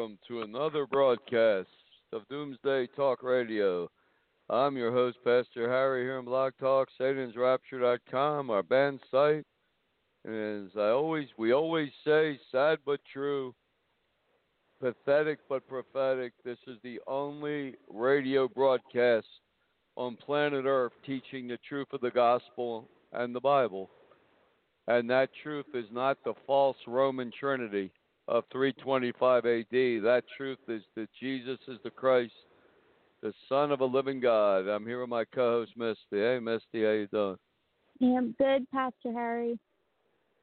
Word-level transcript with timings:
welcome 0.00 0.18
to 0.26 0.40
another 0.40 0.86
broadcast 0.86 1.68
of 2.14 2.26
Doomsday 2.30 2.86
Talk 2.96 3.22
Radio. 3.22 3.86
I'm 4.48 4.74
your 4.74 4.92
host, 4.92 5.18
Pastor 5.22 5.68
Harry, 5.68 6.04
here 6.04 6.16
on 6.16 6.24
Blog 6.24 6.54
Talk, 6.58 6.88
SatansRapture.com, 6.98 8.48
our 8.48 8.62
band 8.62 9.00
site. 9.10 9.44
And 10.24 10.64
as 10.64 10.70
I 10.74 10.88
always, 10.88 11.28
we 11.36 11.52
always 11.52 11.90
say, 12.02 12.40
sad 12.50 12.78
but 12.86 13.00
true, 13.12 13.54
pathetic 14.80 15.40
but 15.50 15.68
prophetic. 15.68 16.32
This 16.46 16.58
is 16.66 16.78
the 16.82 16.98
only 17.06 17.74
radio 17.90 18.48
broadcast 18.48 19.26
on 19.96 20.16
planet 20.16 20.64
Earth 20.64 20.94
teaching 21.04 21.46
the 21.46 21.58
truth 21.68 21.88
of 21.92 22.00
the 22.00 22.10
gospel 22.10 22.88
and 23.12 23.34
the 23.34 23.40
Bible. 23.40 23.90
And 24.88 25.10
that 25.10 25.28
truth 25.42 25.66
is 25.74 25.86
not 25.92 26.16
the 26.24 26.34
false 26.46 26.78
Roman 26.86 27.30
Trinity 27.38 27.92
of 28.30 28.44
325 28.52 29.44
AD. 29.44 29.66
That 30.04 30.22
truth 30.36 30.58
is 30.68 30.82
that 30.94 31.08
Jesus 31.18 31.58
is 31.66 31.78
the 31.82 31.90
Christ, 31.90 32.32
the 33.22 33.32
Son 33.48 33.72
of 33.72 33.80
a 33.80 33.84
living 33.84 34.20
God. 34.20 34.68
I'm 34.68 34.86
here 34.86 35.00
with 35.00 35.10
my 35.10 35.24
co-host 35.24 35.72
Misty. 35.76 35.98
Hey, 36.12 36.38
Misty, 36.40 36.84
how 36.84 36.90
you 36.92 37.08
doing? 37.08 37.36
Yeah, 37.98 38.18
I'm 38.18 38.34
good, 38.38 38.70
Pastor 38.70 39.12
Harry. 39.12 39.58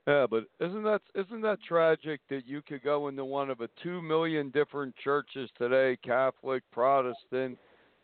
Yeah, 0.06 0.26
but 0.30 0.46
isn't 0.60 0.84
that 0.84 1.02
isn't 1.16 1.42
that 1.42 1.60
tragic 1.68 2.22
that 2.30 2.46
you 2.46 2.62
could 2.62 2.82
go 2.82 3.08
into 3.08 3.26
one 3.26 3.50
of 3.50 3.58
the 3.58 3.70
two 3.84 4.02
million 4.02 4.52
different 4.52 4.96
churches 5.04 5.50
today, 5.58 5.98
Catholic, 6.02 6.64
Protestant, 6.72 7.58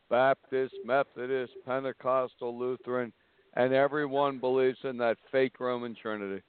Baptist, 0.09 0.73
Methodist, 0.84 1.54
Pentecostal, 1.66 2.58
Lutheran, 2.58 3.14
and 3.56 3.73
everyone 3.73 4.39
believes 4.39 4.80
in 4.84 4.98
that 4.98 5.17
fake 5.31 5.59
Roman 5.59 5.95
Trinity. 5.95 6.42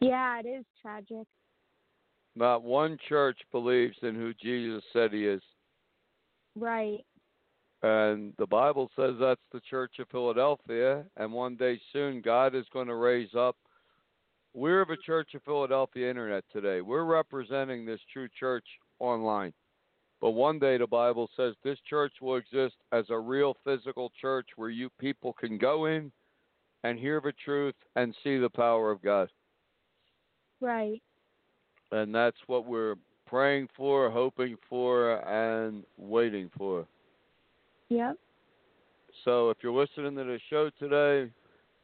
Yeah, 0.00 0.40
it 0.40 0.46
is 0.46 0.64
tragic. 0.80 1.26
Not 2.34 2.62
one 2.62 2.96
church 3.08 3.38
believes 3.50 3.96
in 4.02 4.14
who 4.14 4.32
Jesus 4.34 4.82
said 4.92 5.12
he 5.12 5.26
is. 5.26 5.42
Right. 6.56 7.04
And 7.82 8.32
the 8.38 8.46
Bible 8.46 8.90
says 8.96 9.14
that's 9.20 9.40
the 9.52 9.60
Church 9.68 9.98
of 9.98 10.08
Philadelphia. 10.08 11.04
And 11.16 11.32
one 11.32 11.56
day 11.56 11.80
soon, 11.92 12.20
God 12.22 12.54
is 12.54 12.64
going 12.72 12.86
to 12.86 12.94
raise 12.94 13.34
up. 13.36 13.56
We're 14.54 14.84
the 14.84 14.98
Church 15.04 15.34
of 15.34 15.42
Philadelphia 15.42 16.08
Internet 16.08 16.44
today. 16.52 16.80
We're 16.80 17.04
representing 17.04 17.84
this 17.84 18.00
true 18.12 18.28
church 18.38 18.66
online. 18.98 19.52
But 20.20 20.32
one 20.32 20.60
day, 20.60 20.78
the 20.78 20.86
Bible 20.86 21.28
says 21.36 21.54
this 21.64 21.78
church 21.88 22.12
will 22.20 22.36
exist 22.36 22.76
as 22.92 23.04
a 23.10 23.18
real 23.18 23.56
physical 23.64 24.12
church 24.20 24.46
where 24.54 24.70
you 24.70 24.88
people 25.00 25.32
can 25.32 25.58
go 25.58 25.86
in 25.86 26.12
and 26.84 26.98
hear 26.98 27.20
the 27.20 27.32
truth 27.44 27.74
and 27.96 28.14
see 28.22 28.38
the 28.38 28.50
power 28.50 28.92
of 28.92 29.02
God. 29.02 29.28
Right. 30.60 31.02
And 31.92 32.14
that's 32.14 32.36
what 32.46 32.66
we're 32.66 32.96
praying 33.26 33.68
for, 33.76 34.10
hoping 34.10 34.56
for, 34.68 35.16
and 35.26 35.84
waiting 35.96 36.50
for. 36.56 36.86
Yep. 37.88 38.16
So 39.24 39.50
if 39.50 39.58
you're 39.62 39.78
listening 39.78 40.16
to 40.16 40.24
the 40.24 40.40
show 40.50 40.70
today, 40.78 41.30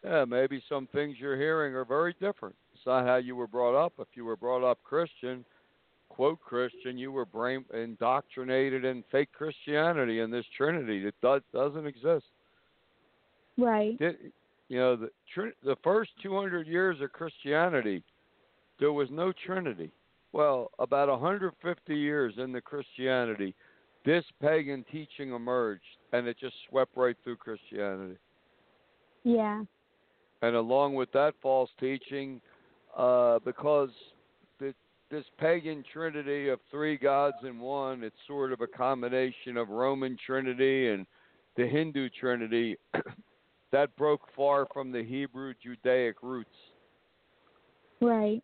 yeah, 0.05 0.25
maybe 0.25 0.63
some 0.69 0.89
things 0.93 1.17
you're 1.19 1.37
hearing 1.37 1.75
are 1.75 1.85
very 1.85 2.15
different. 2.21 2.55
It's 2.75 2.87
not 2.87 3.07
how 3.07 3.17
you 3.17 3.37
were 3.37 3.47
brought 3.47 3.75
up. 3.75 3.93
If 3.99 4.09
you 4.15 4.25
were 4.25 4.37
brought 4.37 4.69
up 4.69 4.79
Christian, 4.85 5.45
quote 6.09 6.41
Christian, 6.41 6.97
you 6.97 7.13
were 7.13 7.25
brain 7.25 7.65
indoctrinated 7.75 8.85
in 8.85 9.05
fake 9.11 9.33
Christianity 9.33 10.21
and 10.21 10.33
this 10.33 10.47
Trinity 10.57 11.05
that 11.05 11.21
does, 11.21 11.43
doesn't 11.53 11.87
exist. 11.87 12.27
Right. 13.57 13.99
Did, 13.99 14.17
you 14.69 14.79
know, 14.79 14.97
the 14.97 15.11
Trin- 15.35 15.53
the 15.65 15.77
first 15.83 16.11
200 16.23 16.67
years 16.67 17.01
of 17.01 17.13
Christianity, 17.13 18.03
there 18.79 18.93
was 18.93 19.09
no 19.11 19.33
Trinity. 19.45 19.91
Well, 20.33 20.71
about 20.79 21.09
150 21.09 21.95
years 21.95 22.35
into 22.37 22.61
Christianity, 22.61 23.55
this 24.05 24.25
pagan 24.41 24.85
teaching 24.91 25.33
emerged, 25.33 25.83
and 26.13 26.27
it 26.27 26.39
just 26.39 26.55
swept 26.69 26.97
right 26.97 27.17
through 27.25 27.37
Christianity. 27.37 28.17
Yeah. 29.25 29.65
And 30.43 30.55
along 30.57 30.95
with 30.95 31.11
that 31.13 31.35
false 31.43 31.71
teaching, 31.81 32.41
uh, 32.97 33.39
because 33.45 33.91
the, 34.61 34.75
this 35.11 35.25
pagan 35.39 35.85
trinity 35.93 36.49
of 36.49 36.61
three 36.71 36.97
gods 36.97 37.37
in 37.43 37.59
one, 37.59 38.05
it's 38.05 38.17
sort 38.27 38.53
of 38.53 38.61
a 38.61 38.67
combination 38.67 39.57
of 39.57 39.69
Roman 39.69 40.17
Trinity 40.25 40.89
and 40.89 41.07
the 41.57 41.67
Hindu 41.67 42.09
Trinity 42.11 42.77
that 43.73 43.95
broke 43.97 44.23
far 44.37 44.67
from 44.73 44.93
the 44.93 45.03
Hebrew 45.03 45.55
Judaic 45.63 46.17
roots 46.23 46.49
Right. 48.01 48.43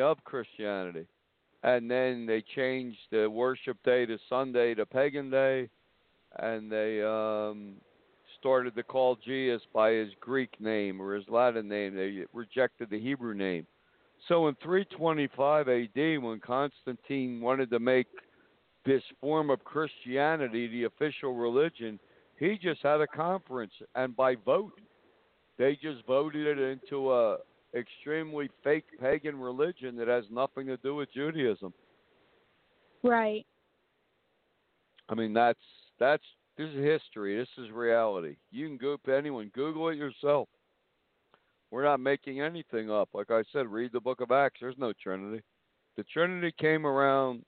of 0.00 0.24
Christianity. 0.24 1.06
And 1.66 1.90
then 1.90 2.26
they 2.26 2.44
changed 2.54 3.00
the 3.10 3.28
worship 3.28 3.76
day 3.82 4.06
to 4.06 4.18
Sunday 4.28 4.72
to 4.74 4.86
pagan 4.86 5.30
day, 5.30 5.68
and 6.38 6.70
they 6.70 7.02
um, 7.02 7.74
started 8.38 8.76
to 8.76 8.84
call 8.84 9.16
Jesus 9.16 9.62
by 9.74 9.90
his 9.90 10.10
Greek 10.20 10.60
name 10.60 11.02
or 11.02 11.16
his 11.16 11.24
Latin 11.28 11.66
name. 11.68 11.96
They 11.96 12.24
rejected 12.32 12.88
the 12.88 13.00
Hebrew 13.00 13.34
name. 13.34 13.66
So 14.28 14.46
in 14.46 14.54
325 14.62 15.68
AD, 15.68 16.22
when 16.22 16.38
Constantine 16.38 17.40
wanted 17.40 17.70
to 17.70 17.80
make 17.80 18.06
this 18.84 19.02
form 19.20 19.50
of 19.50 19.64
Christianity 19.64 20.68
the 20.68 20.84
official 20.84 21.34
religion, 21.34 21.98
he 22.38 22.58
just 22.62 22.80
had 22.82 23.00
a 23.00 23.08
conference, 23.08 23.72
and 23.96 24.14
by 24.14 24.36
vote, 24.36 24.78
they 25.58 25.76
just 25.82 26.06
voted 26.06 26.46
it 26.46 26.58
into 26.60 27.12
a 27.12 27.38
extremely 27.74 28.48
fake 28.62 28.84
pagan 29.00 29.38
religion 29.38 29.96
that 29.96 30.08
has 30.08 30.24
nothing 30.30 30.66
to 30.66 30.76
do 30.78 30.94
with 30.94 31.12
Judaism. 31.12 31.72
Right. 33.02 33.46
I 35.08 35.14
mean, 35.14 35.32
that's 35.32 35.58
that's 35.98 36.24
this 36.56 36.68
is 36.70 36.84
history. 36.84 37.36
This 37.36 37.48
is 37.58 37.70
reality. 37.70 38.36
You 38.50 38.66
can 38.66 38.76
go 38.76 38.96
to 39.04 39.14
anyone 39.14 39.50
Google 39.54 39.88
it 39.88 39.96
yourself. 39.96 40.48
We're 41.70 41.84
not 41.84 42.00
making 42.00 42.40
anything 42.40 42.90
up. 42.90 43.10
Like 43.12 43.30
I 43.30 43.42
said, 43.52 43.66
read 43.66 43.92
the 43.92 44.00
Book 44.00 44.20
of 44.20 44.30
Acts. 44.30 44.60
There's 44.60 44.78
no 44.78 44.92
Trinity. 45.02 45.42
The 45.96 46.04
Trinity 46.04 46.54
came 46.58 46.86
around 46.86 47.42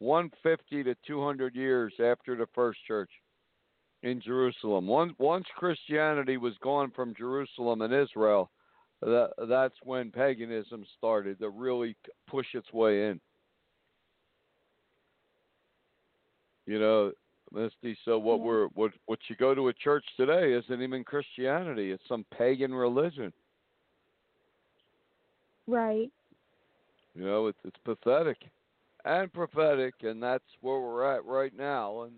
150 0.00 0.82
to 0.82 0.94
200 1.06 1.54
years 1.54 1.94
after 2.00 2.36
the 2.36 2.46
first 2.54 2.80
church 2.86 3.10
in 4.02 4.20
Jerusalem. 4.20 4.86
Once 4.86 5.12
once 5.18 5.46
Christianity 5.56 6.36
was 6.36 6.54
gone 6.62 6.90
from 6.94 7.14
Jerusalem 7.14 7.82
and 7.82 7.94
Israel, 7.94 8.50
that 9.02 9.30
that's 9.48 9.74
when 9.82 10.10
paganism 10.10 10.84
started 10.96 11.38
to 11.40 11.48
really 11.50 11.96
push 12.28 12.46
its 12.54 12.72
way 12.72 13.08
in. 13.08 13.20
You 16.66 16.78
know, 16.78 17.12
Misty. 17.52 17.96
So 18.04 18.18
what 18.18 18.38
Yeah. 18.38 18.44
we're 18.44 18.66
what 18.68 18.92
what 19.06 19.18
you 19.28 19.36
go 19.36 19.54
to 19.54 19.68
a 19.68 19.72
church 19.72 20.04
today 20.16 20.52
isn't 20.52 20.82
even 20.82 21.04
Christianity. 21.04 21.90
It's 21.90 22.06
some 22.08 22.24
pagan 22.36 22.74
religion. 22.74 23.32
Right. 25.66 26.10
You 27.14 27.24
know, 27.24 27.48
it's 27.48 27.58
it's 27.64 27.76
pathetic 27.84 28.38
and 29.04 29.32
prophetic, 29.32 29.94
and 30.02 30.22
that's 30.22 30.44
where 30.60 30.80
we're 30.80 31.04
at 31.04 31.24
right 31.24 31.54
now. 31.56 32.02
And 32.02 32.14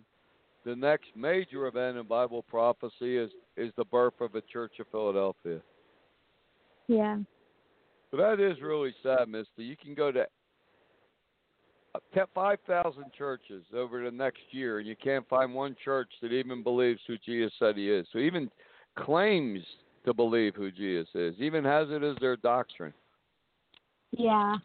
the 0.65 0.77
next 0.77 1.09
major 1.17 1.67
event 1.67 1.97
in 1.97 2.07
Bible 2.07 2.43
prophecy 2.43 3.17
is 3.17 3.31
is 3.57 3.73
the 3.77 3.85
birth 3.85 4.21
of 4.21 4.33
the 4.33 4.43
Church 4.43 4.79
of 4.81 4.87
Philadelphia. 4.93 5.61
Yeah. 6.89 7.19
But 8.11 8.19
that 8.19 8.41
is 8.41 8.61
really 8.63 8.95
sad, 9.03 9.29
Misty. 9.29 9.65
You 9.65 9.77
can 9.77 9.95
go 9.95 10.13
to 10.13 10.27
uh, 11.95 12.27
5,000 12.35 13.05
churches 13.17 13.65
over 13.75 14.05
the 14.05 14.11
next 14.11 14.43
year, 14.51 14.79
and 14.79 14.87
you 14.87 14.97
can't 15.03 15.29
find 15.29 15.55
one 15.55 15.77
church 15.85 16.11
that 16.23 16.33
even 16.33 16.63
believes 16.63 17.01
who 17.07 17.17
Jesus 17.19 17.53
said 17.59 17.77
he 17.77 17.91
is. 17.91 18.07
So 18.13 18.19
even 18.19 18.51
claims 18.97 19.61
to 20.05 20.15
believe 20.15 20.55
who 20.55 20.71
Jesus 20.71 21.09
is, 21.15 21.35
even 21.39 21.65
has 21.65 21.89
it 21.91 22.03
as 22.03 22.17
their 22.21 22.37
doctrine. 22.37 22.93
Yeah. 24.13 24.57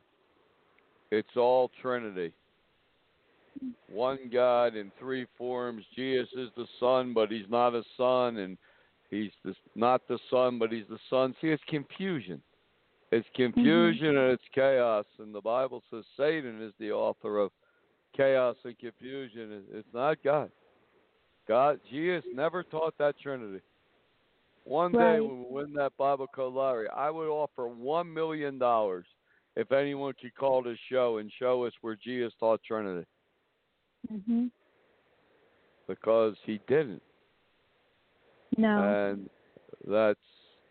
It's 1.12 1.36
all 1.36 1.72
Trinity. 1.82 2.34
One 3.92 4.30
God 4.32 4.76
in 4.76 4.92
three 5.00 5.26
forms. 5.38 5.84
Jesus 5.96 6.30
is 6.36 6.50
the 6.56 6.68
Son, 6.80 7.14
but 7.14 7.32
he's 7.32 7.50
not 7.50 7.74
a 7.74 7.84
Son, 7.98 8.38
and 8.38 8.58
he's 9.10 9.32
the, 9.44 9.54
not 9.76 10.08
the 10.08 10.20
Son, 10.30 10.60
but 10.60 10.72
he's 10.72 10.88
the 10.90 11.00
Son. 11.10 11.36
See, 11.42 11.48
it's 11.48 11.64
confusion. 11.68 12.42
It's 13.12 13.28
confusion 13.36 14.08
mm-hmm. 14.08 14.18
and 14.18 14.32
it's 14.32 14.44
chaos, 14.54 15.06
and 15.18 15.34
the 15.34 15.42
Bible 15.42 15.84
says 15.90 16.04
Satan 16.16 16.62
is 16.62 16.74
the 16.80 16.92
author 16.92 17.40
of 17.40 17.52
chaos 18.16 18.56
and 18.64 18.78
confusion. 18.78 19.64
It's 19.74 19.88
not 19.94 20.18
God. 20.24 20.52
God, 21.48 21.80
Jesus 21.90 22.24
never 22.34 22.62
taught 22.62 22.96
that 23.00 23.20
Trinity. 23.20 23.62
One 24.66 24.94
right. 24.94 25.16
day 25.16 25.20
when 25.22 25.40
we 25.40 25.46
win 25.50 25.74
that 25.74 25.98
Bible 25.98 26.28
Code 26.28 26.54
lottery, 26.54 26.88
I 26.96 27.10
would 27.10 27.28
offer 27.28 27.68
one 27.68 28.14
million 28.14 28.60
dollars 28.60 29.06
if 29.56 29.72
anyone 29.72 30.14
could 30.22 30.36
call 30.36 30.62
this 30.62 30.78
show 30.92 31.18
and 31.18 31.32
show 31.40 31.66
us 31.66 31.74
where 31.82 31.96
Jesus 31.96 32.34
taught 32.40 32.62
Trinity. 32.64 33.08
Mhm. 34.12 34.52
Because 35.88 36.38
he 36.46 36.60
didn't. 36.68 37.02
No. 38.58 39.12
And 39.12 39.30
that's 39.88 40.20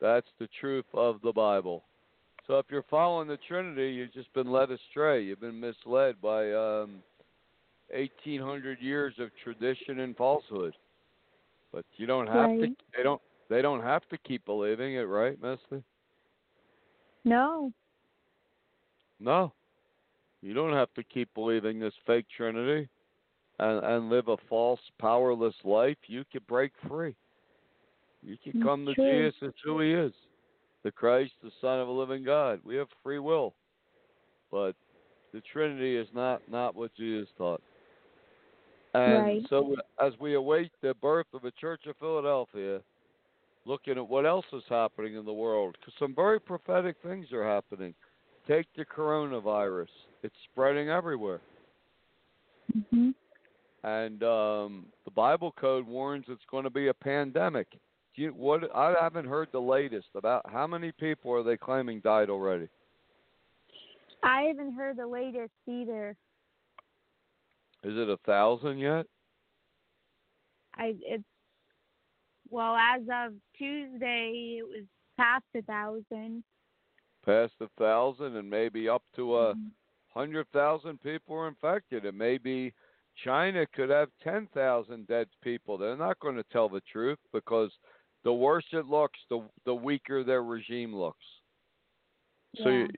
that's 0.01 0.27
the 0.39 0.49
truth 0.61 0.87
of 0.95 1.21
the 1.23 1.33
Bible. 1.33 1.85
So 2.47 2.59
if 2.59 2.67
you're 2.71 2.85
following 2.89 3.29
the 3.29 3.39
Trinity, 3.49 3.93
you've 3.93 4.13
just 4.13 4.33
been 4.33 4.51
led 4.51 4.71
astray. 4.71 5.23
You've 5.23 5.41
been 5.41 5.61
misled 5.61 6.15
by 6.23 6.51
um, 6.53 7.03
1800 7.93 8.81
years 8.81 9.15
of 9.19 9.31
tradition 9.45 10.01
and 10.01 10.17
falsehood. 10.17 10.73
But 11.73 11.85
you 11.97 12.07
don't 12.07 12.27
have 12.27 12.37
right. 12.37 12.61
to. 12.61 12.77
They 12.97 13.03
don't. 13.03 13.21
They 13.51 13.63
don't 13.63 13.83
have 13.83 14.07
to 14.11 14.19
keep 14.19 14.45
believing 14.45 14.95
it, 14.95 15.03
right, 15.03 15.41
Misty? 15.41 15.83
No. 17.25 17.73
No. 19.21 19.53
You 20.43 20.55
don't 20.55 20.75
have 20.75 20.93
to 20.95 21.03
keep 21.03 21.33
believing 21.35 21.79
this 21.79 21.95
fake 22.07 22.27
Trinity 22.37 22.89
and, 23.59 23.85
and 23.85 24.11
live 24.11 24.29
a 24.29 24.37
false, 24.49 24.81
powerless 25.01 25.55
life. 25.65 25.97
You 26.07 26.25
can 26.31 26.43
break 26.47 26.73
free. 26.87 27.17
You 28.29 28.37
can 28.37 28.61
come 28.63 28.85
to. 28.85 28.95
Jesus 28.95 29.35
as 29.43 29.53
who 29.65 29.81
he 29.81 29.93
is 29.93 30.13
the 30.85 30.93
Christ, 30.93 31.33
the 31.43 31.51
Son 31.61 31.81
of 31.81 31.89
a 31.89 31.93
living 31.93 32.23
God. 32.23 32.61
We 32.65 32.77
have 32.77 32.89
free 33.03 33.19
will. 33.19 33.55
But 34.51 34.75
the 35.33 35.41
Trinity 35.53 35.97
is 35.97 36.07
not, 36.15 36.43
not 36.51 36.75
what 36.75 36.95
Jesus 36.95 37.29
taught. 37.37 37.63
And 38.95 39.23
Right. 39.23 39.47
so 39.49 39.75
as 40.01 40.13
we 40.19 40.35
await 40.35 40.71
the 40.81 40.95
birth 40.95 41.27
of 41.35 41.43
the 41.43 41.51
Church 41.53 41.87
of 41.87 41.97
Philadelphia, 41.97 42.81
looking 43.65 43.99
at 43.99 44.09
what 44.09 44.25
else 44.25 44.47
is 44.53 44.63
happening 44.69 45.15
in 45.15 45.25
the 45.25 45.33
world, 45.33 45.77
because 45.79 45.95
some 45.99 46.15
very 46.15 46.41
prophetic 46.41 46.97
things 47.03 47.33
are 47.33 47.45
happening. 47.45 47.95
Take 48.47 48.67
the 48.77 48.85
coronavirus; 48.87 49.91
it's 50.23 50.35
spreading 50.51 50.89
everywhere, 50.89 51.41
Mhm. 52.75 53.15
and 53.83 54.23
um, 54.23 54.87
the 55.05 55.11
Bible 55.11 55.53
code 55.53 55.87
warns 55.87 56.25
it's 56.29 56.47
going 56.47 56.65
to 56.65 56.71
be 56.71 56.89
a 56.89 56.95
pandemic. 56.95 57.69
You, 58.19 58.31
what? 58.31 58.75
I 58.75 58.94
haven't 59.00 59.26
heard 59.29 59.49
the 59.53 59.61
latest 59.61 60.09
about 60.17 60.43
how 60.50 60.67
many 60.67 60.91
people 60.91 61.32
are 61.32 61.44
they 61.44 61.56
claiming 61.56 62.00
died 62.00 62.31
already. 62.31 62.69
I 64.25 64.43
haven't 64.43 64.73
heard 64.75 64.97
the 64.97 65.06
latest 65.06 65.53
either. 65.69 66.17
Is 67.85 67.97
it 67.97 68.11
a 68.11 68.17
thousand 68.26 68.79
yet? 68.79 69.06
I 70.75 70.97
it's 71.03 71.23
well 72.50 72.75
as 72.75 73.03
of 73.03 73.35
Tuesday 73.56 74.59
it 74.59 74.65
was 74.65 74.85
past 75.17 75.44
a 75.55 75.62
thousand. 75.62 76.43
Past 77.25 77.53
a 77.61 77.69
thousand, 77.79 78.35
and 78.35 78.50
maybe 78.50 78.88
up 78.88 79.05
to 79.15 79.38
a 79.38 79.55
Mhm. 79.55 79.70
hundred 80.09 80.49
thousand 80.49 81.00
people 81.03 81.37
are 81.37 81.47
infected, 81.47 82.05
and 82.05 82.19
maybe 82.19 82.75
China 83.15 83.65
could 83.67 83.91
have 83.91 84.11
ten 84.19 84.49
thousand 84.49 85.06
dead 85.06 85.29
people. 85.41 85.79
They're 85.79 85.97
not 85.97 86.19
going 86.19 86.37
to 86.37 86.44
tell 86.44 86.69
the 86.69 86.81
truth 86.81 87.20
because 87.32 87.79
the 88.29 88.33
worse 88.35 88.67
it 88.73 88.85
looks, 88.85 89.19
the 89.31 89.43
the 89.65 89.75
weaker 89.75 90.23
their 90.23 90.43
regime 90.43 90.95
looks. 90.95 91.25
So 92.57 92.69
Yeah. 92.69 92.81
you, 92.81 92.89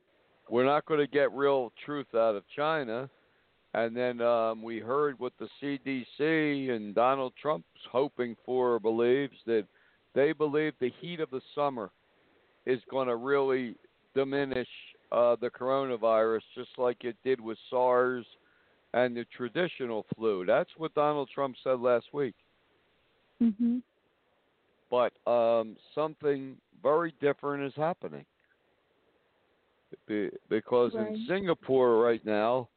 we're 0.48 0.64
not 0.64 0.84
going 0.86 0.98
to 0.98 1.06
get 1.06 1.30
real 1.30 1.72
truth 1.84 2.12
out 2.16 2.34
of 2.34 2.42
China. 2.48 3.08
And 3.74 3.96
then 3.96 4.20
um, 4.20 4.60
we 4.60 4.80
heard 4.80 5.16
what 5.20 5.32
the 5.38 5.48
CDC 5.62 6.70
and 6.70 6.92
Donald 6.96 7.32
Trump's 7.40 7.84
hoping 7.92 8.36
for 8.44 8.74
or 8.74 8.80
believes 8.80 9.36
that 9.46 9.68
they 10.16 10.32
believe 10.32 10.72
the 10.80 10.90
heat 11.00 11.20
of 11.20 11.30
the 11.30 11.42
summer 11.54 11.92
is 12.66 12.80
going 12.90 13.06
to 13.06 13.14
really 13.14 13.76
diminish 14.16 14.66
uh, 15.12 15.36
the 15.40 15.50
coronavirus, 15.50 16.42
just 16.56 16.70
like 16.76 17.04
it 17.04 17.14
did 17.22 17.40
with 17.40 17.58
SARS 17.70 18.26
and 18.94 19.16
the 19.16 19.24
traditional 19.36 20.04
flu. 20.16 20.44
That's 20.44 20.70
what 20.76 20.92
Donald 20.94 21.28
Trump 21.32 21.54
said 21.62 21.78
last 21.78 22.06
week. 22.12 22.34
Mhm. 23.40 23.82
But 24.90 25.12
um, 25.30 25.76
something 25.94 26.56
very 26.82 27.14
different 27.20 27.64
is 27.64 27.72
happening. 27.76 28.24
Be- 30.06 30.30
because 30.48 30.94
Right. 30.94 31.14
in 31.14 31.26
Singapore 31.26 32.00
right 32.00 32.24
now, 32.24 32.68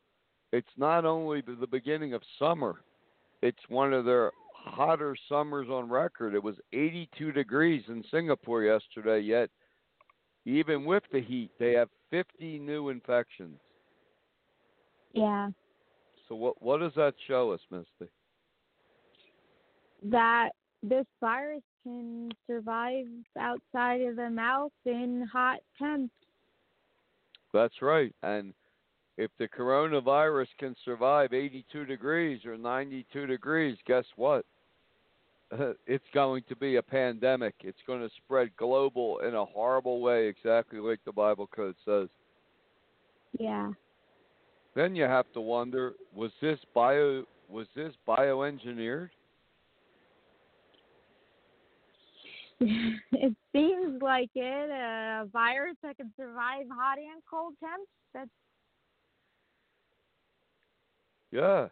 it's 0.52 0.78
not 0.78 1.06
only 1.06 1.42
the 1.42 1.68
beginning 1.68 2.14
of 2.14 2.22
summer, 2.38 2.84
it's 3.42 3.70
one 3.70 3.94
of 3.94 4.06
their 4.06 4.32
hotter 4.54 5.16
summers 5.28 5.68
on 5.70 5.90
record. 5.90 6.36
It 6.36 6.44
was 6.44 6.56
82 6.72 7.32
degrees 7.32 7.84
in 7.88 8.04
Singapore 8.12 8.64
yesterday, 8.64 9.20
yet, 9.20 9.50
even 10.46 10.86
with 10.86 11.04
the 11.12 11.22
heat, 11.22 11.52
they 11.60 11.74
have 11.74 11.90
50 12.12 12.60
new 12.60 12.90
infections. 12.90 13.60
Yeah. 15.14 15.50
So, 16.28 16.36
what, 16.36 16.62
what 16.62 16.80
does 16.80 16.94
that 16.96 17.16
show 17.28 17.52
us, 17.52 17.60
Misty? 17.70 18.12
That 20.04 20.50
this 20.84 21.06
virus 21.22 21.64
can 21.84 22.30
survive 22.46 23.06
outside 23.40 24.02
of 24.02 24.18
the 24.18 24.30
mouth 24.30 24.72
in 24.86 25.28
hot 25.32 25.60
temps. 25.80 26.14
That's 27.54 27.82
right. 27.82 28.14
And 28.22 28.54
if 29.18 29.32
the 29.40 29.48
coronavirus 29.48 30.48
can 30.60 30.76
survive 30.84 31.34
82 31.34 31.86
degrees 31.86 32.46
or 32.46 32.58
92 32.58 33.26
degrees, 33.28 33.78
guess 33.88 34.06
what? 34.16 34.46
It's 35.86 36.04
going 36.16 36.42
to 36.50 36.56
be 36.56 36.78
a 36.78 36.82
pandemic. 36.82 37.54
It's 37.64 37.78
going 37.86 38.02
to 38.02 38.10
spread 38.18 38.50
global 38.58 39.20
in 39.20 39.36
a 39.36 39.46
horrible 39.46 40.02
way, 40.02 40.28
exactly 40.28 40.80
like 40.80 41.00
the 41.06 41.12
Bible 41.12 41.48
code 41.48 41.76
says. 41.86 42.10
Yeah. 43.40 43.70
Then 44.76 44.96
you 44.96 45.04
have 45.04 45.32
to 45.34 45.42
wonder: 45.42 45.94
was 46.16 46.32
this 46.42 46.58
bio 46.74 47.24
was 47.50 47.68
this 47.76 47.94
bioengineered? 48.08 49.10
it 53.12 53.36
seems 53.56 54.02
like 54.02 54.30
it. 54.36 54.70
A 54.70 55.28
virus 55.32 55.76
that 55.84 55.98
can 55.98 56.12
survive 56.18 56.66
hot 56.72 56.98
and 56.98 57.22
cold 57.30 57.54
temps. 57.60 57.90
That's 58.14 58.30
Yeah, 61.32 61.70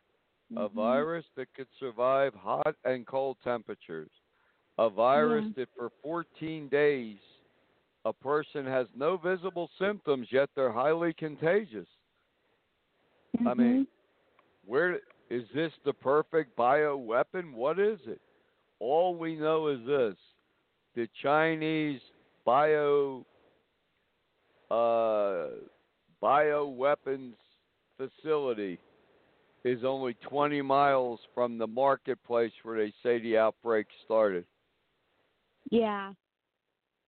a 0.57 0.67
mhm. 0.67 0.73
virus 0.73 1.25
that 1.35 1.53
could 1.53 1.67
survive 1.79 2.33
hot 2.33 2.75
and 2.83 3.05
cold 3.05 3.37
temperatures. 3.43 4.09
A 4.79 4.89
virus 4.89 5.45
Yeah. 5.45 5.63
that 5.63 5.69
for 5.77 5.91
14 6.01 6.67
days 6.69 7.19
a 8.05 8.13
person 8.13 8.65
has 8.65 8.87
no 8.95 9.17
visible 9.17 9.69
symptoms 9.77 10.27
yet 10.31 10.49
they're 10.55 10.71
highly 10.71 11.13
contagious. 11.13 11.87
I 13.45 13.53
mean, 13.53 13.81
Mhm. 13.81 13.87
where 14.65 14.99
is 15.29 15.47
this 15.53 15.71
the 15.85 15.93
perfect 15.93 16.55
bio 16.55 16.97
weapon? 16.97 17.53
What 17.53 17.79
is 17.79 17.99
it? 18.07 18.21
All 18.79 19.15
we 19.15 19.35
know 19.35 19.67
is 19.67 19.85
this: 19.85 20.17
the 20.95 21.07
Chinese 21.21 22.01
bio 22.45 23.25
uh, 24.69 25.47
bio 26.21 26.67
weapons 26.67 27.35
facility 27.97 28.79
is 29.63 29.83
only 29.83 30.15
20 30.27 30.61
miles 30.61 31.19
from 31.33 31.57
the 31.57 31.67
marketplace 31.67 32.51
where 32.63 32.77
they 32.77 32.93
say 33.03 33.19
the 33.21 33.37
outbreak 33.37 33.85
started. 34.05 34.45
yeah, 35.69 36.13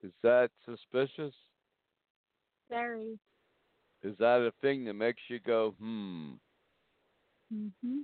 Is 0.03 0.11
that 0.23 0.49
suspicious? 0.65 1.33
very. 2.69 3.17
Is 4.03 4.15
that 4.19 4.41
a 4.41 4.51
thing 4.61 4.83
that 4.85 4.93
makes 4.93 5.21
you 5.29 5.39
go, 5.39 5.73
hmm? 5.79 6.31
Mhm. 7.53 8.03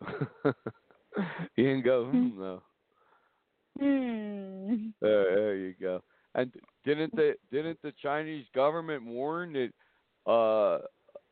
you 1.56 1.64
can 1.64 1.82
go, 1.82 2.06
hmm, 2.06 2.38
though. 2.38 2.62
Hmm. 3.78 4.88
There, 5.00 5.34
there 5.34 5.56
you 5.56 5.74
go. 5.80 6.02
And 6.34 6.50
did 6.52 6.62
Didn't 6.96 7.14
the 7.16 7.34
didn't 7.50 7.80
the 7.82 7.92
Chinese 8.02 8.46
government 8.54 9.04
warn 9.04 9.52
that 9.52 10.30
uh, 10.30 10.78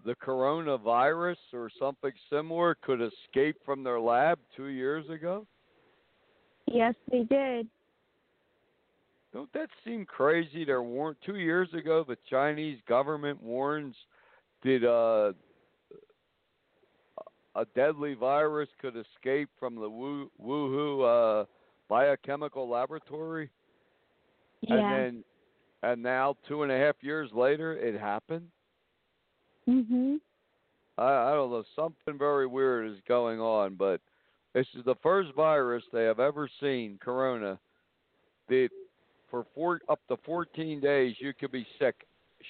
the 0.04 0.14
coronavirus 0.14 1.36
or 1.52 1.70
something 1.78 2.12
similar 2.30 2.76
could 2.82 3.00
escape 3.00 3.56
from 3.64 3.82
their 3.82 4.00
lab 4.00 4.38
two 4.56 4.66
years 4.66 5.08
ago? 5.08 5.46
Yes, 6.66 6.94
they 7.10 7.24
did. 7.24 7.68
Don't 9.32 9.52
that 9.54 9.70
seem 9.84 10.04
crazy? 10.04 10.64
There 10.64 10.82
warned 10.82 11.16
two 11.24 11.36
years 11.36 11.68
ago 11.72 12.04
the 12.06 12.18
Chinese 12.28 12.78
government 12.86 13.42
warns 13.42 13.96
that 14.62 14.86
uh, 14.86 15.32
a 17.54 17.64
deadly 17.74 18.14
virus 18.14 18.68
could 18.80 18.94
escape 18.96 19.48
from 19.58 19.74
the 19.74 19.88
Wu, 19.88 20.30
Wuhu 20.40 21.42
uh, 21.42 21.44
biochemical 21.92 22.66
laboratory, 22.70 23.50
Yeah. 24.62 24.76
and 24.76 24.92
then 24.96 25.24
and 25.82 26.02
now 26.02 26.34
two 26.48 26.62
and 26.62 26.72
a 26.72 26.78
half 26.78 26.96
years 27.02 27.30
later 27.34 27.76
it 27.76 28.00
happened. 28.00 28.50
mhm. 29.68 30.18
I, 30.96 31.30
I 31.30 31.32
don't 31.34 31.50
know. 31.50 31.64
Something 31.76 32.16
very 32.16 32.46
weird 32.46 32.90
is 32.90 32.98
going 33.06 33.40
on, 33.40 33.74
but 33.74 34.00
this 34.54 34.66
is 34.74 34.84
the 34.86 34.94
first 35.02 35.34
virus 35.34 35.84
they 35.92 36.04
have 36.04 36.18
ever 36.18 36.48
seen, 36.60 36.98
Corona, 36.98 37.58
that 38.48 38.70
for 39.30 39.44
four, 39.54 39.80
up 39.90 40.00
to 40.08 40.16
14 40.24 40.80
days 40.80 41.14
you 41.18 41.34
could 41.34 41.52
be 41.52 41.66
sick, 41.78 42.06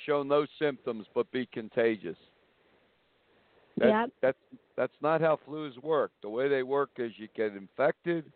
show 0.07 0.23
no 0.23 0.47
symptoms, 0.61 1.07
but 1.15 1.29
be 1.33 1.47
contagious. 1.47 2.19
That, 3.79 3.89
Yep. 3.89 4.11
That's 4.21 4.39
that's 4.77 5.01
not 5.01 5.21
how 5.21 5.41
flus 5.49 5.77
work. 5.83 6.13
The 6.23 6.31
way 6.31 6.49
they 6.49 6.63
work 6.63 6.91
is 6.99 7.13
you 7.17 7.27
get 7.35 7.57
infected, 7.57 8.31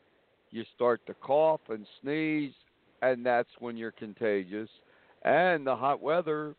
you 0.56 0.64
start 0.74 1.00
to 1.06 1.14
cough 1.14 1.60
and 1.68 1.86
sneeze, 2.00 2.54
and 3.02 3.24
that's 3.24 3.50
when 3.58 3.76
you're 3.76 3.92
contagious. 3.92 4.68
And 5.22 5.66
the 5.66 5.76
hot 5.76 6.00
weather 6.00 6.54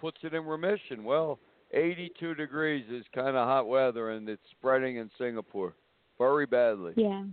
puts 0.00 0.18
it 0.22 0.34
in 0.34 0.44
remission. 0.44 1.04
Well, 1.04 1.38
82 1.72 2.34
degrees 2.34 2.84
is 2.90 3.04
kind 3.14 3.36
of 3.36 3.46
hot 3.46 3.68
weather, 3.68 4.10
and 4.10 4.28
it's 4.28 4.42
spreading 4.58 4.96
in 4.96 5.10
Singapore 5.18 5.74
very 6.18 6.46
badly. 6.46 6.94
Yeah. 6.96 7.24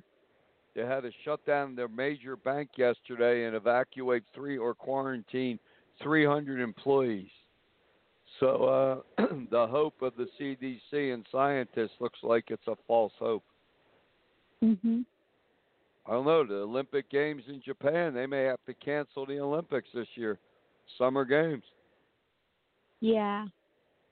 They 0.76 0.82
had 0.82 1.02
to 1.02 1.12
shut 1.24 1.46
down 1.46 1.76
their 1.76 1.88
major 1.88 2.36
bank 2.36 2.72
yesterday 2.78 3.46
and 3.46 3.56
evacuate 3.56 4.24
three 4.34 4.58
or 4.58 4.76
quarantine 4.76 5.58
300 6.04 6.60
employees. 6.60 7.30
So 8.40 9.04
uh, 9.18 9.24
the 9.50 9.66
hope 9.68 10.02
of 10.02 10.14
the 10.18 10.28
CDC 10.40 11.14
and 11.14 11.26
scientists 11.32 11.94
looks 12.02 12.20
like 12.22 12.46
it's 12.50 12.68
a 12.68 12.76
false 12.88 13.14
hope. 13.18 13.44
Mhm. 14.62 15.06
I 16.08 16.12
don't 16.12 16.26
know. 16.26 16.46
The 16.46 16.56
Olympic 16.62 17.10
Games 17.10 17.44
in 17.48 17.62
Japan, 17.66 18.14
they 18.14 18.28
may 18.28 18.44
have 18.44 18.64
to 18.68 18.74
cancel 18.76 19.26
the 19.26 19.40
Olympics 19.40 19.90
this 19.94 20.08
year, 20.16 20.38
Summer 20.98 21.26
Games. 21.26 21.64
Yeah. 23.02 23.46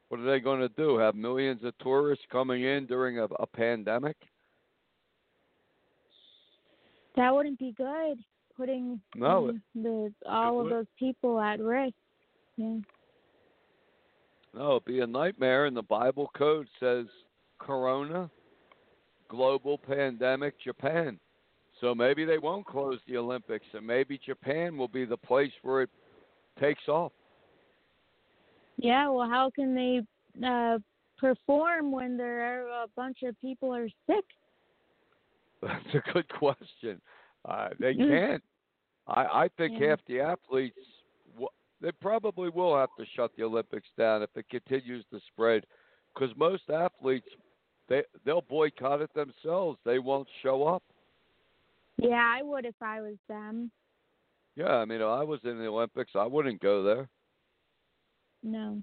What 0.10 0.20
are 0.20 0.26
they 0.26 0.40
going 0.40 0.60
to 0.60 0.70
do? 0.70 0.98
Have 0.98 1.16
millions 1.16 1.64
of 1.64 1.78
tourists 1.80 2.26
coming 2.32 2.64
in 2.64 2.86
during 2.86 3.20
a, 3.20 3.26
a 3.26 3.48
pandemic? 3.48 4.18
That 7.16 7.34
wouldn't 7.34 7.60
be 7.60 7.74
good. 7.78 8.18
Putting 8.56 9.00
No, 9.16 9.50
um, 9.50 9.62
the 9.74 10.14
all 10.30 10.60
of 10.60 10.66
would- 10.66 10.72
those 10.74 10.86
people 10.98 11.40
at 11.40 11.60
risk. 11.60 11.96
Yeah. 12.58 12.78
No, 14.54 14.72
it'd 14.76 14.86
be 14.86 15.00
a 15.00 15.08
nightmare. 15.08 15.66
And 15.66 15.76
the 15.76 15.82
Bible 15.82 16.30
code 16.38 16.68
says 16.80 17.08
Corona, 17.58 18.30
global 19.28 19.80
pandemic, 19.80 20.60
Japan. 20.64 21.20
So 21.84 21.94
maybe 21.94 22.24
they 22.24 22.38
won't 22.38 22.66
close 22.66 22.98
the 23.10 23.18
Olympics, 23.18 23.66
and 23.74 23.86
maybe 23.86 24.18
Japan 24.26 24.78
will 24.78 24.88
be 24.88 25.04
the 25.04 25.18
place 25.18 25.52
where 25.64 25.82
it 25.82 25.90
takes 26.58 26.88
off. 26.88 27.12
Yeah. 28.78 29.10
Well, 29.10 29.30
how 29.30 29.52
can 29.54 29.76
they 29.76 30.02
uh, 30.48 30.80
perform 31.18 31.92
when 31.92 32.16
there 32.16 32.40
are 32.40 32.84
a 32.84 32.88
bunch 32.96 33.18
of 33.24 33.38
people 33.42 33.76
are 33.76 33.90
sick? 34.08 34.24
That's 35.62 35.96
a 35.96 36.12
good 36.14 36.30
question. 36.30 37.02
Uh, 37.44 37.70
they 37.78 37.94
Mm. 37.94 38.08
can't. 38.08 38.44
I, 39.08 39.44
I 39.44 39.48
think 39.58 39.74
Yeah. 39.78 39.90
half 39.90 40.00
the 40.08 40.22
athletes, 40.22 40.80
w- 41.34 41.50
they 41.82 41.92
probably 41.92 42.48
will 42.48 42.78
have 42.78 42.96
to 42.98 43.06
shut 43.14 43.36
the 43.36 43.44
Olympics 43.44 43.90
down 43.98 44.22
if 44.22 44.30
it 44.38 44.48
continues 44.48 45.04
to 45.12 45.20
spread, 45.34 45.66
because 46.14 46.34
most 46.38 46.70
athletes, 46.70 47.28
they 47.90 48.04
they'll 48.24 48.42
boycott 48.42 49.02
it 49.02 49.14
themselves. 49.14 49.78
They 49.84 50.00
won't 50.00 50.30
show 50.42 50.64
up. 50.64 50.82
Yeah, 51.98 52.24
I 52.38 52.42
would 52.42 52.66
if 52.66 52.76
I 52.82 53.02
was 53.02 53.18
them. 53.28 53.72
Yeah, 54.56 54.76
I 54.76 54.86
mean, 54.86 55.02
if 55.02 55.08
I 55.08 55.24
was 55.24 55.40
in 55.44 55.58
the 55.58 55.68
Olympics, 55.68 56.12
I 56.16 56.26
wouldn't 56.26 56.62
go 56.62 56.84
there. 56.84 57.10
No. 58.44 58.82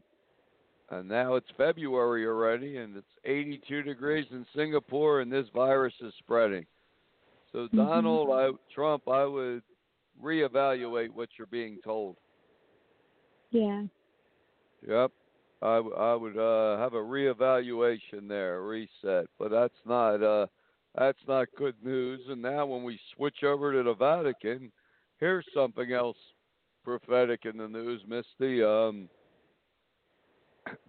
And 0.90 1.08
now 1.08 1.34
it's 1.36 1.46
February 1.56 2.26
already, 2.26 2.78
and 2.78 2.96
it's 2.96 3.06
82 3.24 3.82
degrees 3.82 4.26
in 4.32 4.44
Singapore, 4.54 5.20
and 5.20 5.30
this 5.30 5.46
virus 5.54 5.94
is 6.00 6.12
spreading. 6.18 6.66
So, 7.52 7.68
Mhm. 7.68 7.76
Donald 7.76 8.30
I, 8.30 8.72
Trump, 8.72 9.08
I 9.08 9.24
would 9.24 9.62
reevaluate 10.20 11.10
what 11.10 11.28
you're 11.38 11.46
being 11.46 11.78
told. 11.82 12.16
Yeah. 13.50 13.84
Yep, 14.86 15.12
I, 15.62 15.76
I 15.76 16.14
would 16.14 16.36
uh, 16.36 16.78
have 16.78 16.94
a 16.94 16.98
reevaluation 17.02 18.26
there, 18.28 18.56
a 18.56 18.60
reset. 18.62 19.26
But 19.38 19.50
that's 19.50 19.78
not 19.84 20.22
uh, 20.22 20.46
that's 20.96 21.18
not 21.28 21.48
good 21.56 21.74
news. 21.82 22.20
And 22.28 22.42
now, 22.42 22.66
when 22.66 22.82
we 22.82 22.98
switch 23.16 23.42
over 23.44 23.72
to 23.72 23.82
the 23.82 23.94
Vatican, 23.94 24.72
here's 25.18 25.46
something 25.54 25.92
else 25.92 26.16
prophetic 26.84 27.44
in 27.44 27.56
the 27.56 27.68
news, 27.68 28.02
Misty. 28.08 28.62
Um, 28.62 29.08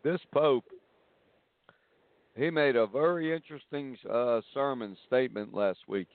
this 0.03 0.19
Pope, 0.33 0.65
he 2.35 2.49
made 2.49 2.75
a 2.75 2.87
very 2.87 3.33
interesting 3.35 3.97
uh, 4.11 4.41
sermon 4.53 4.95
statement 5.07 5.53
last 5.53 5.79
week. 5.87 6.07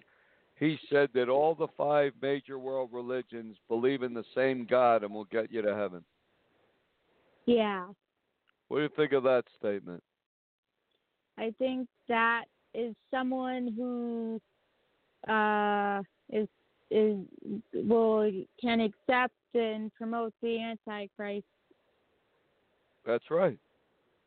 He 0.58 0.78
said 0.90 1.10
that 1.14 1.28
all 1.28 1.54
the 1.54 1.68
five 1.76 2.12
major 2.22 2.58
world 2.58 2.90
religions 2.92 3.56
believe 3.68 4.02
in 4.02 4.14
the 4.14 4.24
same 4.34 4.66
God 4.68 5.04
and 5.04 5.12
will 5.12 5.26
get 5.26 5.52
you 5.52 5.60
to 5.60 5.74
heaven. 5.74 6.02
Yeah. 7.44 7.86
What 8.68 8.78
do 8.78 8.82
you 8.84 8.90
think 8.96 9.12
of 9.12 9.22
that 9.24 9.44
statement? 9.58 10.02
I 11.38 11.54
think 11.58 11.88
that 12.08 12.44
is 12.76 12.94
someone 13.10 13.72
who 13.76 14.40
uh 15.32 16.02
is 16.30 16.48
is 16.90 17.16
will 17.74 18.30
can 18.60 18.80
accept 18.80 19.34
and 19.54 19.92
promote 19.94 20.32
the 20.42 20.60
antichrist. 20.60 21.46
That's 23.04 23.30
right. 23.30 23.58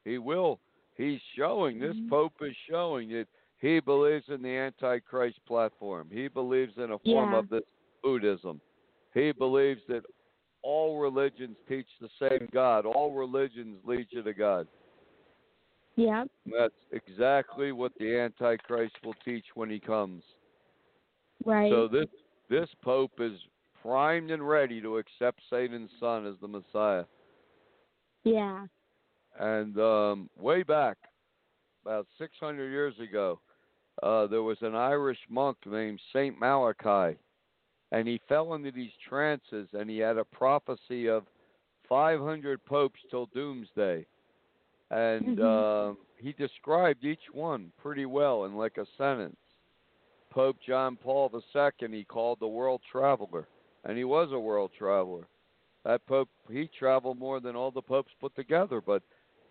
He 0.06 0.18
will. 0.18 0.60
He's 0.96 1.22
showing, 1.36 1.80
this 1.80 1.96
Mhm. 1.96 2.10
Pope 2.10 2.42
is 2.42 2.56
showing 2.70 3.10
that 3.10 3.28
he 3.60 3.80
believes 3.80 4.28
in 4.30 4.42
the 4.42 4.50
Antichrist 4.50 5.44
platform. 5.46 6.10
He 6.12 6.28
believes 6.28 6.78
in 6.78 6.92
a 6.92 7.00
form 7.00 7.32
Yeah. 7.32 7.40
of 7.40 7.50
this 7.50 7.64
Buddhism. 8.02 8.60
He 9.14 9.32
believes 9.34 9.86
that 9.88 10.06
all 10.62 11.00
religions 11.00 11.58
teach 11.68 11.88
the 12.00 12.10
same 12.20 12.48
God. 12.52 12.86
All 12.86 13.12
religions 13.12 13.84
lead 13.86 14.08
you 14.12 14.24
to 14.24 14.34
God. 14.34 14.68
Yep. 16.00 16.28
And 16.46 16.54
that's 16.58 16.74
exactly 16.92 17.74
what 17.74 17.92
the 18.00 18.18
Antichrist 18.18 18.96
will 19.04 19.16
teach 19.26 19.44
when 19.56 19.70
he 19.70 19.82
comes. 19.82 20.24
Right. 21.46 21.70
So 21.70 21.90
this 21.90 22.08
this 22.50 22.70
Pope 22.82 23.12
is 23.20 23.38
primed 23.82 24.32
and 24.32 24.48
ready 24.48 24.82
to 24.82 24.98
accept 24.98 25.42
Satan's 25.50 25.92
son 26.00 26.26
as 26.26 26.36
the 26.42 26.48
Messiah. 26.48 27.04
yeah. 28.24 28.66
And 29.40 29.78
um, 29.80 30.30
way 30.38 30.64
back, 30.64 30.98
about 31.86 32.08
600 32.18 32.70
years 32.70 32.96
ago, 33.00 33.40
uh, 34.04 34.28
there 34.28 34.44
was 34.44 34.58
an 34.62 34.76
Irish 34.76 35.20
monk 35.30 35.58
named 35.66 36.00
Saint 36.12 36.38
Malachi, 36.40 37.18
and 37.92 38.08
he 38.08 38.20
fell 38.28 38.54
into 38.54 38.72
these 38.72 38.92
trances, 39.08 39.70
and 39.74 39.90
he 39.90 40.00
had 40.00 40.18
a 40.18 40.26
prophecy 40.26 41.08
of 41.08 41.24
500 41.88 42.64
popes 42.66 43.00
till 43.10 43.28
doomsday, 43.28 44.06
and 44.92 45.40
um, 45.40 45.98
he 46.18 46.34
described 46.34 47.04
each 47.04 47.20
one 47.32 47.72
pretty 47.82 48.06
well 48.06 48.46
in 48.46 48.56
like 48.56 48.78
a 48.78 48.86
sentence. 48.98 49.38
Pope 50.32 50.58
John 50.66 50.96
Paul 50.96 51.32
II, 51.34 51.88
he 51.92 52.04
called 52.04 52.40
the 52.40 52.48
world 52.48 52.82
traveler, 52.92 53.48
and 53.84 53.98
he 53.98 54.04
was 54.04 54.32
a 54.32 54.40
world 54.40 54.72
traveler. 54.78 55.28
That 55.86 56.06
pope, 56.06 56.30
he 56.52 56.70
traveled 56.78 57.18
more 57.18 57.40
than 57.40 57.56
all 57.56 57.72
the 57.72 57.82
popes 57.82 58.12
put 58.20 58.36
together, 58.36 58.82
but 58.82 59.02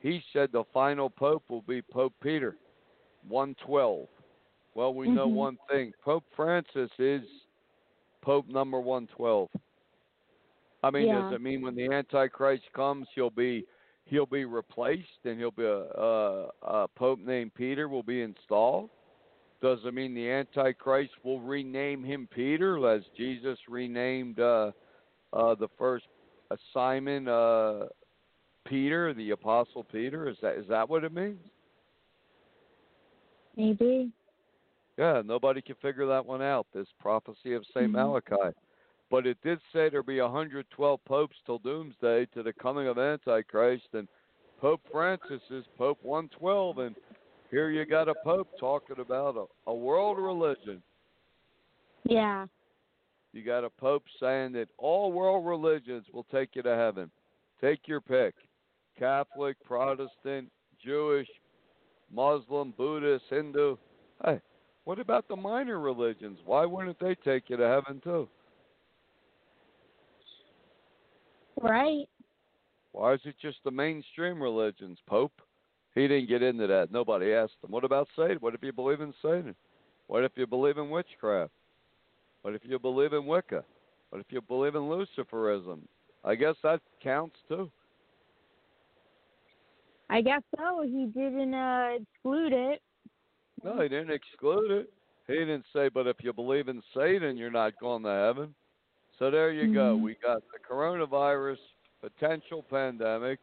he 0.01 0.23
said 0.33 0.51
the 0.53 0.65
final 0.73 1.11
pope 1.11 1.43
will 1.49 1.63
be 1.63 1.83
Pope 1.83 2.15
Peter, 2.23 2.57
112. 3.27 4.07
Well, 4.75 4.95
we 4.95 5.09
know 5.09 5.27
Mhm. 5.27 5.35
one 5.35 5.59
thing 5.69 5.93
Pope 6.05 6.25
Francis 6.37 6.91
is 6.99 7.23
Pope 8.23 8.47
number 8.49 8.79
112. 8.79 9.49
I 10.83 10.91
mean, 10.91 11.09
Yeah. 11.09 11.23
does 11.23 11.33
it 11.33 11.41
mean 11.41 11.63
when 11.63 11.75
the 11.75 11.91
Antichrist 11.91 12.71
comes, 12.73 13.09
he'll 13.15 13.31
be 13.31 13.67
he'll 14.09 14.27
be 14.27 14.45
replaced 14.45 15.25
and 15.25 15.39
he'll 15.39 15.51
be 15.51 15.65
a, 15.65 15.83
a, 15.83 16.49
a 16.63 16.89
pope 16.89 17.21
named 17.21 17.55
Peter 17.55 17.89
will 17.89 18.03
be 18.03 18.23
installed? 18.23 18.91
Does 19.61 19.79
it 19.85 19.93
mean 19.93 20.15
the 20.15 20.31
Antichrist 20.31 21.13
will 21.25 21.41
rename 21.41 22.05
him 22.05 22.29
Peter 22.33 22.89
as 22.89 23.03
Jesus 23.17 23.59
renamed 23.69 24.39
uh, 24.39 24.73
uh, 25.33 25.55
the 25.57 25.69
first 25.77 26.07
a 26.51 26.57
Simon 26.73 27.29
uh, 27.29 27.87
Peter, 28.67 29.13
the 29.15 29.31
Apostle 29.31 29.85
Peter? 29.85 30.29
Is 30.29 30.37
that 30.43 30.57
is 30.57 30.67
that 30.69 30.89
what 30.89 31.05
it 31.05 31.13
means? 31.13 31.41
Maybe. 33.57 34.13
Yeah, 34.97 35.23
nobody 35.25 35.61
can 35.61 35.77
figure 35.83 36.07
that 36.07 36.25
one 36.25 36.43
out. 36.43 36.67
This 36.73 36.87
prophecy 37.01 37.55
of 37.55 37.65
Saint 37.75 37.93
Mhm. 37.93 37.95
Malachi, 37.95 38.57
but 39.11 39.27
it 39.27 39.39
did 39.43 39.59
say 39.73 39.89
there'll 39.89 40.05
be 40.05 40.21
112 40.21 41.05
popes 41.05 41.37
till 41.47 41.59
doomsday 41.59 42.27
to 42.35 42.43
the 42.43 42.53
coming 42.53 42.89
of 42.89 42.99
Antichrist, 42.99 43.89
and 43.93 44.09
Pope 44.61 44.81
Francis 44.91 45.41
is 45.51 45.65
Pope 45.77 45.99
112, 46.03 46.79
and 46.79 46.97
here 47.51 47.71
you 47.71 47.85
got 47.87 48.09
a 48.09 48.15
pope 48.25 48.49
talking 48.59 48.97
about 48.99 49.37
a, 49.37 49.71
a 49.71 49.75
world 49.75 50.19
religion. 50.19 50.83
Yeah. 52.05 52.47
You 53.33 53.45
got 53.45 53.65
a 53.65 53.71
pope 53.71 54.05
saying 54.21 54.53
that 54.53 54.69
all 54.79 55.13
world 55.13 55.47
religions 55.47 56.07
will 56.13 56.27
take 56.33 56.51
you 56.55 56.63
to 56.63 56.75
heaven. 56.75 57.11
Take 57.61 57.87
your 57.87 58.01
pick 58.01 58.35
Catholic, 58.99 59.57
Protestant, 59.65 60.51
Jewish, 60.85 61.29
Muslim, 62.13 62.75
Buddhist, 62.77 63.25
Hindu. 63.31 63.77
Hey, 64.25 64.41
what 64.85 64.99
about 64.99 65.29
the 65.29 65.37
minor 65.37 65.79
religions? 65.79 66.39
Why 66.45 66.65
wouldn't 66.65 66.99
they 66.99 67.15
take 67.15 67.49
you 67.49 67.57
to 67.57 67.67
heaven 67.67 68.01
too? 68.03 68.29
Right. 71.61 72.07
Why 72.93 73.15
is 73.15 73.21
it 73.25 73.37
just 73.41 73.59
the 73.65 73.71
mainstream 73.71 74.43
religions, 74.43 74.99
Pope? 75.07 75.33
He 75.95 76.07
didn't 76.07 76.29
get 76.29 76.43
into 76.43 76.67
that. 76.67 76.93
Nobody 76.93 77.33
asked 77.33 77.57
him. 77.63 77.71
What 77.71 77.85
about 77.85 78.09
Satan? 78.17 78.39
What 78.41 78.55
if 78.55 78.63
you 78.63 78.73
believe 78.73 79.01
in 79.01 79.13
Satan? 79.23 79.55
What 80.07 80.25
if 80.25 80.33
you 80.37 80.47
believe 80.47 80.79
in 80.79 80.91
witchcraft? 80.91 81.53
What 82.43 82.55
if 82.55 82.63
you 82.65 82.79
believe 82.79 83.13
in 83.13 83.27
Wicca? 83.27 83.65
What 84.11 84.21
if 84.21 84.27
you 84.31 84.41
believe 84.41 84.75
in 84.75 84.83
Luciferism? 84.83 85.81
I 86.25 86.35
guess 86.35 86.55
that 86.63 86.81
counts 87.03 87.37
too. 87.49 87.71
I 90.11 90.23
guess 90.23 90.43
so. 90.57 90.83
He 90.83 91.07
didn't 91.07 91.55
uh, 91.55 91.91
exclude 92.01 92.53
it. 92.53 92.81
No, 93.63 93.81
he 93.83 93.89
didn't 93.89 94.13
exclude 94.13 94.71
it. 94.71 94.93
He 95.27 95.35
didn't 95.35 95.67
say, 95.75 95.91
but 95.91 96.07
if 96.07 96.17
you 96.23 96.33
believe 96.33 96.69
in 96.69 96.83
Satan, 96.97 97.37
you're 97.37 97.51
not 97.51 97.79
going 97.79 98.03
to 98.05 98.09
heaven. 98.09 98.55
So 99.19 99.31
there 99.31 99.51
you 99.51 99.73
go. 99.73 99.97
Mhm. 99.97 100.03
We 100.03 100.15
got 100.15 100.43
the 100.53 100.59
coronavirus 100.59 101.59
potential 102.01 102.63
pandemic. 102.63 103.41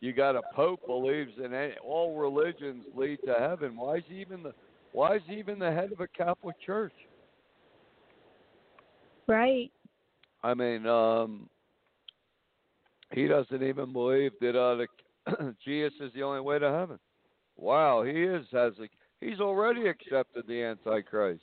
You 0.00 0.12
got 0.12 0.36
a 0.36 0.42
pope 0.54 0.84
believes 0.86 1.36
in 1.38 1.52
any, 1.52 1.74
all 1.78 2.16
religions 2.16 2.84
lead 2.94 3.18
to 3.24 3.34
heaven. 3.34 3.76
Why 3.76 3.96
is 3.96 4.04
he 4.06 4.20
even 4.20 4.42
the 4.42 4.54
Why 4.92 5.16
is 5.16 5.22
he 5.26 5.34
even 5.38 5.58
the 5.58 5.70
head 5.70 5.92
of 5.92 6.00
a 6.00 6.08
Catholic 6.08 6.58
church? 6.60 6.94
Right. 9.26 9.70
I 10.42 10.54
mean, 10.54 10.86
um, 10.86 11.50
he 13.12 13.26
doesn't 13.26 13.62
even 13.62 13.92
believe 13.92 14.32
that 14.40 14.56
uh, 14.56 14.76
the, 14.76 15.54
Jesus 15.64 16.00
is 16.00 16.12
the 16.14 16.22
only 16.22 16.40
way 16.40 16.58
to 16.58 16.70
heaven. 16.70 16.98
Wow, 17.56 18.04
he 18.04 18.22
is 18.22 18.46
has 18.52 18.74
a, 18.78 18.88
he's 19.20 19.40
already 19.40 19.88
accepted 19.88 20.46
the 20.46 20.62
Antichrist. 20.62 21.42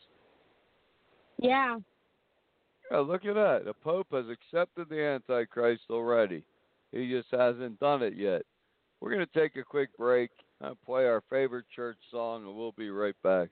Yeah. 1.38 1.78
Yeah, 2.92 3.00
look 3.00 3.26
at 3.26 3.36
that. 3.36 3.66
The 3.66 3.74
Pope 3.74 4.08
has 4.12 4.26
accepted 4.30 4.90
the 4.90 5.02
Antichrist 5.02 5.84
already. 5.90 6.44
He 6.92 7.10
just 7.10 7.30
hasn't 7.32 7.80
done 7.80 8.04
it 8.04 8.16
yet. 8.16 8.44
We're 9.00 9.14
going 9.14 9.26
to 9.26 9.40
take 9.40 9.58
a 9.58 9.64
quick 9.64 9.90
break 9.98 10.30
and 10.62 10.76
play 10.86 11.06
our 11.06 11.24
favorite 11.30 11.66
church 11.76 11.98
song, 12.12 12.46
and 12.46 12.56
we'll 12.56 12.72
be 12.74 12.90
right 12.90 13.16
back. 13.24 13.50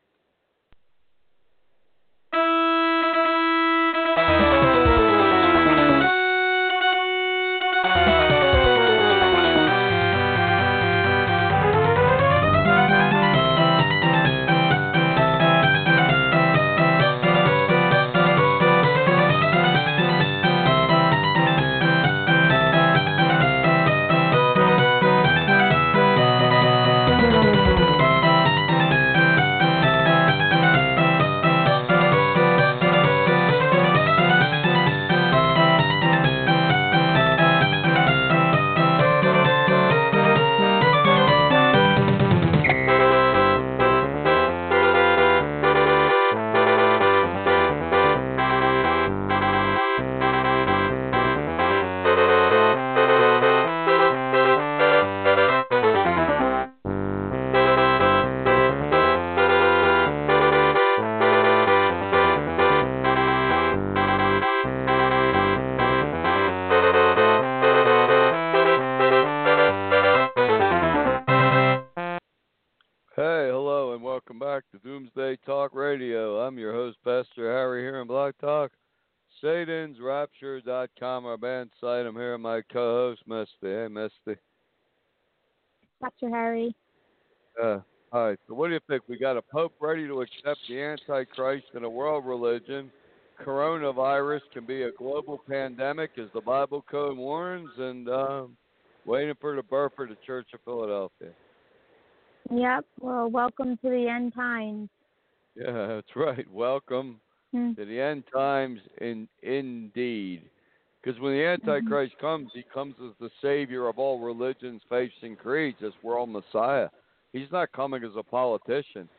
Because 111.01 111.19
when 111.19 111.33
the 111.33 111.43
Antichrist 111.43 112.13
comes, 112.19 112.51
he 112.53 112.63
comes 112.73 112.93
as 113.03 113.13
the 113.19 113.31
savior 113.41 113.87
of 113.87 113.97
all 113.97 114.19
religions, 114.19 114.81
faiths, 114.87 115.15
and 115.23 115.37
creeds, 115.37 115.79
as 115.83 115.93
world 116.03 116.29
Messiah. 116.29 116.89
He's 117.33 117.51
not 117.51 117.71
coming 117.71 118.03
as 118.03 118.11
a 118.15 118.23
politician. 118.23 119.09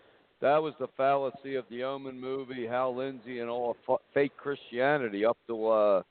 That 0.41 0.63
was 0.63 0.75
the 0.79 0.89
fallacy 0.97 1.55
of 1.57 1.65
the 1.71 1.83
Omen 1.83 2.21
movie, 2.21 2.67
Hal 2.67 2.97
Lindsey, 2.97 3.41
and 3.41 3.49
all 3.49 3.77
f- 3.89 4.01
fake 4.13 4.37
Christianity 4.37 5.25
up 5.25 5.39
to 5.47 5.69
uh, 5.69 6.03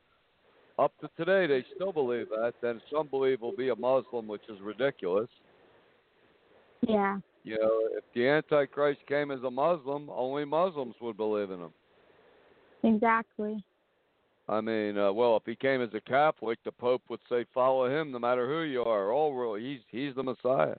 up 0.80 0.94
to 1.02 1.10
today. 1.18 1.48
They 1.48 1.66
still 1.76 1.92
believe 1.92 2.28
that. 2.30 2.54
Then 2.62 2.82
some 2.92 3.08
believe 3.08 3.42
will 3.42 3.56
be 3.56 3.70
a 3.70 3.76
Muslim, 3.76 4.28
which 4.28 4.44
is 4.50 4.60
ridiculous. 4.62 5.30
Yeah. 6.82 7.20
You 7.44 7.58
know, 7.60 7.90
if 7.98 8.04
the 8.14 8.28
Antichrist 8.28 9.02
came 9.08 9.32
as 9.32 9.44
a 9.44 9.52
Muslim, 9.52 10.10
only 10.10 10.46
Muslims 10.46 10.96
would 11.02 11.18
believe 11.18 11.52
in 11.52 11.60
him. 11.60 11.74
Exactly. 12.84 13.64
I 14.50 14.60
mean, 14.60 14.98
uh, 14.98 15.12
well, 15.12 15.38
if 15.38 15.44
he 15.46 15.56
came 15.56 15.82
as 15.82 15.94
a 15.94 16.02
Catholic, 16.02 16.60
the 16.64 16.72
Pope 16.72 17.04
would 17.10 17.20
say, 17.30 17.46
"Follow 17.54 17.88
him, 17.88 18.12
no 18.12 18.20
matter 18.20 18.48
who 18.48 18.62
you 18.62 18.84
are. 18.84 19.12
All 19.12 19.34
world, 19.34 19.60
he's 19.60 19.82
he's 19.90 20.16
the 20.16 20.24
Messiah." 20.24 20.78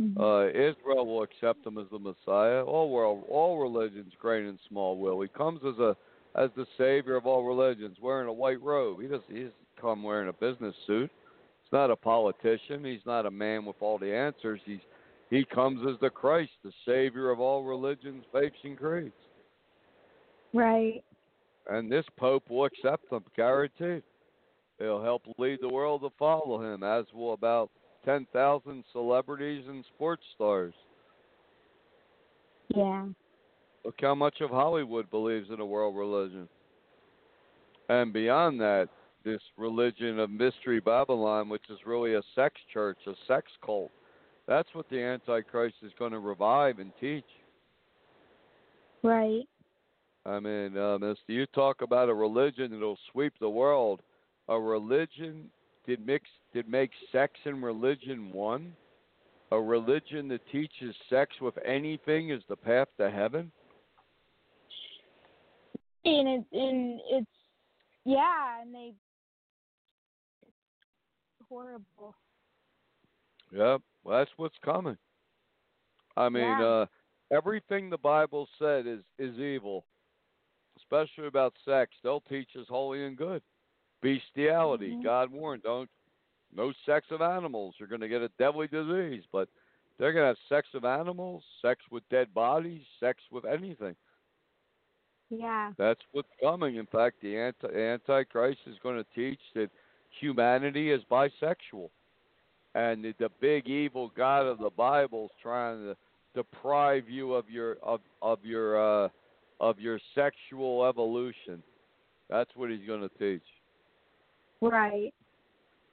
Mhm. 0.00 0.18
Uh, 0.18 0.48
Israel 0.48 1.06
will 1.06 1.22
accept 1.22 1.66
him 1.66 1.76
as 1.78 1.88
the 1.90 1.98
Messiah. 1.98 2.64
All 2.64 2.90
world, 2.90 3.24
all 3.28 3.58
religions, 3.58 4.14
great 4.18 4.46
and 4.46 4.58
small, 4.68 4.96
will. 4.96 5.20
He 5.20 5.28
comes 5.28 5.62
as 5.64 5.78
a 5.78 5.96
as 6.34 6.50
the 6.56 6.66
savior 6.78 7.16
of 7.16 7.26
all 7.26 7.44
religions, 7.44 7.98
wearing 8.00 8.28
a 8.28 8.32
white 8.32 8.62
robe. 8.62 9.00
He 9.00 9.08
doesn't 9.08 9.52
come 9.80 10.02
wearing 10.02 10.28
a 10.28 10.32
business 10.32 10.74
suit. 10.86 11.10
He's 11.62 11.72
not 11.72 11.90
a 11.90 11.96
politician. 11.96 12.84
He's 12.84 13.04
not 13.04 13.26
a 13.26 13.30
man 13.30 13.64
with 13.64 13.76
all 13.80 13.98
the 13.98 14.14
answers. 14.14 14.60
He's 14.64 14.80
he 15.28 15.44
comes 15.44 15.86
as 15.86 15.98
the 16.00 16.10
Christ, 16.10 16.52
the 16.64 16.72
savior 16.84 17.30
of 17.30 17.38
all 17.38 17.64
religions, 17.64 18.24
faiths, 18.32 18.56
and 18.64 18.76
creeds. 18.76 19.14
Right. 20.52 21.04
And 21.70 21.90
this 21.90 22.04
Pope 22.18 22.50
will 22.50 22.64
accept 22.64 23.08
them, 23.10 23.24
guaranteed. 23.36 24.02
He'll 24.78 25.02
help 25.02 25.22
lead 25.38 25.60
the 25.62 25.68
world 25.68 26.02
to 26.02 26.10
follow 26.18 26.60
him, 26.60 26.82
as 26.82 27.04
will 27.14 27.32
about 27.32 27.70
10,000 28.04 28.84
celebrities 28.92 29.64
and 29.68 29.84
sports 29.94 30.24
stars. 30.34 30.74
Yeah. 32.74 33.06
Look 33.84 33.94
how 34.00 34.16
much 34.16 34.40
of 34.40 34.50
Hollywood 34.50 35.10
believes 35.10 35.48
in 35.50 35.60
a 35.60 35.66
world 35.66 35.96
religion. 35.96 36.48
And 37.88 38.12
beyond 38.12 38.60
that, 38.60 38.88
this 39.24 39.40
religion 39.56 40.18
of 40.18 40.30
mystery 40.30 40.80
Babylon, 40.80 41.48
which 41.48 41.64
is 41.70 41.78
really 41.86 42.14
a 42.14 42.22
sex 42.34 42.56
church, 42.72 42.98
a 43.06 43.12
sex 43.28 43.46
cult. 43.64 43.92
That's 44.48 44.68
what 44.72 44.88
the 44.90 45.00
Antichrist 45.00 45.76
is 45.82 45.92
going 45.98 46.12
to 46.12 46.18
revive 46.18 46.80
and 46.80 46.90
teach. 47.00 47.24
Right. 49.04 49.44
I 50.26 50.38
mean, 50.38 50.76
um, 50.76 51.02
as 51.02 51.16
you 51.26 51.46
talk 51.46 51.82
about 51.82 52.08
a 52.08 52.14
religion 52.14 52.70
that'll 52.70 52.98
sweep 53.10 53.32
the 53.40 53.48
world, 53.48 54.02
a 54.48 54.58
religion 54.58 55.50
did 55.86 56.04
mix 56.06 56.28
did 56.52 56.68
make 56.68 56.90
sex 57.10 57.32
and 57.44 57.62
religion 57.62 58.30
one. 58.32 58.74
A 59.52 59.60
religion 59.60 60.28
that 60.28 60.40
teaches 60.52 60.94
sex 61.08 61.34
with 61.40 61.54
anything 61.64 62.30
is 62.30 62.42
the 62.48 62.56
path 62.56 62.88
to 62.98 63.10
heaven. 63.10 63.50
And 66.04 66.28
it 66.28 66.44
and 66.52 67.00
it's 67.10 67.26
yeah, 68.04 68.60
and 68.62 68.74
they 68.74 68.92
it's 70.42 70.52
horrible. 71.48 72.14
Yep, 73.52 73.80
well, 74.04 74.18
that's 74.18 74.30
what's 74.36 74.56
coming. 74.64 74.96
I 76.16 76.28
mean, 76.28 76.42
Yeah. 76.42 76.62
uh, 76.64 76.86
everything 77.32 77.90
the 77.90 77.98
Bible 77.98 78.48
said 78.58 78.86
is 78.86 79.00
is 79.18 79.38
evil, 79.38 79.84
especially 80.90 81.26
about 81.26 81.54
sex. 81.64 81.92
They'll 82.02 82.22
teach 82.22 82.48
us 82.58 82.66
holy 82.68 83.04
and 83.04 83.16
good. 83.16 83.42
Bestiality, 84.02 84.92
Mhm. 84.92 85.02
God 85.02 85.30
warned, 85.30 85.62
don't 85.62 85.90
no 86.52 86.72
sex 86.84 87.08
of 87.12 87.22
animals. 87.22 87.76
You're 87.78 87.86
going 87.86 88.00
to 88.00 88.08
get 88.08 88.22
a 88.22 88.28
deadly 88.30 88.66
disease. 88.66 89.24
But 89.30 89.48
they're 89.98 90.12
going 90.12 90.24
to 90.24 90.28
have 90.28 90.38
sex 90.48 90.66
of 90.74 90.84
animals, 90.84 91.44
sex 91.62 91.80
with 91.90 92.08
dead 92.08 92.34
bodies, 92.34 92.84
sex 92.98 93.22
with 93.30 93.44
anything. 93.44 93.94
Yeah. 95.28 95.72
That's 95.76 96.00
what's 96.10 96.32
coming. 96.40 96.74
In 96.76 96.86
fact, 96.86 97.20
the 97.20 97.36
anti 97.38 97.68
Antichrist 97.68 98.66
is 98.66 98.78
going 98.80 98.96
to 98.96 99.06
teach 99.14 99.40
that 99.54 99.70
humanity 100.18 100.90
is 100.90 101.04
bisexual, 101.04 101.90
and 102.74 103.04
that 103.04 103.18
the 103.18 103.28
big 103.40 103.68
evil 103.68 104.08
God 104.08 104.46
of 104.46 104.58
the 104.58 104.70
Bible 104.70 105.26
is 105.26 105.36
trying 105.40 105.84
to 105.84 105.96
deprive 106.34 107.08
you 107.08 107.34
of 107.34 107.48
your 107.48 107.76
of 107.80 108.00
of 108.22 108.44
your 108.44 109.04
uh, 109.04 109.08
of 109.60 109.78
your 109.78 110.00
sexual 110.14 110.86
evolution. 110.86 111.62
That's 112.28 112.50
what 112.54 112.70
he's 112.70 112.86
going 112.86 113.02
to 113.02 113.18
teach. 113.18 113.44
Right. 114.60 115.12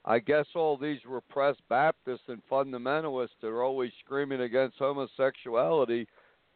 I 0.04 0.18
guess 0.18 0.46
all 0.54 0.76
these 0.76 1.00
repressed 1.06 1.60
Baptists 1.68 2.28
and 2.28 2.40
fundamentalists 2.50 3.36
that 3.42 3.48
are 3.48 3.62
always 3.62 3.90
screaming 4.04 4.40
against 4.40 4.78
homosexuality, 4.78 6.06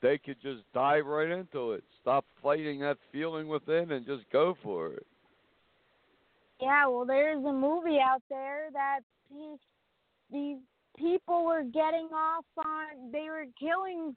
they 0.01 0.19
could 0.19 0.41
just 0.43 0.63
dive 0.73 1.07
right 1.07 1.31
into 1.31 1.73
it. 1.73 1.85
Stop 2.01 2.25
fighting 2.43 2.81
that 2.81 2.97
feeling 3.13 3.49
within 3.49 3.93
and 3.93 4.07
just 4.07 4.23
go 4.33 4.57
for 4.63 4.95
it. 4.95 5.07
Yeah, 6.61 6.87
well, 6.89 7.05
there's 7.05 7.45
a 7.45 7.53
movie 7.53 7.99
out 7.99 8.23
there 8.31 8.69
that 8.73 9.01
these 9.31 9.59
these 10.31 10.59
people 10.97 11.45
were 11.45 11.65
getting 11.65 12.09
off 12.15 12.45
on. 12.57 13.11
They 13.11 13.27
were 13.29 13.47
killing, 13.59 14.17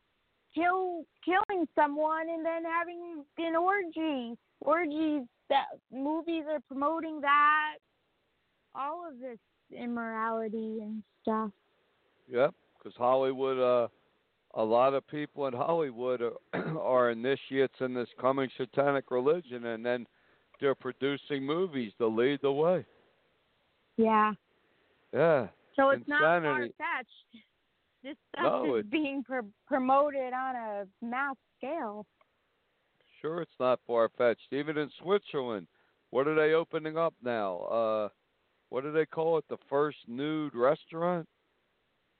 kill, 0.55 1.05
killing 1.23 1.67
someone, 1.75 2.29
and 2.29 2.45
then 2.45 2.63
having 2.63 3.23
an 3.37 3.55
orgy. 3.55 4.37
Orgies. 4.61 5.27
That 5.49 5.65
movies 5.91 6.43
are 6.49 6.59
promoting 6.67 7.21
that. 7.21 7.75
All 8.73 9.07
of 9.07 9.19
this 9.19 9.37
immorality 9.71 10.79
and 10.81 11.03
stuff. 11.21 11.51
Yep, 12.27 12.53
because 12.77 12.95
Hollywood, 12.97 13.59
uh, 13.59 13.87
a 14.55 14.63
lot 14.63 14.93
of 14.93 15.07
people 15.07 15.47
in 15.47 15.53
Hollywood 15.53 16.21
are, 16.21 16.79
are 16.79 17.11
initiates 17.11 17.75
in 17.79 17.93
this 17.93 18.09
coming 18.19 18.49
satanic 18.57 19.11
religion, 19.11 19.65
and 19.67 19.85
then 19.85 20.07
they're 20.59 20.75
producing 20.75 21.45
movies 21.45 21.91
to 21.99 22.07
lead 22.07 22.39
the 22.41 22.51
way. 22.51 22.85
Yeah. 23.97 24.33
Yeah. 25.13 25.47
So 25.75 25.89
it's 25.89 26.07
not 26.07 26.21
far 26.21 26.37
Insanity. 26.37 26.73
fetched. 26.77 27.45
This 28.05 28.17
stuff 28.35 28.43
No, 28.43 28.75
is 28.75 28.85
being 28.85 29.23
pr- 29.23 29.39
promoted 29.65 30.31
on 30.31 30.55
a 30.55 30.85
mass 31.01 31.35
scale. 31.57 32.05
Sure, 33.19 33.41
it's 33.41 33.59
not 33.59 33.79
far 33.87 34.09
fetched. 34.15 34.45
Even 34.51 34.77
in 34.77 34.91
Switzerland, 35.01 35.65
what 36.11 36.27
are 36.27 36.35
they 36.35 36.53
opening 36.53 36.99
up 36.99 37.15
now? 37.23 37.57
Uh, 37.61 38.09
what 38.69 38.83
do 38.83 38.91
they 38.91 39.07
call 39.07 39.39
it? 39.39 39.45
The 39.49 39.57
first 39.67 39.97
nude 40.07 40.53
restaurant? 40.53 41.27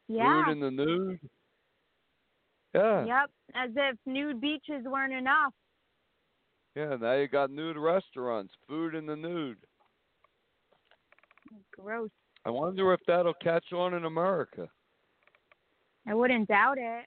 Yeah. 0.08 0.46
Food 0.46 0.54
in 0.54 0.60
the 0.60 0.72
nude? 0.72 1.20
Yeah. 2.74 3.06
Yep. 3.06 3.30
As 3.54 3.70
if 3.76 3.98
nude 4.08 4.42
beaches 4.42 4.86
weren't 4.86 5.14
enough. 5.14 5.54
Yeah, 6.76 6.96
now 7.00 7.14
you 7.14 7.28
got 7.28 7.52
nude 7.52 7.78
restaurants, 7.78 8.54
food 8.68 8.96
in 8.96 9.06
the 9.06 9.16
nude. 9.16 9.58
Gross. 11.78 12.10
I 12.44 12.50
wonder 12.50 12.92
if 12.92 13.02
that'll 13.06 13.36
catch 13.36 13.72
on 13.72 13.94
in 13.94 14.06
America. 14.06 14.68
I 16.08 16.14
wouldn't 16.14 16.48
doubt 16.48 16.78
it. 16.78 17.06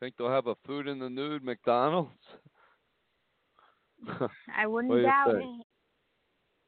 Think 0.00 0.16
they'll 0.16 0.30
have 0.30 0.46
a 0.46 0.54
food 0.66 0.86
in 0.88 0.98
the 0.98 1.08
nude 1.08 1.42
McDonald's? 1.44 2.10
I 4.54 4.66
wouldn't 4.66 4.92
What 4.92 4.96
do 4.96 5.02
you 5.02 5.08
doubt 5.08 5.34
think? 5.34 5.50
it. 5.60 5.66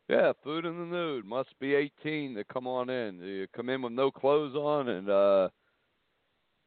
yeah, 0.08 0.32
food 0.42 0.64
in 0.64 0.78
the 0.78 0.86
nude. 0.86 1.24
Must 1.24 1.58
be 1.60 1.74
18 1.74 2.34
to 2.34 2.44
come 2.44 2.66
on 2.66 2.88
in. 2.90 3.20
You 3.20 3.46
come 3.54 3.68
in 3.68 3.82
with 3.82 3.92
no 3.92 4.10
clothes 4.10 4.54
on, 4.54 4.88
and 4.88 5.08
uh 5.10 5.48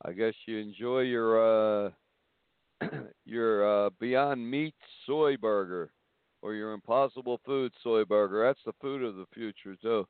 I 0.05 0.13
guess 0.13 0.33
you 0.45 0.57
enjoy 0.57 1.01
your 1.01 1.87
uh 1.87 1.91
your 3.25 3.87
uh 3.87 3.89
Beyond 3.99 4.49
Meat 4.49 4.75
soy 5.05 5.37
burger 5.37 5.91
or 6.41 6.53
your 6.53 6.73
Impossible 6.73 7.39
Food 7.45 7.73
soy 7.83 8.03
burger. 8.05 8.45
That's 8.45 8.63
the 8.65 8.73
food 8.81 9.03
of 9.03 9.15
the 9.15 9.25
future 9.33 9.75
too. 9.81 10.07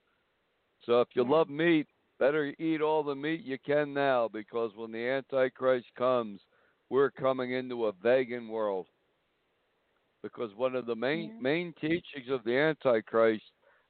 So 0.85 1.01
if 1.01 1.09
you 1.13 1.23
Yeah. 1.23 1.29
love 1.29 1.49
meat, 1.49 1.87
better 2.19 2.53
eat 2.59 2.81
all 2.81 3.03
the 3.03 3.15
meat 3.15 3.41
you 3.43 3.57
can 3.57 3.93
now 3.93 4.27
because 4.31 4.71
when 4.75 4.91
the 4.91 5.07
Antichrist 5.07 5.87
comes, 5.97 6.41
we're 6.89 7.09
coming 7.11 7.53
into 7.53 7.85
a 7.85 7.93
vegan 7.93 8.47
world. 8.49 8.87
Because 10.21 10.53
one 10.55 10.75
of 10.75 10.85
the 10.85 10.95
main 10.95 11.31
Yeah. 11.35 11.41
main 11.41 11.73
teachings 11.79 12.29
of 12.29 12.43
the 12.43 12.57
Antichrist 12.57 13.43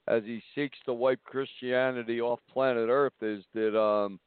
as 0.08 0.24
he 0.24 0.42
seeks 0.56 0.78
to 0.86 0.94
wipe 0.94 1.24
Christianity 1.24 2.22
off 2.22 2.40
planet 2.52 2.90
Earth 2.90 3.22
is 3.22 3.44
that 3.54 3.80
um 3.80 4.20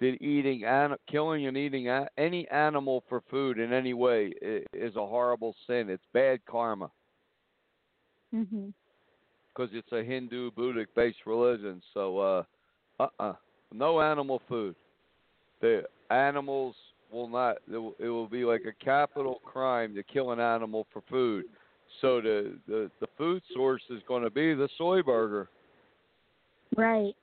that 0.00 0.20
eating 0.22 0.64
an- 0.64 0.96
killing 1.06 1.46
and 1.46 1.56
eating 1.56 1.88
a- 1.88 2.08
any 2.16 2.48
animal 2.48 3.02
for 3.08 3.20
food 3.30 3.58
in 3.58 3.72
any 3.72 3.94
way 3.94 4.32
is 4.72 4.96
a 4.96 5.06
horrible 5.06 5.54
sin. 5.66 5.88
It's 5.88 6.04
bad 6.12 6.44
karma 6.46 6.90
Mhm. 8.32 8.72
because 9.52 9.70
it's 9.72 9.92
a 9.92 10.02
Hindu 10.02 10.50
Buddhist 10.52 10.94
based 10.94 11.26
religion. 11.26 11.80
So 11.92 12.18
uh 12.18 12.44
uh 13.00 13.08
uh 13.18 13.32
no 13.72 14.00
animal 14.00 14.40
food. 14.48 14.74
The 15.60 15.84
animals 16.10 16.74
will 17.10 17.28
not. 17.28 17.56
It 17.72 17.76
will, 17.76 17.94
it 17.98 18.08
will 18.08 18.28
be 18.28 18.44
like 18.44 18.62
a 18.66 18.84
capital 18.84 19.40
crime 19.44 19.94
to 19.94 20.02
kill 20.02 20.32
an 20.32 20.40
animal 20.40 20.86
for 20.92 21.02
food. 21.10 21.44
So 22.00 22.20
the 22.20 22.58
the, 22.66 22.90
the 23.00 23.06
food 23.16 23.42
source 23.54 23.82
is 23.90 24.02
going 24.06 24.22
to 24.22 24.30
be 24.30 24.54
the 24.54 24.68
soy 24.76 25.02
burger. 25.02 25.48
Right. 26.76 27.14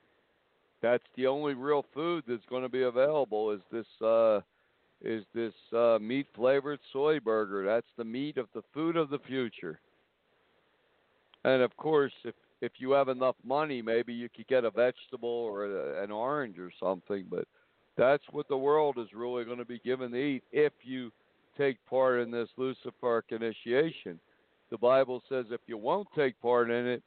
That's 0.80 1.04
the 1.16 1.26
only 1.26 1.54
real 1.54 1.84
food 1.94 2.24
that's 2.26 2.44
going 2.50 2.62
to 2.62 2.68
be 2.68 2.82
available. 2.82 3.52
Is 3.52 3.60
this 3.70 3.86
uh 4.04 4.40
is 5.02 5.24
this 5.34 5.54
uh 5.72 5.98
meat 6.00 6.26
flavored 6.34 6.80
soy 6.92 7.20
burger? 7.20 7.64
That's 7.64 7.86
the 7.96 8.04
meat 8.04 8.36
of 8.36 8.48
the 8.54 8.62
food 8.74 8.96
of 8.96 9.10
the 9.10 9.20
future. 9.20 9.78
And 11.44 11.62
of 11.62 11.76
course, 11.76 12.12
if 12.24 12.34
if 12.62 12.72
you 12.78 12.92
have 12.92 13.08
enough 13.08 13.34
money, 13.44 13.82
maybe 13.82 14.14
you 14.14 14.28
could 14.34 14.46
get 14.46 14.64
a 14.64 14.70
vegetable 14.70 15.28
or 15.28 15.66
a, 15.66 16.04
an 16.04 16.12
orange 16.12 16.58
or 16.58 16.70
something. 16.80 17.26
But 17.28 17.44
that's 17.98 18.22
what 18.30 18.48
the 18.48 18.56
world 18.56 18.96
is 18.98 19.08
really 19.12 19.44
going 19.44 19.58
to 19.58 19.64
be 19.64 19.80
given 19.80 20.12
to 20.12 20.16
eat 20.16 20.44
if 20.52 20.72
you 20.82 21.10
take 21.58 21.76
part 21.90 22.20
in 22.20 22.30
this 22.30 22.48
Luciferic 22.56 23.30
initiation. 23.30 24.18
The 24.70 24.78
Bible 24.78 25.22
says 25.28 25.46
if 25.50 25.60
you 25.66 25.76
won't 25.76 26.06
take 26.16 26.40
part 26.40 26.70
in 26.70 26.86
it, 26.86 27.02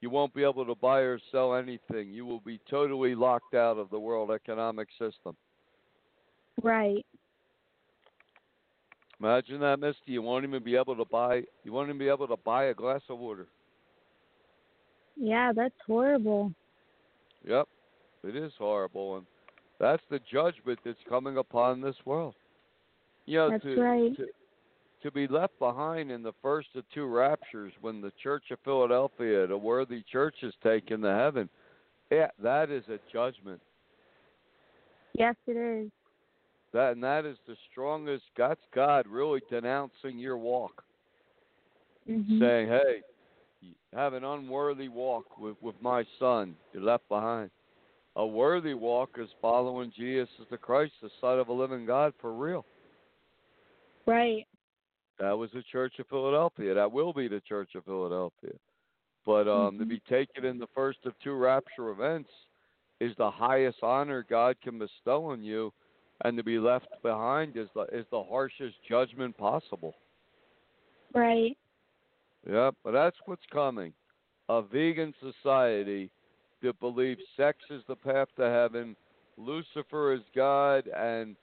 you 0.00 0.08
won't 0.08 0.32
be 0.32 0.44
able 0.44 0.64
to 0.64 0.74
buy 0.76 1.00
or 1.00 1.18
sell 1.32 1.54
anything. 1.54 2.10
You 2.10 2.24
will 2.24 2.40
be 2.40 2.60
totally 2.70 3.14
locked 3.14 3.54
out 3.54 3.78
of 3.78 3.90
the 3.90 3.98
world 3.98 4.30
economic 4.30 4.88
system. 4.98 5.36
Right. 6.62 7.04
Imagine 9.20 9.60
that, 9.60 9.80
Misty. 9.80 10.12
You 10.12 10.22
won't 10.22 10.44
even 10.44 10.62
be 10.62 10.76
able 10.76 10.94
to 10.94 11.04
buy. 11.04 11.42
You 11.64 11.72
won't 11.72 11.88
even 11.88 11.98
be 11.98 12.08
able 12.08 12.28
to 12.28 12.36
buy 12.36 12.66
a 12.66 12.74
glass 12.74 13.00
of 13.08 13.18
water. 13.18 13.48
Yeah, 15.16 15.52
that's 15.54 15.74
horrible. 15.86 16.52
Yep, 17.46 17.68
it 18.24 18.36
is 18.36 18.52
horrible, 18.58 19.16
and 19.16 19.26
that's 19.78 20.02
the 20.10 20.20
judgment 20.30 20.78
that's 20.84 20.98
coming 21.08 21.38
upon 21.38 21.80
this 21.80 21.96
world. 22.04 22.34
You 23.26 23.38
know, 23.38 23.50
That's 23.50 23.64
to, 23.64 23.80
right. 23.80 24.16
to 24.16 24.26
to 25.02 25.10
be 25.10 25.26
left 25.28 25.56
behind 25.58 26.10
in 26.10 26.22
the 26.22 26.32
first 26.42 26.68
of 26.74 26.84
two 26.92 27.06
raptures, 27.06 27.72
when 27.80 28.00
the 28.00 28.12
Church 28.22 28.44
of 28.50 28.58
Philadelphia, 28.64 29.46
the 29.46 29.56
worthy 29.56 30.02
church, 30.10 30.36
is 30.42 30.54
taken 30.62 31.00
to 31.02 31.14
heaven. 31.14 31.48
Yeah, 32.10 32.28
that 32.42 32.70
is 32.70 32.82
a 32.88 32.98
judgment. 33.12 33.60
Yes, 35.14 35.34
it 35.46 35.56
is. 35.56 35.90
That 36.72 36.92
and 36.92 37.02
that 37.02 37.24
is 37.24 37.36
the 37.46 37.56
strongest. 37.70 38.24
That's 38.36 38.60
God 38.74 39.06
really 39.06 39.40
denouncing 39.50 40.18
your 40.18 40.36
walk, 40.36 40.84
Mhm. 42.08 42.38
saying, 42.38 42.68
"Hey, 42.68 43.02
have 43.94 44.12
an 44.12 44.24
unworthy 44.24 44.88
walk 44.88 45.38
with, 45.38 45.56
with 45.60 45.74
my 45.80 46.04
son. 46.18 46.54
You're 46.72 46.82
left 46.82 47.08
behind. 47.08 47.50
A 48.16 48.26
worthy 48.26 48.74
walk 48.74 49.10
is 49.18 49.28
following 49.42 49.92
Jesus 49.94 50.28
as 50.40 50.46
the 50.50 50.56
Christ, 50.56 50.92
the 51.02 51.10
Son 51.20 51.38
of 51.38 51.48
a 51.48 51.52
living 51.52 51.84
God, 51.84 52.14
for 52.20 52.32
real. 52.32 52.64
Right. 54.06 54.46
That 55.18 55.36
was 55.36 55.50
the 55.52 55.62
Church 55.70 55.94
of 55.98 56.06
Philadelphia. 56.08 56.72
That 56.72 56.90
will 56.90 57.12
be 57.12 57.28
the 57.28 57.40
Church 57.40 57.70
of 57.74 57.84
Philadelphia. 57.84 58.52
But 59.26 59.48
um, 59.48 59.72
mm-hmm. 59.72 59.78
to 59.80 59.84
be 59.86 60.00
taken 60.08 60.44
in 60.44 60.58
the 60.58 60.68
first 60.74 60.98
of 61.04 61.12
two 61.22 61.34
rapture 61.34 61.90
events 61.90 62.30
is 63.00 63.12
the 63.18 63.30
highest 63.30 63.78
honor 63.82 64.24
God 64.28 64.56
can 64.62 64.78
bestow 64.78 65.26
on 65.26 65.42
you, 65.42 65.72
and 66.24 66.38
to 66.38 66.44
be 66.44 66.58
left 66.58 66.88
behind 67.02 67.56
is 67.56 67.68
the 67.74 67.82
is 67.92 68.06
the 68.10 68.22
harshest 68.22 68.76
judgment 68.88 69.36
possible. 69.36 69.94
Right. 71.14 71.56
Yep, 72.48 72.74
but 72.84 72.92
that's 72.92 73.16
what's 73.26 73.44
coming. 73.52 73.92
A 74.48 74.62
vegan 74.62 75.12
society 75.20 76.10
that 76.62 76.78
believes 76.80 77.20
sex 77.36 77.58
is 77.70 77.82
the 77.88 77.96
path 77.96 78.28
to 78.36 78.48
heaven, 78.48 78.96
Lucifer 79.36 80.14
is 80.14 80.22
God, 80.34 80.88
and 80.96 81.36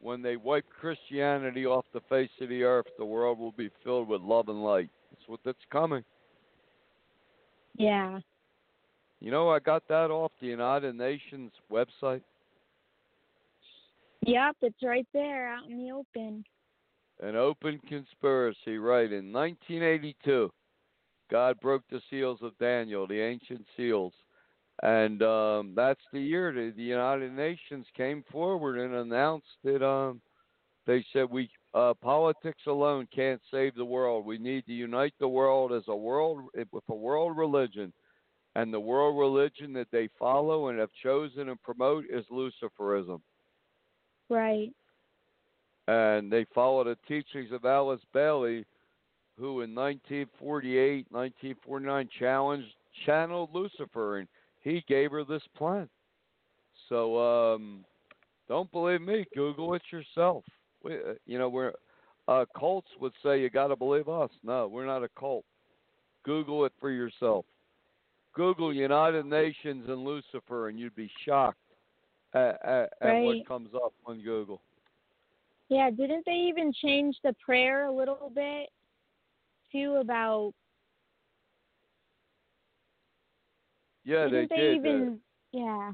when 0.00 0.22
they 0.22 0.36
wipe 0.36 0.66
Christianity 0.68 1.66
off 1.66 1.84
the 1.92 2.00
face 2.08 2.30
of 2.40 2.48
the 2.48 2.62
earth, 2.62 2.86
the 2.98 3.04
world 3.04 3.38
will 3.38 3.52
be 3.52 3.70
filled 3.82 4.08
with 4.08 4.20
love 4.20 4.48
and 4.48 4.62
light. 4.62 4.90
That's 5.10 5.28
what 5.28 5.40
that's 5.44 5.58
coming. 5.70 6.04
Yeah. 7.76 8.20
You 9.20 9.30
know, 9.30 9.48
I 9.48 9.58
got 9.58 9.88
that 9.88 10.10
off 10.10 10.32
the 10.40 10.46
United 10.46 10.94
Nations 10.94 11.52
website. 11.72 12.22
Yep, 14.22 14.56
it's 14.62 14.82
right 14.82 15.06
there 15.12 15.48
out 15.48 15.68
in 15.68 15.78
the 15.78 15.92
open. 15.92 16.44
An 17.20 17.34
open 17.34 17.80
conspiracy, 17.88 18.78
right. 18.78 19.10
In 19.10 19.32
1982, 19.32 20.52
God 21.30 21.60
broke 21.60 21.82
the 21.90 22.00
seals 22.10 22.38
of 22.42 22.56
Daniel, 22.58 23.06
the 23.06 23.20
ancient 23.20 23.64
seals. 23.76 24.12
And 24.82 25.22
um, 25.22 25.72
that's 25.74 26.00
the 26.12 26.20
year 26.20 26.52
that 26.52 26.76
the 26.76 26.82
United 26.82 27.32
Nations 27.32 27.86
came 27.96 28.24
forward 28.30 28.78
and 28.78 28.94
announced 28.94 29.48
that 29.64 29.84
um, 29.84 30.20
they 30.86 31.04
said 31.12 31.26
we 31.28 31.50
uh, 31.74 31.94
politics 32.00 32.62
alone 32.66 33.08
can't 33.14 33.40
save 33.50 33.74
the 33.74 33.84
world. 33.84 34.24
We 34.24 34.38
need 34.38 34.64
to 34.66 34.72
unite 34.72 35.14
the 35.18 35.28
world 35.28 35.72
as 35.72 35.82
a 35.88 35.96
world 35.96 36.44
with 36.54 36.84
a 36.88 36.94
world 36.94 37.36
religion, 37.36 37.92
and 38.54 38.72
the 38.72 38.80
world 38.80 39.18
religion 39.18 39.72
that 39.74 39.88
they 39.90 40.08
follow 40.18 40.68
and 40.68 40.78
have 40.78 40.90
chosen 41.02 41.50
and 41.50 41.62
promote 41.62 42.04
is 42.08 42.24
Luciferism. 42.32 43.20
Right. 44.30 44.70
And 45.88 46.30
they 46.30 46.44
follow 46.54 46.84
the 46.84 46.98
teachings 47.08 47.50
of 47.50 47.64
Alice 47.64 48.02
Bailey, 48.12 48.64
who 49.38 49.62
in 49.62 49.74
1948, 49.74 51.06
1949 51.10 52.08
challenged 52.18 52.68
channeled 53.06 53.50
Lucifer 53.54 54.18
and 54.18 54.28
he 54.60 54.84
gave 54.88 55.12
her 55.12 55.24
this 55.24 55.42
plan. 55.56 55.88
So 56.88 57.18
um, 57.18 57.84
don't 58.48 58.70
believe 58.70 59.00
me. 59.00 59.24
Google 59.34 59.74
it 59.74 59.82
yourself. 59.90 60.44
We, 60.82 60.94
uh, 60.94 61.14
you 61.26 61.38
know, 61.38 61.48
we're 61.48 61.72
uh, 62.28 62.44
cults 62.58 62.88
would 63.00 63.12
say 63.22 63.40
you 63.40 63.50
got 63.50 63.68
to 63.68 63.76
believe 63.76 64.08
us. 64.08 64.30
No, 64.42 64.68
we're 64.68 64.86
not 64.86 65.02
a 65.02 65.08
cult. 65.18 65.44
Google 66.24 66.66
it 66.66 66.72
for 66.78 66.90
yourself. 66.90 67.46
Google 68.34 68.72
United 68.72 69.24
Nations 69.24 69.86
and 69.88 70.04
Lucifer, 70.04 70.68
and 70.68 70.78
you'd 70.78 70.94
be 70.94 71.10
shocked 71.26 71.58
at, 72.34 72.60
at, 72.62 72.92
right. 73.02 73.16
at 73.16 73.22
what 73.22 73.48
comes 73.48 73.70
up 73.74 73.92
on 74.06 74.20
Google. 74.20 74.60
Yeah, 75.68 75.90
didn't 75.90 76.24
they 76.24 76.32
even 76.48 76.72
change 76.72 77.16
the 77.22 77.34
prayer 77.44 77.86
a 77.86 77.92
little 77.92 78.32
bit 78.34 78.70
too 79.70 79.96
about 80.00 80.52
Yeah, 84.04 84.24
Didn't 84.24 84.48
they, 84.50 84.56
they 84.56 84.62
did. 84.62 84.76
even? 84.76 85.20
yeah. 85.52 85.92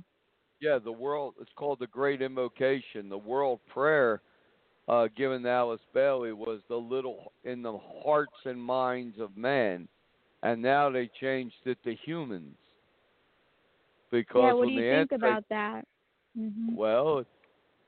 Yeah, 0.61 0.79
the 0.79 0.93
world. 0.93 1.35
It's 1.41 1.51
called 1.57 1.81
the 1.81 1.89
Great 1.89 2.23
Invocation. 2.23 3.09
The 3.09 3.19
World 3.19 3.59
Prayer, 3.67 4.23
uh, 4.89 5.09
given 5.17 5.43
to 5.43 5.49
Alice 5.49 5.81
Bailey, 5.93 6.33
was 6.33 6.61
the 6.69 6.77
little 6.77 7.33
in 7.43 7.61
the 7.61 7.77
hearts 8.05 8.33
and 8.45 8.63
minds 8.63 9.19
of 9.19 9.37
men, 9.37 9.89
and 10.45 10.63
now 10.63 10.89
they 10.91 11.11
changed 11.21 11.57
it 11.65 11.83
to 11.83 11.95
humans. 11.97 12.57
Because 14.13 14.43
yeah, 14.43 14.53
what 14.53 14.69
do 14.69 14.75
you 14.75 14.81
the 14.81 14.97
think 14.97 15.13
anti- 15.13 15.17
about 15.17 15.45
that? 15.51 15.85
Mm-hmm. 16.39 16.77
Well, 16.77 17.25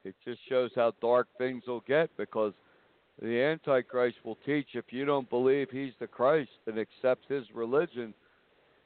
it, 0.07 0.15
just 0.25 0.41
shows 0.49 0.71
how 0.75 0.93
dark 1.01 1.29
things 1.39 1.65
will 1.67 1.85
get 1.87 2.11
because 2.17 2.53
the 3.21 3.41
Antichrist 3.41 4.17
will 4.25 4.39
teach 4.45 4.69
if 4.75 4.87
you 4.91 5.05
don't 5.05 5.29
believe 5.31 5.69
he's 5.71 5.93
the 6.01 6.07
Christ 6.07 6.51
and 6.67 6.79
accept 6.79 7.25
his 7.29 7.45
religion, 7.55 8.13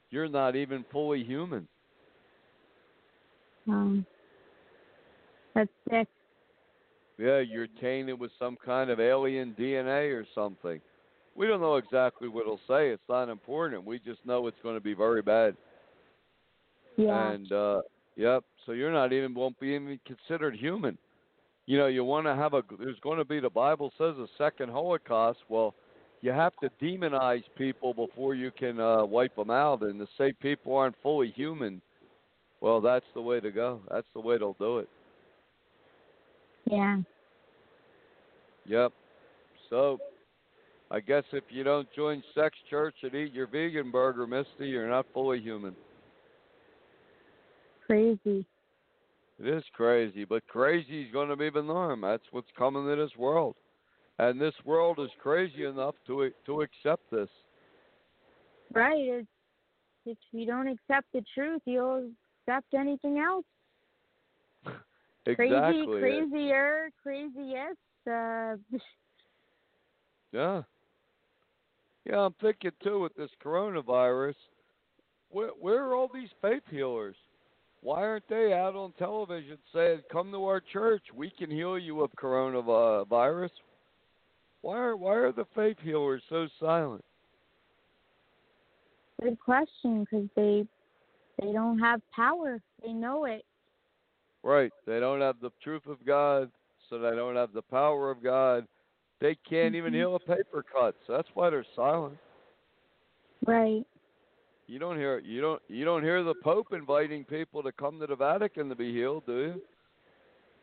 you're 0.09 0.29
not 0.29 0.55
even 0.55 0.85
fully 0.91 1.23
human. 1.23 1.67
Um, 3.67 4.05
that's 5.53 5.69
sick. 5.89 6.07
Yeah, 7.17 7.39
you're 7.39 7.67
tainted 7.79 8.19
with 8.19 8.31
some 8.39 8.57
kind 8.65 8.89
of 8.89 8.99
alien 8.99 9.55
DNA 9.59 10.11
or 10.13 10.25
something. 10.33 10.81
We 11.35 11.47
don't 11.47 11.61
know 11.61 11.75
exactly 11.75 12.27
what 12.27 12.41
it'll 12.41 12.59
say. 12.67 12.89
It's 12.89 13.03
not 13.07 13.29
important. 13.29 13.85
We 13.85 13.99
just 13.99 14.25
know 14.25 14.47
it's 14.47 14.57
going 14.63 14.75
to 14.75 14.81
be 14.81 14.93
very 14.93 15.21
bad. 15.21 15.55
Yeah. 16.97 17.31
And 17.31 17.51
uh 17.51 17.81
yep, 18.15 18.43
so 18.65 18.73
you're 18.73 18.91
not 18.91 19.13
even 19.13 19.33
won't 19.33 19.59
be 19.59 19.67
even 19.67 19.99
considered 20.05 20.55
human. 20.55 20.97
You 21.65 21.77
know, 21.77 21.87
you 21.87 22.03
want 22.03 22.25
to 22.25 22.35
have 22.35 22.53
a 22.53 22.63
there's 22.79 22.99
going 23.01 23.17
to 23.17 23.25
be 23.25 23.39
the 23.39 23.49
Bible 23.49 23.91
says 23.97 24.15
a 24.17 24.27
second 24.37 24.69
Holocaust. 24.69 25.39
Well, 25.47 25.73
you 26.21 26.31
have 26.31 26.53
to 26.61 26.69
demonize 26.81 27.43
people 27.57 27.93
before 27.93 28.35
you 28.35 28.51
can 28.51 28.79
uh 28.79 29.05
wipe 29.05 29.35
them 29.35 29.49
out 29.49 29.81
and 29.81 29.99
to 29.99 30.07
say 30.17 30.33
people 30.41 30.75
aren't 30.75 30.95
fully 31.03 31.31
human. 31.35 31.81
Well, 32.61 32.79
that's 32.81 33.05
the 33.15 33.21
way 33.21 33.39
to 33.39 33.51
go. 33.51 33.81
That's 33.89 34.07
the 34.13 34.21
way 34.21 34.37
they'll 34.37 34.53
do 34.59 34.79
it. 34.79 34.89
Yeah. 36.65 36.97
Yep. 38.65 38.93
So, 39.69 39.97
I 40.91 40.99
guess 40.99 41.23
if 41.31 41.43
you 41.49 41.63
don't 41.63 41.87
join 41.95 42.21
sex 42.35 42.55
church 42.69 42.95
and 43.01 43.15
eat 43.15 43.33
your 43.33 43.47
vegan 43.47 43.89
burger, 43.89 44.27
Misty, 44.27 44.67
you're 44.67 44.89
not 44.89 45.05
fully 45.13 45.39
human. 45.39 45.75
Crazy. 47.87 48.45
It 49.41 49.47
is 49.47 49.63
crazy, 49.73 50.23
but 50.23 50.45
crazy 50.47 51.01
is 51.01 51.11
going 51.11 51.29
to 51.29 51.35
be 51.35 51.49
the 51.49 51.63
norm. 51.63 52.01
That's 52.01 52.23
what's 52.29 52.51
coming 52.55 52.85
to 52.85 52.95
this 52.95 53.15
world, 53.17 53.55
and 54.19 54.39
this 54.39 54.53
world 54.65 54.99
is 54.99 55.09
crazy 55.19 55.65
enough 55.65 55.95
to 56.05 56.29
to 56.45 56.61
accept 56.61 57.09
this. 57.09 57.29
Right. 58.71 58.99
It's, 58.99 59.27
if 60.05 60.17
you 60.31 60.45
don't 60.45 60.67
accept 60.67 61.07
the 61.11 61.23
truth, 61.33 61.63
you'll 61.65 62.11
accept 62.47 62.71
anything 62.75 63.17
else. 63.17 63.45
exactly. 65.25 65.85
Crazy, 65.87 66.29
crazier, 66.29 66.91
craziest. 67.01 67.79
Uh, 68.07 68.55
yeah. 70.31 70.61
Yeah, 72.05 72.19
I'm 72.19 72.35
thinking 72.39 72.71
too 72.83 72.99
with 72.99 73.15
this 73.15 73.31
coronavirus. 73.43 74.35
Where 75.29 75.49
where 75.59 75.83
are 75.83 75.95
all 75.95 76.11
these 76.13 76.29
faith 76.43 76.63
healers? 76.69 77.15
Why 77.81 78.03
aren't 78.03 78.27
they 78.27 78.53
out 78.53 78.75
on 78.75 78.93
television 78.93 79.57
saying, 79.73 80.03
"Come 80.11 80.31
to 80.31 80.45
our 80.45 80.59
church, 80.59 81.03
we 81.13 81.31
can 81.31 81.49
heal 81.49 81.79
you 81.79 82.01
of 82.01 82.11
coronavirus"? 82.13 83.51
Why 84.61 84.77
are 84.77 84.95
why 84.95 85.15
are 85.15 85.31
the 85.31 85.45
faith 85.55 85.79
healers 85.79 86.23
so 86.29 86.47
silent? 86.59 87.03
good 89.21 89.39
question, 89.39 90.01
because 90.03 90.27
they 90.35 90.67
they 91.39 91.51
don't 91.51 91.79
have 91.79 92.01
power. 92.11 92.61
They 92.83 92.93
know 92.93 93.25
it. 93.25 93.45
Right. 94.43 94.71
They 94.85 94.99
don't 94.99 95.21
have 95.21 95.39
the 95.39 95.51
truth 95.63 95.85
of 95.87 96.03
God, 96.05 96.51
so 96.89 96.99
they 96.99 97.15
don't 97.15 97.35
have 97.35 97.53
the 97.53 97.61
power 97.61 98.09
of 98.09 98.23
God. 98.23 98.67
They 99.19 99.35
can't 99.35 99.75
even 99.75 99.93
Mhm. 99.93 99.97
heal 99.97 100.15
a 100.15 100.19
paper 100.19 100.63
cut. 100.63 100.95
So 101.05 101.13
that's 101.13 101.33
why 101.35 101.49
they're 101.51 101.63
silent. 101.75 102.17
Right. 103.45 103.85
You 104.71 104.79
don't 104.79 104.95
hear 104.95 105.19
you 105.19 105.41
don't 105.41 105.61
you 105.67 105.83
don't 105.83 106.01
hear 106.01 106.23
the 106.23 106.33
Pope 106.33 106.67
inviting 106.71 107.25
people 107.25 107.61
to 107.61 107.73
come 107.73 107.99
to 107.99 108.07
the 108.07 108.15
Vatican 108.15 108.69
to 108.69 108.75
be 108.75 108.93
healed, 108.93 109.25
do 109.25 109.37
you? 109.37 109.61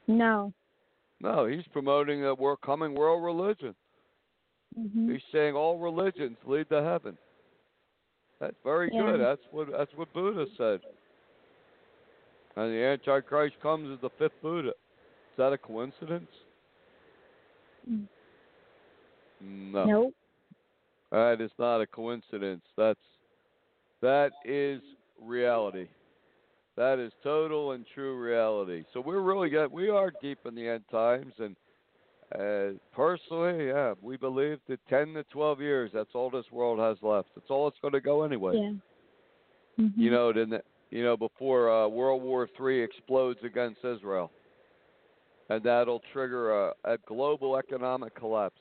No. 0.07 0.51
No, 1.21 1.45
he's 1.45 1.67
promoting 1.75 2.25
a 2.25 2.35
world, 2.35 2.61
coming 2.65 2.95
world 2.95 3.23
religion. 3.23 3.75
hmm 4.75 5.13
He's 5.13 5.21
saying 5.31 5.55
all 5.55 5.79
religions 5.79 6.39
lead 6.47 6.71
to 6.71 6.83
heaven. 6.83 7.19
That's 8.41 8.57
very 8.65 8.89
Yeah. 8.95 9.03
good. 9.03 9.21
That's 9.21 9.43
what 9.51 9.71
that's 9.71 9.93
what 9.95 10.11
Buddha 10.15 10.47
said. 10.57 10.81
And 12.57 12.73
the 12.73 12.83
Antichrist 12.83 13.61
comes 13.61 13.93
as 13.93 14.01
the 14.01 14.11
fifth 14.17 14.41
Buddha. 14.41 14.71
Is 14.71 15.37
that 15.37 15.53
a 15.53 15.59
coincidence? 15.59 16.33
No. 17.87 19.85
Nope. 19.85 20.15
That 21.11 21.43
is 21.43 21.51
not 21.59 21.83
a 21.83 21.87
coincidence. 21.87 22.65
That's 22.75 22.99
that 24.03 24.33
is 24.45 24.81
reality. 25.21 25.89
That 26.77 26.99
is 26.99 27.13
total 27.23 27.73
and 27.73 27.85
true 27.95 28.17
reality. 28.17 28.85
So 28.93 29.01
we're 29.01 29.21
really 29.21 29.51
got 29.51 29.73
we 29.73 29.89
are 29.91 30.13
deep 30.23 30.39
in 30.47 30.55
the 30.55 30.69
end 30.69 30.85
times 30.91 31.33
and 31.39 31.57
Uh, 32.35 32.77
personally, 32.93 33.69
yeah, 33.69 33.95
we 34.03 34.19
believe 34.19 34.59
that 34.69 34.79
10 34.91 35.15
to 35.15 35.25
12 35.33 35.63
years, 35.63 35.91
that's 35.95 36.15
all 36.15 36.29
this 36.29 36.45
world 36.53 36.79
has 36.79 36.99
left. 37.01 37.29
That's 37.35 37.49
all 37.49 37.67
it's 37.69 37.79
going 37.81 37.95
to 37.95 38.03
go 38.03 38.23
anyway. 38.23 38.53
Yeah. 38.55 39.83
Mm-hmm. 39.83 40.01
You 40.01 40.11
know, 40.11 40.33
then 40.35 40.61
you 40.91 41.03
know 41.03 41.17
before 41.17 41.71
uh, 41.73 41.89
World 41.89 42.23
War 42.23 42.47
III 42.61 42.83
explodes 42.83 43.39
against 43.43 43.83
Israel, 43.83 44.31
and 45.49 45.63
that'll 45.63 46.03
trigger 46.13 46.67
a, 46.67 46.73
a 46.85 46.99
global 47.07 47.57
economic 47.57 48.15
collapse. 48.15 48.61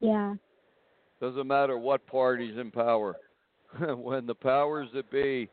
Yeah. 0.00 0.34
Doesn't 1.20 1.46
matter 1.46 1.78
what 1.78 2.04
party's 2.08 2.58
in 2.58 2.72
power. 2.72 3.14
when 3.96 4.26
the 4.26 4.34
powers 4.34 4.88
that 4.94 5.10
be 5.10 5.48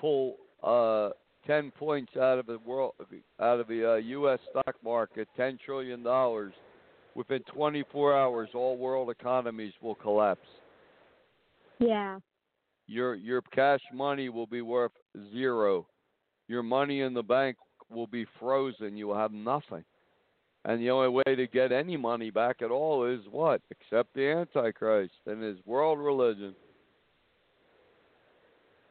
pull 0.00 0.36
uh, 0.62 1.10
10 1.46 1.70
points 1.72 2.12
out 2.16 2.38
of 2.38 2.46
the 2.46 2.58
world 2.64 2.92
out 3.40 3.60
of 3.60 3.68
the 3.68 3.92
uh, 3.92 3.96
US 3.96 4.38
stock 4.50 4.74
market, 4.84 5.28
10 5.36 5.58
trillion 5.64 6.02
dollars, 6.02 6.52
within 7.14 7.42
24 7.54 8.16
hours 8.16 8.48
all 8.54 8.76
world 8.76 9.10
economies 9.10 9.72
will 9.80 9.94
collapse. 9.94 10.46
Yeah. 11.78 12.18
Your 12.86 13.14
your 13.14 13.42
cash 13.42 13.80
money 13.92 14.28
will 14.28 14.46
be 14.46 14.62
worth 14.62 14.92
zero. 15.32 15.86
Your 16.48 16.62
money 16.62 17.02
in 17.02 17.14
the 17.14 17.22
bank 17.22 17.56
will 17.90 18.06
be 18.06 18.26
frozen. 18.38 18.96
You 18.96 19.08
will 19.08 19.18
have 19.18 19.32
nothing. 19.32 19.84
And 20.64 20.80
the 20.80 20.90
only 20.90 21.08
way 21.08 21.34
to 21.34 21.46
get 21.46 21.72
any 21.72 21.96
money 21.96 22.30
back 22.30 22.62
at 22.62 22.70
all 22.70 23.04
is 23.04 23.20
what? 23.30 23.62
Accept 23.70 24.12
the 24.14 24.28
Antichrist 24.28 25.14
and 25.26 25.42
his 25.42 25.58
world 25.64 25.98
religion. 25.98 26.54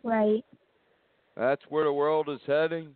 Right. 0.04 0.44
That's 1.36 1.62
where 1.70 1.84
the 1.84 1.94
world 1.94 2.30
is 2.30 2.40
heading, 2.48 2.90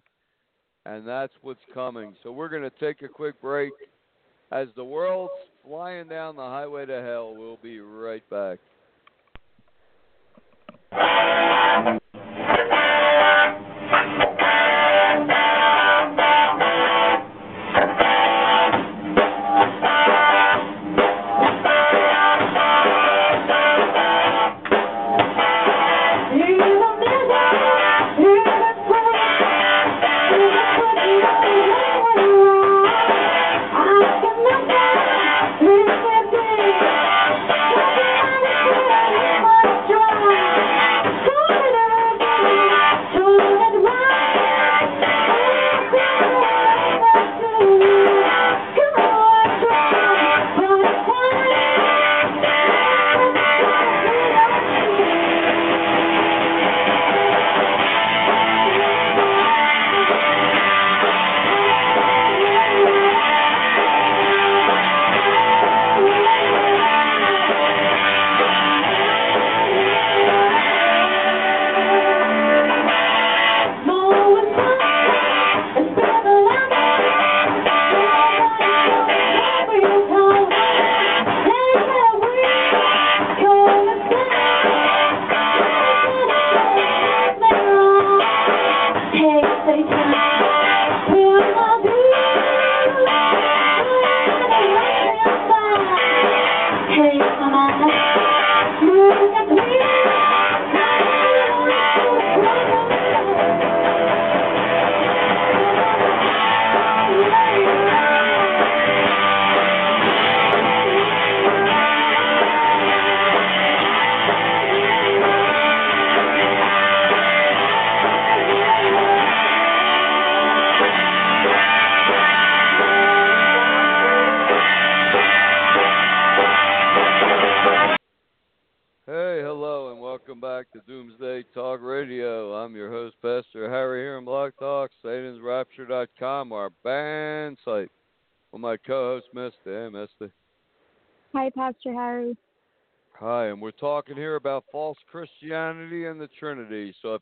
and 0.86 1.08
that's 1.08 1.34
what's 1.42 1.60
coming. 1.74 2.16
So 2.24 2.32
we're 2.32 2.50
going 2.50 2.64
to 2.64 2.72
take 2.72 3.02
a 3.04 3.08
quick 3.08 3.40
break. 3.42 3.72
As 4.52 4.68
the 4.76 4.84
world's 4.84 5.32
flying 5.66 6.08
down 6.08 6.36
the 6.36 6.42
highway 6.42 6.86
to 6.86 7.02
hell, 7.02 7.36
we'll 7.38 7.60
be 7.62 7.80
right 7.80 8.24
back. 8.30 8.60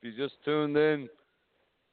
If 0.01 0.17
you 0.17 0.23
just 0.23 0.35
tuned 0.45 0.77
in, 0.77 1.09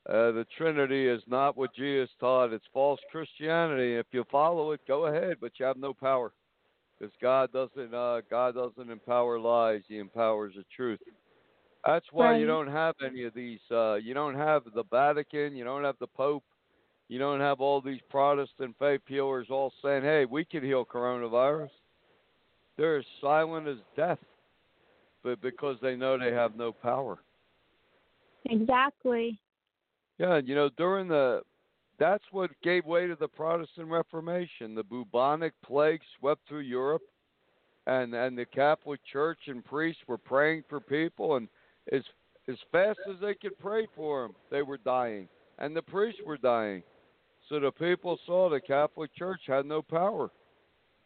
uh, 0.09 0.31
the 0.31 0.47
Trinity 0.57 1.09
is 1.09 1.23
not 1.27 1.57
what 1.57 1.75
Jesus 1.75 2.09
taught. 2.21 2.53
It's 2.53 2.65
false 2.73 3.01
Christianity. 3.11 3.97
If 3.97 4.07
you 4.13 4.25
follow 4.31 4.71
it, 4.73 4.81
go 4.87 5.07
ahead, 5.07 5.39
but 5.41 5.53
you 5.59 5.67
have 5.67 5.77
no 5.77 5.93
power 5.93 6.33
because 6.99 7.13
God 7.21 7.53
doesn't 7.53 7.93
uh, 7.93 8.21
God 8.31 8.55
doesn't 8.55 8.91
empower 8.91 9.39
lies; 9.39 9.83
He 9.89 9.99
empowers 9.99 10.55
the 10.57 10.65
truth. 10.75 11.01
That's 11.85 12.07
why 12.13 12.37
you 12.37 12.47
don't 12.47 12.69
have 12.69 12.95
any 13.05 13.25
of 13.25 13.35
these. 13.35 13.61
Uh, 13.71 13.95
you 13.95 14.15
don't 14.15 14.35
have 14.35 14.63
the 14.75 14.85
Vatican. 14.91 15.55
You 15.55 15.65
don't 15.65 15.85
have 15.85 15.97
the 16.01 16.07
Pope. 16.07 16.45
You 17.09 17.19
don't 17.19 17.41
have 17.41 17.61
all 17.61 17.81
these 17.81 18.01
Protestant 18.11 18.75
faith 18.79 19.03
healers 19.07 19.49
all 19.51 19.73
saying, 19.83 20.03
"Hey, 20.03 20.25
we 20.25 20.45
can 20.45 20.65
heal 20.65 20.85
coronavirus." 20.85 21.71
They're 22.77 22.99
as 22.99 23.05
silent 23.21 23.67
as 23.69 23.79
death, 23.97 24.19
but 25.23 25.41
because 25.41 25.77
they 25.81 25.97
know 25.97 26.19
they 26.19 26.33
have 26.33 26.57
no 26.57 26.73
power. 26.73 27.19
Exactly. 28.51 29.39
Yeah, 30.19 30.41
you 30.43 30.55
know, 30.55 30.71
during 30.77 31.09
the 31.09 31.43
that's 31.99 32.25
what 32.31 32.51
gave 32.63 32.85
way 32.85 33.07
to 33.07 33.17
the 33.17 33.29
Protestant 33.29 33.89
Reformation. 33.89 34.75
The 34.75 34.83
bubonic 34.83 35.53
plague 35.65 36.01
swept 36.19 36.47
through 36.49 36.61
Europe, 36.61 37.03
and 37.87 38.15
and 38.15 38.37
the 38.37 38.47
Catholic 38.47 39.01
Church 39.11 39.39
and 39.47 39.65
priests 39.65 40.03
were 40.07 40.19
praying 40.19 40.65
for 40.69 40.81
people, 40.81 41.37
and 41.37 41.49
as 41.93 42.03
as 42.49 42.57
fast 42.71 42.99
as 43.11 43.17
they 43.21 43.35
could 43.35 43.59
pray 43.59 43.87
for 43.95 44.23
them, 44.23 44.35
they 44.51 44.63
were 44.63 44.79
dying, 44.79 45.29
and 45.59 45.75
the 45.75 45.83
priests 45.83 46.21
were 46.25 46.39
dying. 46.39 46.83
So 47.49 47.61
the 47.61 47.73
people 47.73 48.19
saw 48.27 48.49
the 48.49 48.61
Catholic 48.61 49.15
Church 49.15 49.41
had 49.47 49.67
no 49.67 49.83
power, 49.83 50.31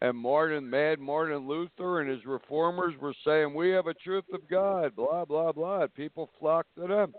and 0.01 0.17
Martin, 0.17 0.69
Mad 0.69 0.99
Martin 0.99 1.47
Luther, 1.47 2.01
and 2.01 2.09
his 2.09 2.25
reformers 2.25 2.95
were 2.99 3.15
saying, 3.25 3.53
"We 3.53 3.69
have 3.69 3.87
a 3.87 3.93
truth 3.93 4.25
of 4.33 4.47
God." 4.47 4.95
Blah 4.95 5.25
blah 5.25 5.51
blah. 5.51 5.87
People 5.87 6.29
flocked 6.39 6.75
to 6.75 6.87
them, 6.87 7.13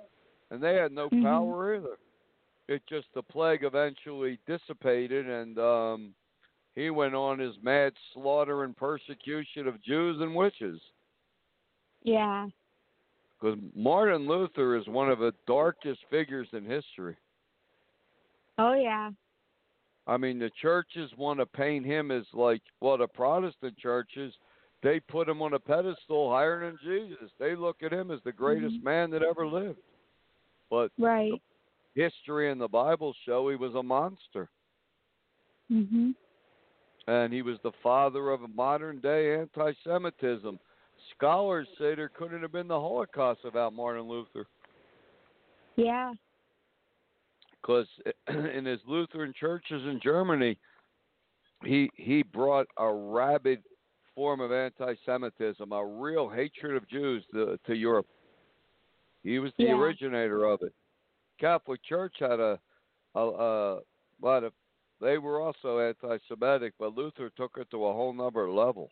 and 0.52 0.62
they 0.62 0.74
had 0.74 0.92
no 0.92 1.08
Mhm. 1.10 1.22
power 1.22 1.76
either 1.76 1.96
it 2.68 2.86
just 2.86 3.12
the 3.14 3.22
plague 3.22 3.64
eventually 3.64 4.38
dissipated 4.46 5.28
and 5.28 5.58
um 5.58 6.14
he 6.74 6.90
went 6.90 7.14
on 7.14 7.38
his 7.38 7.60
mad 7.62 7.92
slaughter 8.12 8.64
and 8.64 8.76
persecution 8.76 9.66
of 9.66 9.82
Jews 9.82 10.20
and 10.20 10.34
witches 10.34 10.80
Yeah. 12.02 12.48
because 13.32 13.58
Martin 13.74 14.26
Luther 14.26 14.76
is 14.76 14.86
one 14.86 15.10
of 15.10 15.18
the 15.18 15.34
darkest 15.46 16.04
figures 16.06 16.48
in 16.52 16.64
history. 16.64 17.16
Oh 18.58 18.74
yeah. 18.74 19.10
I 20.06 20.16
mean, 20.16 20.38
the 20.38 20.50
churches 20.50 21.14
want 21.16 21.38
to 21.40 21.46
paint 21.46 21.86
him 21.86 22.10
as 22.10 22.24
like, 22.32 22.62
well, 22.80 22.96
the 22.96 23.06
Protestant 23.06 23.76
churches, 23.78 24.34
they 24.82 24.98
put 24.98 25.28
him 25.28 25.40
on 25.42 25.52
a 25.54 25.58
pedestal 25.60 26.30
higher 26.30 26.60
than 26.60 26.78
Jesus. 26.82 27.30
They 27.38 27.54
look 27.54 27.82
at 27.82 27.92
him 27.92 28.10
as 28.10 28.20
the 28.22 28.32
greatest 28.32 28.76
Mhm. 28.80 28.82
man 28.82 29.10
that 29.10 29.22
ever 29.22 29.46
lived. 29.46 29.78
But 30.72 30.90
Right. 30.96 31.34
history 31.94 32.50
and 32.50 32.58
the 32.58 32.66
Bible 32.66 33.12
show 33.26 33.50
he 33.50 33.56
was 33.56 33.74
a 33.74 33.82
monster. 33.82 34.48
Mhm. 35.70 36.14
and 37.08 37.32
he 37.32 37.42
was 37.42 37.60
the 37.62 37.72
father 37.82 38.30
of 38.30 38.48
modern 38.54 39.00
day 39.00 39.38
anti 39.38 39.72
Semitism. 39.84 40.58
Scholars 41.10 41.68
say 41.76 41.94
there 41.94 42.08
couldn't 42.08 42.42
have 42.42 42.52
been 42.52 42.68
the 42.68 42.78
Holocaust 42.78 43.42
without 43.42 43.72
Martin 43.72 44.02
Luther. 44.02 44.46
Yeah. 45.76 46.14
Because 47.60 47.88
in 48.28 48.64
his 48.64 48.80
Lutheran 48.86 49.32
churches 49.32 49.84
in 49.84 50.00
Germany, 50.00 50.56
he 51.64 51.90
he 51.96 52.22
brought 52.22 52.66
a 52.76 52.90
rabid 52.90 53.62
form 54.14 54.40
of 54.40 54.52
anti-Semitism, 54.52 55.72
a 55.72 55.84
real 55.84 56.28
hatred 56.28 56.76
of 56.76 56.88
Jews 56.88 57.24
to, 57.32 57.58
to 57.66 57.74
Europe. 57.74 58.06
He 59.22 59.38
was 59.38 59.52
the 59.56 59.64
Yeah. 59.64 59.74
originator 59.76 60.44
of 60.44 60.62
it. 60.62 60.72
Catholic 61.38 61.82
Church 61.82 62.14
had 62.18 62.40
a, 62.40 62.58
a, 63.14 63.20
a 63.20 63.80
lot 64.20 64.44
of. 64.44 64.52
They 65.00 65.18
were 65.18 65.40
also 65.40 65.80
anti-Semitic, 65.80 66.74
but 66.78 66.94
Luther 66.96 67.30
took 67.30 67.56
it 67.56 67.70
to 67.72 67.86
a 67.86 67.92
whole 67.92 68.12
nother 68.12 68.48
level. 68.50 68.90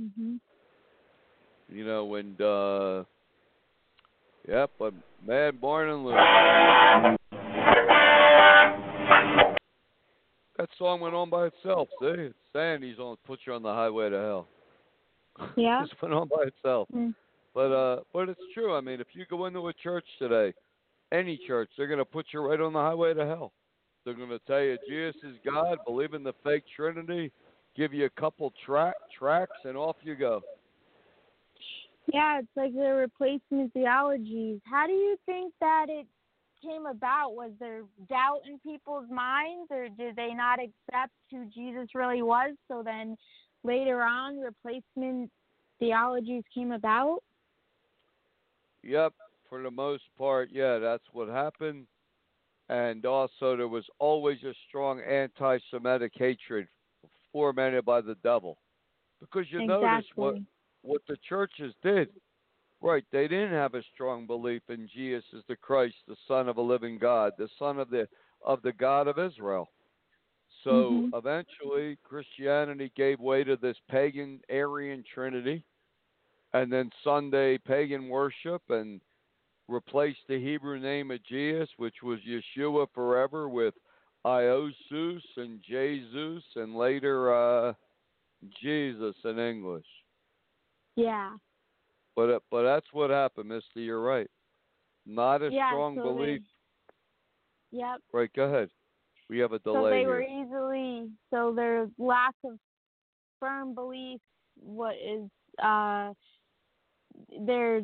Mhm. 0.00 0.40
You 1.68 1.84
know, 1.84 2.14
and 2.16 2.40
uh, 2.40 3.04
yep, 4.48 4.70
but 4.78 4.92
Mad 5.24 5.60
Martin 5.60 6.04
Luther. 6.04 7.16
That 10.58 10.68
song 10.78 11.00
went 11.00 11.14
on 11.14 11.30
by 11.30 11.46
itself. 11.46 11.88
See, 12.00 12.06
it's 12.06 12.34
saying 12.52 12.82
he's 12.82 12.98
on 12.98 13.16
put 13.26 13.40
you 13.46 13.54
on 13.54 13.62
the 13.62 13.72
highway 13.72 14.10
to 14.10 14.16
hell. 14.16 14.48
Yeah. 15.56 15.84
Just 15.86 16.00
went 16.02 16.14
on 16.14 16.28
by 16.28 16.44
itself. 16.44 16.88
Mm. 16.94 17.14
But 17.54 17.72
uh, 17.72 17.91
but 18.12 18.28
it's 18.28 18.40
true. 18.54 18.74
I 18.74 18.80
mean, 18.80 19.00
if 19.00 19.08
you 19.12 19.24
go 19.28 19.46
into 19.46 19.68
a 19.68 19.72
church 19.72 20.04
today, 20.18 20.52
any 21.12 21.38
church, 21.46 21.70
they're 21.76 21.86
going 21.86 21.98
to 21.98 22.04
put 22.04 22.26
you 22.32 22.40
right 22.40 22.60
on 22.60 22.72
the 22.72 22.78
highway 22.78 23.14
to 23.14 23.26
hell. 23.26 23.52
They're 24.04 24.14
going 24.14 24.30
to 24.30 24.40
tell 24.40 24.60
you 24.60 24.76
Jesus 24.88 25.20
is 25.22 25.36
God, 25.44 25.78
believe 25.86 26.14
in 26.14 26.24
the 26.24 26.34
fake 26.42 26.64
Trinity, 26.74 27.30
give 27.76 27.92
you 27.92 28.06
a 28.06 28.20
couple 28.20 28.52
track 28.66 28.94
tracks, 29.16 29.56
and 29.64 29.76
off 29.76 29.96
you 30.02 30.14
go. 30.14 30.40
Yeah, 32.12 32.40
it's 32.40 32.48
like 32.56 32.72
the 32.72 32.94
replacement 32.94 33.72
theologies. 33.72 34.60
How 34.64 34.86
do 34.86 34.92
you 34.92 35.16
think 35.24 35.54
that 35.60 35.86
it 35.88 36.06
came 36.60 36.86
about? 36.86 37.34
Was 37.34 37.52
there 37.60 37.82
doubt 38.08 38.40
in 38.46 38.58
people's 38.58 39.08
minds, 39.08 39.70
or 39.70 39.88
did 39.88 40.16
they 40.16 40.34
not 40.34 40.58
accept 40.58 41.12
who 41.30 41.46
Jesus 41.46 41.94
really 41.94 42.22
was? 42.22 42.54
So 42.66 42.82
then 42.84 43.16
later 43.62 44.02
on, 44.02 44.40
replacement 44.40 45.30
theologies 45.78 46.42
came 46.52 46.72
about? 46.72 47.20
Yep, 48.82 49.14
for 49.48 49.62
the 49.62 49.70
most 49.70 50.04
part, 50.18 50.50
yeah, 50.50 50.78
that's 50.78 51.04
what 51.12 51.28
happened. 51.28 51.86
And 52.68 53.04
also, 53.06 53.56
there 53.56 53.68
was 53.68 53.84
always 53.98 54.42
a 54.44 54.54
strong 54.68 55.00
anti-Semitic 55.00 56.12
hatred 56.14 56.68
fomented 57.32 57.84
by 57.84 58.00
the 58.00 58.16
devil, 58.22 58.58
because 59.20 59.46
you 59.50 59.66
notice 59.66 60.06
what 60.16 60.36
what 60.82 61.02
the 61.08 61.16
churches 61.28 61.74
did. 61.82 62.08
Right, 62.80 63.04
they 63.12 63.28
didn't 63.28 63.52
have 63.52 63.74
a 63.74 63.82
strong 63.94 64.26
belief 64.26 64.62
in 64.68 64.88
Jesus 64.92 65.24
as 65.36 65.44
the 65.48 65.54
Christ, 65.54 65.94
the 66.08 66.16
Son 66.26 66.48
of 66.48 66.56
a 66.56 66.62
living 66.62 66.98
God, 66.98 67.32
the 67.38 67.48
Son 67.58 67.78
of 67.78 67.90
the 67.90 68.08
of 68.44 68.60
the 68.62 68.72
God 68.72 69.06
of 69.06 69.18
Israel. 69.20 69.70
So 70.64 71.02
Mhm. 71.12 71.18
eventually, 71.18 71.96
Christianity 72.02 72.90
gave 72.96 73.20
way 73.20 73.44
to 73.44 73.56
this 73.56 73.78
pagan 73.88 74.40
Aryan 74.50 75.04
Trinity, 75.04 75.64
and 76.54 76.72
then 76.72 76.90
Sunday 77.02 77.58
pagan 77.58 78.08
worship, 78.08 78.62
and 78.68 79.00
replaced 79.68 80.20
the 80.28 80.38
Hebrew 80.38 80.78
name 80.78 81.10
of 81.10 81.24
Jesus, 81.24 81.68
which 81.76 81.96
was 82.02 82.18
Yeshua 82.28 82.86
forever, 82.94 83.48
with 83.48 83.74
Iosus 84.26 85.22
and 85.36 85.60
Jesus, 85.66 86.42
and 86.56 86.76
later 86.76 87.34
uh, 87.34 87.72
Jesus 88.60 89.16
in 89.24 89.38
English. 89.38 89.86
Yeah. 90.96 91.36
But 92.14 92.30
uh, 92.30 92.38
but 92.50 92.64
that's 92.64 92.86
what 92.92 93.10
happened, 93.10 93.48
Mister. 93.48 93.80
You're 93.80 94.02
right. 94.02 94.30
Not 95.06 95.42
a 95.42 95.50
yeah, 95.50 95.70
strong 95.70 95.96
so 95.96 96.02
belief. 96.02 96.42
They, 97.72 97.78
yep. 97.78 98.00
Right, 98.12 98.30
go 98.36 98.44
ahead. 98.44 98.68
We 99.30 99.38
have 99.38 99.52
a 99.52 99.58
delay 99.60 99.82
so 99.82 99.90
they 99.90 99.98
here. 100.00 100.08
were 100.08 100.22
easily 100.22 101.08
so 101.32 101.52
their 101.54 101.88
lack 101.98 102.34
of 102.44 102.58
firm 103.40 103.74
belief 103.74 104.20
what 104.62 104.94
is 104.94 105.28
uh 105.62 106.12
their 107.46 107.82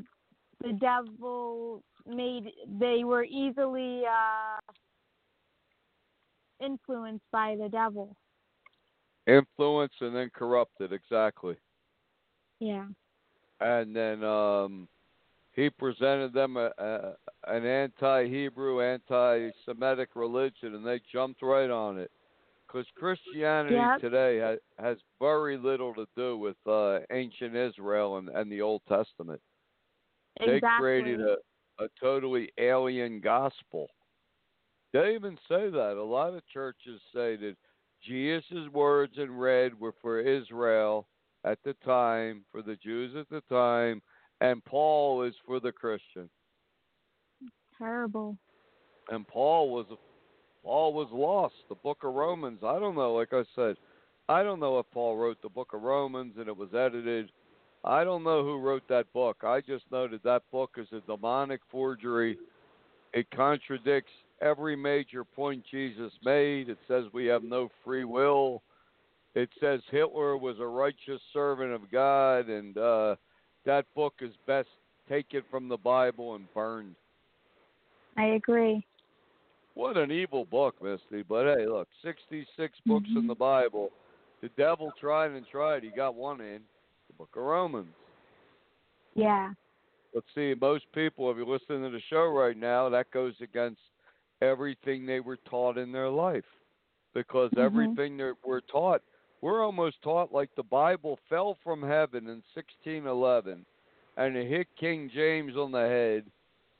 the 0.62 0.72
devil 0.72 1.82
made 2.06 2.50
they 2.78 3.04
were 3.04 3.24
easily 3.24 4.02
uh 4.06 4.60
influenced 6.60 7.24
by 7.30 7.56
the 7.60 7.68
devil 7.68 8.16
Influenced 9.28 10.00
and 10.00 10.16
then 10.16 10.30
corrupted, 10.34 10.90
exactly. 10.90 11.56
yeah 12.60 12.86
And 13.60 13.94
then 13.94 14.24
um, 14.24 14.88
he 15.52 15.68
presented 15.68 16.32
them 16.32 16.56
a, 16.56 16.70
a, 16.78 17.12
an 17.46 17.66
anti-Hebrew, 17.66 18.80
anti-Semitic 18.80 20.10
religion, 20.14 20.74
and 20.74 20.86
they 20.86 21.00
jumped 21.12 21.42
right 21.42 21.68
on 21.68 21.98
it. 21.98 22.10
Because 22.68 22.86
Christianity 22.96 23.76
Yep. 23.76 24.00
today 24.00 24.36
has, 24.36 24.58
has 24.78 24.98
very 25.18 25.56
little 25.56 25.94
to 25.94 26.06
do 26.14 26.36
with 26.36 26.56
uh, 26.66 27.00
ancient 27.10 27.56
Israel 27.56 28.18
and, 28.18 28.28
and 28.28 28.52
the 28.52 28.60
Old 28.60 28.82
Testament. 28.86 29.40
They 30.38 30.60
created 30.78 31.20
a, 31.20 31.36
a 31.82 31.88
totally 32.00 32.52
alien 32.58 33.20
gospel. 33.20 33.88
They 34.92 35.14
even 35.14 35.36
say 35.48 35.70
that. 35.70 35.96
A 35.98 36.02
lot 36.02 36.34
of 36.34 36.46
churches 36.46 37.00
say 37.12 37.36
that 37.36 37.56
Jesus' 38.02 38.68
words 38.72 39.14
in 39.16 39.36
red 39.36 39.78
were 39.78 39.94
for 40.00 40.20
Israel 40.20 41.08
at 41.44 41.58
the 41.64 41.74
time, 41.84 42.44
for 42.52 42.62
the 42.62 42.76
Jews 42.76 43.16
at 43.16 43.28
the 43.28 43.42
time, 43.48 44.02
and 44.40 44.64
Paul 44.64 45.22
is 45.22 45.34
for 45.46 45.58
the 45.58 45.72
Christian. 45.72 46.28
terrible 47.76 48.36
And 49.10 49.26
Paul 49.26 49.70
was 49.70 49.86
Paul 50.68 50.92
was 50.92 51.08
lost. 51.10 51.54
The 51.70 51.76
book 51.76 52.00
of 52.02 52.12
Romans, 52.12 52.58
I 52.62 52.78
don't 52.78 52.94
know, 52.94 53.14
like 53.14 53.32
I 53.32 53.42
said, 53.56 53.76
I 54.28 54.42
don't 54.42 54.60
know 54.60 54.78
if 54.78 54.84
Paul 54.92 55.16
wrote 55.16 55.40
the 55.40 55.48
book 55.48 55.72
of 55.72 55.80
Romans 55.80 56.34
and 56.36 56.46
it 56.46 56.54
was 56.54 56.74
edited. 56.74 57.30
I 57.84 58.04
don't 58.04 58.22
know 58.22 58.42
who 58.44 58.58
wrote 58.58 58.86
that 58.90 59.10
book. 59.14 59.38
I 59.44 59.62
just 59.62 59.84
know 59.90 60.06
that 60.08 60.22
that 60.24 60.42
book 60.52 60.72
is 60.76 60.86
a 60.92 61.00
demonic 61.06 61.62
forgery. 61.70 62.36
It 63.14 63.30
contradicts 63.30 64.12
every 64.42 64.76
major 64.76 65.24
point 65.24 65.64
Jesus 65.70 66.12
made. 66.22 66.68
It 66.68 66.76
says 66.86 67.04
we 67.14 67.24
have 67.24 67.44
no 67.44 67.70
free 67.82 68.04
will. 68.04 68.62
It 69.34 69.48
says 69.60 69.80
Hitler 69.90 70.36
was 70.36 70.56
a 70.60 70.66
righteous 70.66 71.22
servant 71.32 71.72
of 71.72 71.90
God, 71.90 72.50
and 72.50 72.76
uh, 72.76 73.16
that 73.64 73.86
book 73.94 74.16
is 74.20 74.34
best 74.46 74.68
taken 75.08 75.40
from 75.50 75.70
the 75.70 75.78
Bible 75.78 76.34
and 76.34 76.44
burned. 76.52 76.94
i 78.18 78.26
agree 78.26 78.84
What 79.78 79.96
an 79.96 80.10
evil 80.10 80.44
book, 80.44 80.74
Misty. 80.82 81.22
But 81.22 81.56
hey, 81.56 81.64
look, 81.64 81.86
66 82.02 82.80
books 82.84 83.08
in 83.14 83.22
Mhm. 83.22 83.28
the 83.28 83.34
Bible. 83.36 83.92
The 84.40 84.48
devil 84.56 84.90
tried 84.98 85.30
and 85.30 85.46
tried. 85.46 85.84
He 85.84 85.90
got 85.90 86.16
one 86.16 86.40
in, 86.40 86.64
the 87.06 87.12
book 87.16 87.30
of 87.36 87.44
Romans. 87.44 87.94
yeah 89.14 89.52
But 90.12 90.24
see, 90.34 90.52
most 90.60 90.90
people, 90.90 91.30
if 91.30 91.36
you're 91.36 91.46
listening 91.46 91.84
to 91.84 91.90
the 91.90 92.00
show 92.00 92.26
right 92.26 92.56
now, 92.56 92.88
that 92.88 93.12
goes 93.12 93.40
against 93.40 93.80
everything 94.42 95.06
they 95.06 95.20
were 95.20 95.36
taught 95.36 95.78
in 95.78 95.92
their 95.92 96.10
life. 96.10 96.48
Because 97.14 97.52
Mhm. 97.52 97.64
everything 97.64 98.16
that 98.16 98.34
we're 98.44 98.62
taught, 98.62 99.00
we're 99.42 99.62
almost 99.62 100.02
taught 100.02 100.32
like 100.32 100.52
the 100.56 100.64
Bible 100.64 101.20
fell 101.28 101.54
from 101.62 101.82
heaven 101.82 102.26
in 102.26 102.42
1611 102.52 103.64
and 104.16 104.36
it 104.36 104.48
hit 104.48 104.74
King 104.74 105.08
James 105.08 105.56
on 105.56 105.70
the 105.70 105.86
head 105.86 106.28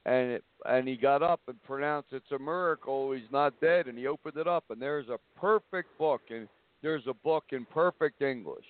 and 0.06 0.30
it, 0.32 0.44
and 0.66 0.88
he 0.88 0.96
got 0.96 1.22
up 1.22 1.40
and 1.48 1.62
pronounced 1.64 2.08
it's 2.12 2.30
a 2.32 2.38
miracle 2.38 3.12
he's 3.12 3.22
not 3.32 3.58
dead 3.60 3.86
and 3.86 3.98
he 3.98 4.06
opened 4.06 4.36
it 4.36 4.46
up 4.46 4.64
and 4.70 4.80
there's 4.80 5.08
a 5.08 5.18
perfect 5.38 5.96
book 5.98 6.22
and 6.30 6.48
there's 6.82 7.06
a 7.08 7.14
book 7.14 7.44
in 7.52 7.64
perfect 7.66 8.22
English. 8.22 8.64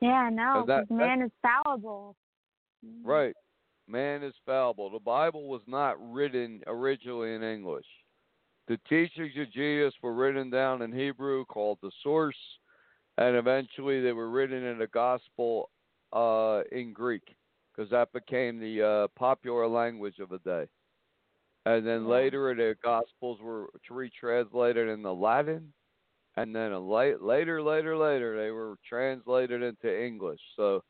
yeah 0.00 0.28
no 0.32 0.64
that- 0.66 0.90
man 0.90 1.22
is 1.22 1.30
fallible 1.42 2.14
Right. 3.04 3.34
Man 3.88 4.22
is 4.22 4.34
fallible. 4.44 4.90
The 4.90 4.98
Bible 4.98 5.48
was 5.48 5.62
not 5.66 5.96
written 6.12 6.62
originally 6.66 7.34
in 7.34 7.42
English. 7.42 7.86
The 8.68 8.78
teachings 8.88 9.32
of 9.38 9.52
Jesus 9.52 9.94
were 10.02 10.14
written 10.14 10.50
down 10.50 10.82
in 10.82 10.92
Hebrew 10.92 11.44
called 11.44 11.78
the 11.82 11.92
source, 12.02 12.36
and 13.16 13.36
eventually 13.36 14.00
they 14.00 14.12
were 14.12 14.28
written 14.28 14.64
in 14.64 14.78
the 14.78 14.88
gospel 14.88 15.70
uh, 16.12 16.62
in 16.72 16.92
Greek 16.92 17.35
because 17.76 17.90
that 17.90 18.12
became 18.12 18.58
the 18.58 18.82
uh, 18.82 19.08
popular 19.18 19.66
language 19.66 20.18
of 20.18 20.30
the 20.30 20.38
day. 20.38 20.66
And 21.66 21.86
then 21.86 22.04
Yeah. 22.04 22.10
later 22.10 22.54
the 22.54 22.76
gospels 22.82 23.40
were 23.40 23.68
retranslated 23.90 24.88
into 24.88 25.12
Latin, 25.12 25.72
and 26.36 26.54
then 26.54 26.72
a 26.72 26.78
la- 26.78 27.16
later, 27.20 27.60
later, 27.62 27.96
later 27.96 28.36
they 28.36 28.50
were 28.50 28.76
translated 28.88 29.62
into 29.62 30.04
English. 30.04 30.40
So 30.54 30.82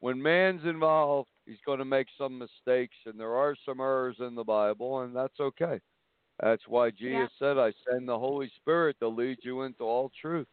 when 0.00 0.20
man's 0.20 0.64
involved, 0.64 1.30
he's 1.46 1.60
going 1.64 1.78
to 1.78 1.84
make 1.84 2.08
some 2.18 2.38
mistakes, 2.38 2.96
and 3.06 3.18
there 3.18 3.34
are 3.34 3.54
some 3.64 3.80
errors 3.80 4.16
in 4.20 4.34
the 4.34 4.44
Bible, 4.44 5.00
and 5.00 5.14
that's 5.14 5.38
okay. 5.40 5.80
That's 6.40 6.66
why 6.68 6.90
Jesus 6.90 7.30
said, 7.38 7.56
I 7.56 7.72
send 7.88 8.08
the 8.08 8.18
Holy 8.18 8.50
Spirit 8.56 8.96
to 9.00 9.08
lead 9.08 9.38
you 9.42 9.62
into 9.62 9.84
all 9.84 10.10
truth. 10.20 10.48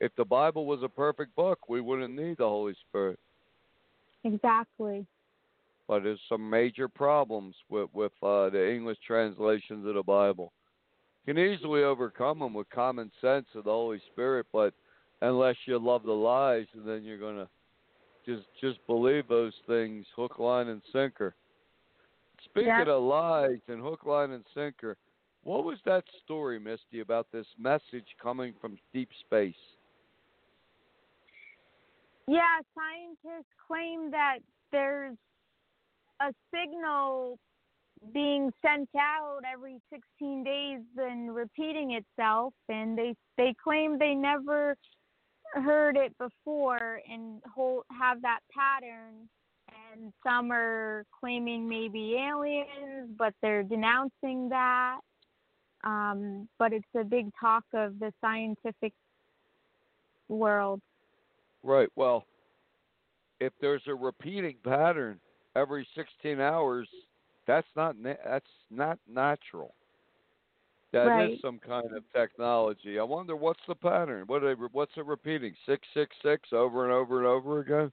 If 0.00 0.12
the 0.16 0.24
Bible 0.24 0.66
was 0.66 0.82
a 0.82 0.88
perfect 0.88 1.36
book, 1.36 1.68
we 1.68 1.80
wouldn't 1.80 2.14
need 2.14 2.38
the 2.38 2.48
Holy 2.48 2.74
Spirit. 2.88 3.20
Exactly. 4.24 5.06
But 5.86 6.02
there's 6.02 6.20
some 6.28 6.48
major 6.48 6.88
problems 6.88 7.54
with 7.68 7.90
with 7.92 8.12
uh, 8.22 8.50
the 8.50 8.72
English 8.72 8.98
translations 9.06 9.86
of 9.86 9.94
the 9.94 10.02
Bible. 10.02 10.52
You 11.26 11.34
can 11.34 11.42
easily 11.42 11.82
overcome 11.82 12.38
them 12.38 12.54
with 12.54 12.68
common 12.70 13.10
sense 13.20 13.46
of 13.54 13.64
the 13.64 13.70
Holy 13.70 14.00
Spirit, 14.12 14.46
but 14.52 14.74
unless 15.22 15.56
you 15.66 15.78
love 15.78 16.02
the 16.02 16.12
lies, 16.12 16.66
and 16.74 16.86
then 16.86 17.02
you're 17.02 17.18
gonna 17.18 17.48
just 18.26 18.46
just 18.60 18.78
believe 18.86 19.28
those 19.28 19.54
things, 19.66 20.06
hook, 20.16 20.38
line, 20.38 20.68
and 20.68 20.82
sinker. 20.92 21.34
Speaking 22.44 22.66
Yeah. 22.66 22.88
of 22.88 23.02
lies 23.02 23.60
and 23.68 23.80
hook, 23.80 24.04
line, 24.04 24.32
and 24.32 24.44
sinker, 24.54 24.96
what 25.42 25.64
was 25.64 25.78
that 25.84 26.04
story, 26.24 26.58
Misty, 26.58 27.00
about 27.00 27.30
this 27.30 27.46
message 27.58 28.16
coming 28.20 28.54
from 28.60 28.78
deep 28.92 29.10
space? 29.20 29.54
Yeah, 32.26 32.60
scientists 32.74 33.50
claim 33.66 34.10
that 34.12 34.38
there's 34.72 35.16
a 36.20 36.32
signal 36.52 37.38
being 38.12 38.50
sent 38.64 38.88
out 38.98 39.40
every 39.50 39.78
16 39.92 40.44
days 40.44 40.80
and 40.96 41.34
repeating 41.34 41.92
itself 41.92 42.52
and 42.68 42.98
they 42.98 43.14
they 43.38 43.54
claim 43.62 43.98
they 43.98 44.14
never 44.14 44.76
heard 45.54 45.96
it 45.96 46.16
before 46.18 47.00
and 47.10 47.40
hold, 47.54 47.84
have 47.90 48.20
that 48.22 48.40
pattern. 48.52 49.28
And 49.92 50.12
some 50.26 50.50
are 50.50 51.04
claiming 51.20 51.68
maybe 51.68 52.16
aliens 52.16 53.10
but 53.18 53.34
they're 53.42 53.62
denouncing 53.62 54.48
that. 54.50 55.00
Um, 55.82 56.48
but 56.58 56.72
it's 56.72 56.84
a 56.98 57.04
big 57.04 57.30
talk 57.38 57.64
of 57.74 57.98
the 57.98 58.12
scientific 58.20 58.92
world 60.28 60.80
Right. 61.64 61.88
Well, 61.96 62.26
if 63.40 63.52
there's 63.60 63.82
a 63.86 63.94
repeating 63.94 64.56
pattern 64.62 65.18
every 65.56 65.86
16 65.94 66.40
hours, 66.40 66.88
that's 67.46 67.66
not 67.74 67.96
na- 67.96 68.14
that's 68.24 68.46
not 68.70 68.98
natural. 69.08 69.74
That 70.92 71.06
is 71.08 71.30
Right. 71.30 71.40
some 71.40 71.58
kind 71.58 71.96
of 71.96 72.04
technology. 72.12 72.98
I 73.00 73.02
wonder 73.02 73.34
what's 73.34 73.64
the 73.66 73.74
pattern. 73.74 74.24
What 74.26 74.44
are 74.44 74.54
what's 74.54 74.96
it 74.96 75.06
repeating? 75.06 75.54
Six 75.66 75.86
six 75.94 76.14
six 76.22 76.52
over 76.52 76.84
and 76.84 76.92
over 76.92 77.18
and 77.18 77.26
over 77.26 77.60
again. 77.60 77.90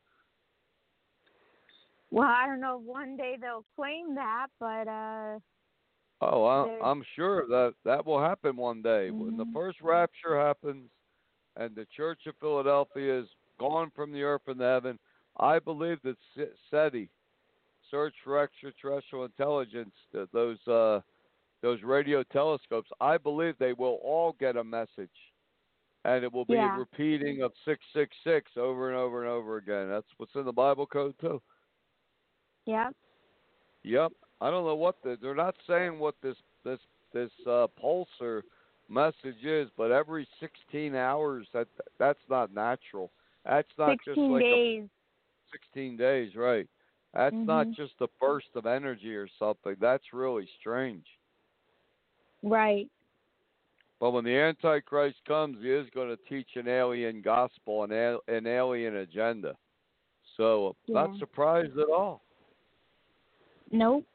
Well, 2.12 2.28
I 2.28 2.46
don't 2.46 2.60
know 2.60 2.78
one 2.78 3.16
day 3.18 3.38
they'll 3.40 3.66
claim 3.76 4.16
that, 4.16 4.48
but 4.60 4.88
uh 4.88 5.40
Oh, 6.22 6.46
I, 6.46 6.68
I'm 6.84 7.04
sure 7.16 7.48
that 7.48 7.74
that 7.84 8.06
will 8.06 8.22
happen 8.22 8.56
one 8.56 8.82
day 8.84 9.10
when 9.10 9.36
the 9.38 9.46
Mhm. 9.46 9.54
first 9.54 9.82
rapture 9.82 10.38
happens, 10.40 10.92
and 11.56 11.76
the 11.76 11.86
Church 11.88 12.28
of 12.28 12.36
Philadelphia 12.38 13.22
is 13.22 13.28
gone 13.62 13.92
from 13.96 14.12
the 14.12 14.24
earth 14.24 14.42
and 14.48 14.60
the 14.60 14.66
heaven. 14.66 14.98
I 15.40 15.60
believe 15.60 16.00
that 16.04 16.18
SETI, 16.72 17.10
Search 17.90 18.14
for 18.24 18.42
Extraterrestrial 18.42 19.26
Intelligence, 19.26 19.94
th- 20.12 20.28
those 20.34 20.58
uh, 20.68 21.00
those 21.62 21.82
radio 21.84 22.24
telescopes, 22.24 22.90
I 23.00 23.18
believe 23.18 23.54
they 23.60 23.74
will 23.74 24.00
all 24.04 24.36
get 24.40 24.56
a 24.58 24.64
message, 24.64 25.18
and 26.06 26.24
it 26.24 26.34
will 26.34 26.46
be 26.46 26.54
Yeah. 26.56 26.76
a 26.76 26.80
repeating 26.80 27.44
of 27.44 27.52
six 27.66 27.80
six 27.94 28.16
six 28.24 28.52
over 28.58 28.90
and 28.90 28.98
over 28.98 29.22
and 29.24 29.30
over 29.32 29.58
again. 29.58 29.90
That's 29.90 30.08
what's 30.18 30.36
in 30.36 30.46
the 30.46 30.52
Bible 30.52 30.86
code 30.88 31.16
too. 31.22 31.42
yeah. 32.66 32.90
Yep. 33.84 34.12
I 34.42 34.50
don't 34.52 34.66
know 34.66 34.76
what 34.76 34.96
the, 35.04 35.18
they're 35.22 35.36
not 35.36 35.56
saying 35.68 35.98
what 36.00 36.16
this 36.24 36.38
this 36.64 36.80
this 37.14 37.32
uh, 37.48 37.68
pulsar 37.84 38.42
message 38.90 39.44
is, 39.44 39.70
but 39.78 39.92
every 39.92 40.28
16 40.40 40.96
hours 40.96 41.48
that 41.54 41.68
that's 42.00 42.20
not 42.30 42.54
natural. 42.54 43.12
That's 43.46 43.70
not 43.78 43.98
just 44.06 44.16
16 44.16 44.32
like 44.32 44.42
days. 44.44 44.84
a 44.84 45.52
16 45.52 45.98
days, 45.98 46.36
right? 46.36 46.68
That's 47.14 47.36
not 47.36 47.68
Mhm. 47.68 47.76
just 47.76 48.00
a 48.00 48.08
burst 48.20 48.56
of 48.56 48.66
energy 48.66 49.16
or 49.16 49.28
something. 49.28 49.76
That's 49.80 50.14
really 50.14 50.48
strange. 50.60 51.06
Right. 52.44 52.90
But 54.00 54.12
when 54.12 54.24
the 54.24 54.36
Antichrist 54.36 55.24
comes, 55.26 55.62
he 55.62 55.70
is 55.70 55.90
going 55.92 56.10
to 56.10 56.18
teach 56.24 56.56
an 56.56 56.68
alien 56.68 57.22
gospel, 57.22 57.84
an, 57.84 57.92
al- 57.92 58.24
an 58.28 58.48
alien 58.48 58.96
agenda. 58.98 59.56
So, 60.38 60.76
not 60.88 61.16
surprised 61.20 61.78
at 61.78 61.90
all. 61.90 62.24
Nope. 63.72 64.06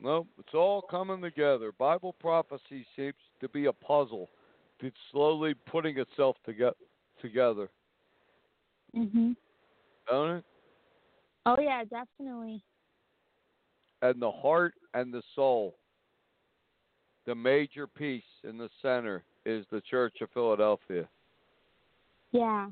Nope, 0.00 0.28
it's 0.38 0.54
all 0.54 0.82
coming 0.82 1.20
together. 1.22 1.72
Bible 1.72 2.12
prophecy 2.14 2.84
seems 2.96 3.14
to 3.40 3.48
be 3.48 3.66
a 3.66 3.72
puzzle 3.72 4.28
It's 4.80 4.96
slowly 5.10 5.54
putting 5.54 5.98
itself 5.98 6.36
toge- 6.46 6.74
together, 7.20 7.70
Mhm. 8.94 9.36
don't 10.08 10.36
it? 10.36 10.44
Oh 11.46 11.56
yeah, 11.60 11.84
definitely. 11.84 12.62
And 14.02 14.20
the 14.20 14.30
heart 14.30 14.74
and 14.94 15.12
the 15.12 15.22
soul, 15.34 15.76
the 17.24 17.34
major 17.34 17.86
piece 17.86 18.22
in 18.44 18.58
the 18.58 18.68
center 18.82 19.24
is 19.44 19.64
the 19.70 19.80
Church 19.80 20.20
of 20.20 20.30
Philadelphia. 20.32 21.08
Yeah. 22.32 22.70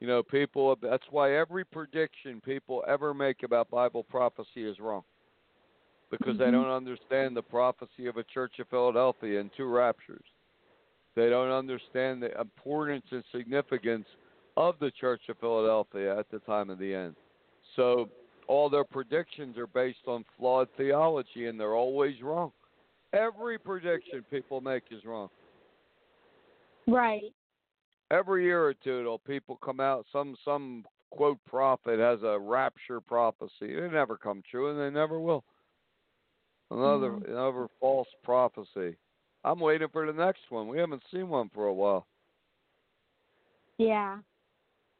You 0.00 0.08
know, 0.08 0.22
people, 0.22 0.76
that's 0.82 1.04
why 1.10 1.36
every 1.36 1.64
prediction 1.64 2.40
people 2.40 2.84
ever 2.88 3.14
make 3.14 3.42
about 3.42 3.70
Bible 3.70 4.02
prophecy 4.02 4.68
is 4.68 4.78
wrong. 4.80 5.04
Because 6.10 6.36
they 6.36 6.44
Mhm. 6.46 6.52
don't 6.52 6.68
understand 6.68 7.36
the 7.36 7.42
prophecy 7.42 8.06
of 8.06 8.16
a 8.16 8.24
Church 8.24 8.58
of 8.58 8.68
Philadelphia 8.68 9.40
and 9.40 9.52
two 9.52 9.66
raptures. 9.66 10.26
They 11.14 11.30
don't 11.30 11.50
understand 11.50 12.22
the 12.22 12.38
importance 12.38 13.06
and 13.12 13.24
significance 13.26 14.08
of 14.56 14.78
the 14.78 14.90
Church 14.92 15.22
of 15.28 15.38
Philadelphia 15.38 16.18
at 16.18 16.30
the 16.30 16.38
time 16.40 16.70
of 16.70 16.78
the 16.78 16.94
end. 16.94 17.16
So 17.76 18.08
all 18.46 18.68
their 18.68 18.84
predictions 18.84 19.56
are 19.58 19.66
based 19.66 20.06
on 20.06 20.24
flawed 20.36 20.68
theology 20.76 21.46
and 21.46 21.58
they're 21.58 21.74
always 21.74 22.20
wrong. 22.22 22.52
Every 23.12 23.58
prediction 23.58 24.24
people 24.30 24.60
make 24.60 24.84
is 24.90 25.04
wrong 25.04 25.28
Right. 26.86 27.32
every 28.10 28.44
year 28.44 28.66
or 28.66 28.74
two 28.74 29.00
it'll 29.00 29.18
people 29.20 29.56
come 29.64 29.80
out 29.80 30.04
some 30.12 30.36
some 30.44 30.84
quote 31.10 31.38
prophet 31.46 31.98
has 31.98 32.22
a 32.22 32.38
rapture 32.38 33.00
prophecy 33.00 33.74
It 33.74 33.92
never 33.92 34.16
come 34.16 34.42
true 34.50 34.70
and 34.70 34.78
they 34.78 34.90
never 34.90 35.20
will 35.20 35.44
another 36.70 37.12
Mhm. 37.12 37.28
another 37.28 37.68
false 37.80 38.08
prophecy 38.22 38.96
i'm 39.44 39.60
waiting 39.60 39.88
for 39.88 40.06
the 40.06 40.12
next 40.12 40.50
one 40.50 40.68
we 40.68 40.78
haven't 40.78 41.04
seen 41.10 41.28
one 41.28 41.48
for 41.50 41.66
a 41.66 41.74
while 41.74 42.06
Yeah. 43.78 44.18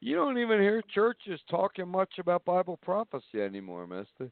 You 0.04 0.14
don't 0.14 0.38
even 0.38 0.60
hear 0.60 0.82
churches 0.94 1.40
talking 1.50 1.88
much 1.88 2.18
about 2.18 2.44
bible 2.44 2.78
prophecy 2.82 3.40
anymore 3.40 3.86
mister 3.86 4.30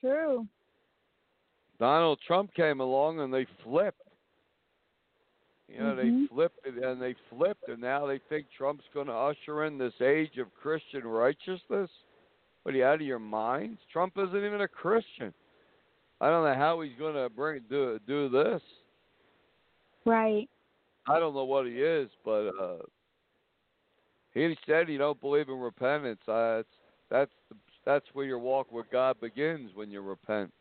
True. 0.00 0.46
donald 1.78 2.18
trump 2.26 2.52
came 2.54 2.80
along 2.80 3.20
and 3.20 3.32
they 3.32 3.46
flipped 3.64 4.00
you 5.70 5.78
know, 5.78 5.94
they 5.94 6.10
Mhm. 6.10 6.28
flipped 6.28 6.66
and 6.66 7.00
they 7.00 7.14
flipped, 7.28 7.68
and 7.68 7.80
now 7.80 8.04
they 8.04 8.18
think 8.18 8.50
Trump's 8.50 8.88
going 8.92 9.06
to 9.06 9.12
usher 9.12 9.64
in 9.64 9.78
this 9.78 9.98
age 10.00 10.36
of 10.38 10.52
Christian 10.56 11.06
righteousness. 11.06 11.88
What 12.62 12.74
are 12.74 12.78
you 12.78 12.84
out 12.84 12.96
of 12.96 13.02
your 13.02 13.20
minds? 13.20 13.80
Trump 13.86 14.18
isn't 14.18 14.44
even 14.44 14.62
a 14.62 14.68
Christian. 14.68 15.32
I 16.20 16.28
don't 16.28 16.44
know 16.44 16.54
how 16.54 16.80
he's 16.80 16.96
going 16.98 17.14
to 17.14 17.28
bring 17.30 17.62
do 17.68 18.00
do 18.00 18.28
this. 18.28 18.62
Right. 20.04 20.50
I 21.06 21.20
don't 21.20 21.34
know 21.34 21.44
what 21.44 21.66
he 21.66 21.80
is, 21.80 22.10
but 22.24 22.48
uh 22.48 22.82
he 24.34 24.56
said 24.66 24.88
he 24.88 24.96
don't 24.96 25.20
believe 25.20 25.48
in 25.48 25.58
repentance. 25.58 26.20
Uh, 26.28 26.62
that's 27.10 27.30
the, 27.48 27.56
that's 27.84 28.06
where 28.12 28.26
your 28.26 28.38
walk 28.38 28.70
with 28.70 28.86
God 28.90 29.20
begins 29.20 29.70
when 29.74 29.90
you 29.90 30.00
repent. 30.00 30.52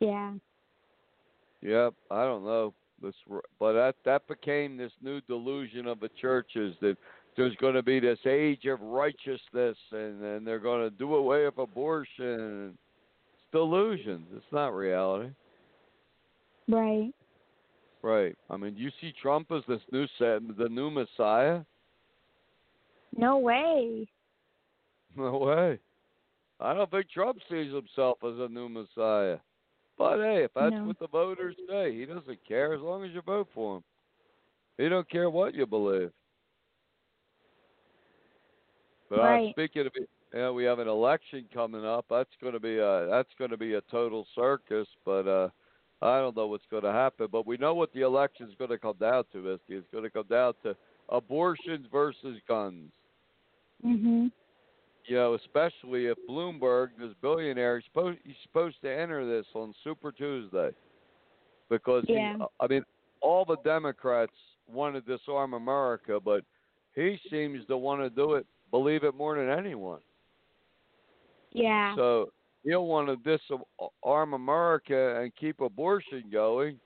Yeah. 0.00 0.32
Yep, 1.60 1.94
I 2.10 2.22
don't 2.22 2.44
know 2.44 2.72
this, 3.02 3.14
but 3.58 3.72
that 3.72 3.96
that 4.04 4.26
became 4.28 4.76
this 4.76 4.92
new 5.02 5.20
delusion 5.22 5.86
of 5.86 6.00
the 6.00 6.10
churches 6.20 6.74
that 6.80 6.96
there's 7.36 7.54
going 7.56 7.74
to 7.74 7.82
be 7.82 8.00
this 8.00 8.18
age 8.26 8.64
of 8.66 8.80
righteousness, 8.80 9.76
and 9.92 10.22
and 10.22 10.46
they're 10.46 10.58
going 10.60 10.88
to 10.88 10.96
do 10.96 11.16
away 11.16 11.44
with 11.44 11.58
abortion. 11.58 12.78
It's 13.34 13.42
delusions. 13.52 14.26
It's 14.34 14.52
not 14.52 14.68
reality, 14.68 15.30
Right. 16.68 17.12
right? 18.02 18.36
I 18.50 18.56
mean, 18.56 18.76
you 18.76 18.90
see 19.00 19.12
Trump 19.20 19.50
as 19.50 19.62
this 19.68 19.82
new 19.90 20.06
set, 20.18 20.40
the 20.56 20.68
new 20.68 20.90
Messiah. 20.90 21.62
No 23.18 23.38
way. 23.38 24.06
No 25.16 25.38
way. 25.38 25.80
I 26.60 26.74
don't 26.74 26.90
think 26.90 27.10
Trump 27.10 27.38
sees 27.50 27.72
himself 27.72 28.18
as 28.22 28.38
a 28.38 28.48
new 28.48 28.68
Messiah. 28.68 29.38
But 29.96 30.18
hey, 30.18 30.44
if 30.44 30.52
that's 30.54 30.76
No. 30.76 30.84
what 30.84 30.98
the 31.00 31.08
voters 31.08 31.56
say, 31.68 31.92
he 31.96 32.04
doesn't 32.04 32.38
care 32.46 32.72
as 32.74 32.80
long 32.80 33.04
as 33.04 33.10
you 33.12 33.22
vote 33.22 33.48
for 33.52 33.78
him. 33.78 33.84
He 34.76 34.88
don't 34.88 35.08
care 35.10 35.28
what 35.28 35.54
you 35.54 35.66
believe. 35.66 36.12
But 39.08 39.18
Right. 39.18 39.50
speaking 39.50 39.86
of, 39.86 39.92
it, 39.96 40.08
yeah, 40.32 40.50
we 40.50 40.62
have 40.64 40.78
an 40.78 40.88
election 40.88 41.48
coming 41.52 41.84
up. 41.84 42.04
That's 42.08 42.36
going 42.40 42.52
to 42.52 42.60
be 42.60 42.78
a 42.78 43.06
that's 43.08 43.34
going 43.38 43.50
to 43.50 43.56
be 43.56 43.74
a 43.74 43.80
total 43.90 44.26
circus. 44.34 44.86
But 45.04 45.26
uh, 45.26 45.48
I 46.02 46.20
don't 46.20 46.36
know 46.36 46.46
what's 46.46 46.66
going 46.70 46.84
to 46.84 46.92
happen, 46.92 47.28
but 47.32 47.46
we 47.46 47.56
know 47.56 47.74
what 47.74 47.92
the 47.92 48.02
election 48.02 48.48
is 48.48 48.54
going 48.56 48.70
to 48.70 48.78
come 48.78 48.96
down 49.00 49.24
to, 49.32 49.38
Misty. 49.38 49.74
It's 49.74 49.90
going 49.90 50.04
to 50.04 50.10
come 50.10 50.26
down 50.28 50.52
to 50.62 50.76
abortions 51.08 51.86
versus 51.90 52.38
guns. 52.46 52.92
Mhm. 53.84 54.32
You 55.04 55.16
know, 55.16 55.34
especially 55.34 56.06
if 56.06 56.18
Bloomberg, 56.28 56.90
this 56.98 57.14
billionaire, 57.22 57.78
he's 57.78 57.84
supposed, 57.86 58.18
he's 58.24 58.36
supposed 58.42 58.80
to 58.82 58.90
enter 58.92 59.24
this 59.24 59.46
on 59.54 59.74
Super 59.82 60.12
Tuesday, 60.12 60.74
because 61.70 62.04
he- 62.06 62.14
I 62.60 62.66
mean, 62.66 62.84
all 63.20 63.44
the 63.44 63.56
Democrats 63.58 64.36
want 64.66 64.94
to 64.94 65.00
disarm 65.00 65.54
America, 65.54 66.20
but 66.20 66.44
he 66.94 67.16
seems 67.30 67.64
to 67.66 67.76
want 67.76 68.02
to 68.02 68.10
do 68.10 68.34
it, 68.34 68.46
believe 68.70 69.02
it 69.04 69.14
more 69.14 69.36
than 69.36 69.48
anyone. 69.48 70.02
Yeah. 71.52 71.94
So 71.96 72.30
he'll 72.64 72.86
want 72.86 73.08
to 73.08 73.16
disarm 73.16 74.34
America 74.34 75.20
and 75.20 75.34
keep 75.36 75.60
abortion 75.60 76.28
going, 76.30 76.78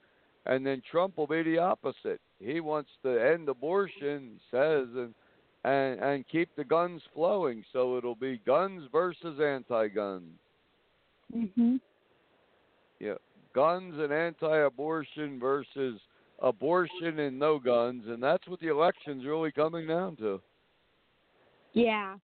and 0.47 0.64
then 0.64 0.80
Trump 0.82 1.16
will 1.16 1.26
be 1.26 1.43
the 1.43 1.59
opposite. 1.59 2.20
He 2.38 2.61
wants 2.61 2.90
to 3.03 3.18
end 3.18 3.49
abortion, 3.49 4.30
he 4.34 4.40
says, 4.51 4.88
and 4.95 5.14
and 5.64 6.00
and 6.00 6.28
keep 6.28 6.54
the 6.56 6.64
guns 6.64 7.02
flowing. 7.14 7.64
So 7.72 7.96
it'll 7.96 8.14
be 8.14 8.40
guns 8.44 8.88
versus 8.90 9.40
anti-guns. 9.40 10.38
mhm. 11.34 11.80
Yeah, 13.00 13.14
guns 13.54 13.94
and 13.98 14.12
anti-abortion 14.12 15.40
versus 15.40 16.00
abortion 16.40 17.18
and 17.20 17.38
no 17.38 17.58
guns, 17.58 18.04
and 18.06 18.22
that's 18.22 18.46
what 18.48 18.60
the 18.60 18.68
election's 18.68 19.24
really 19.24 19.52
coming 19.52 19.86
down 19.86 20.16
to. 20.16 20.40
Yeah. 21.72 22.16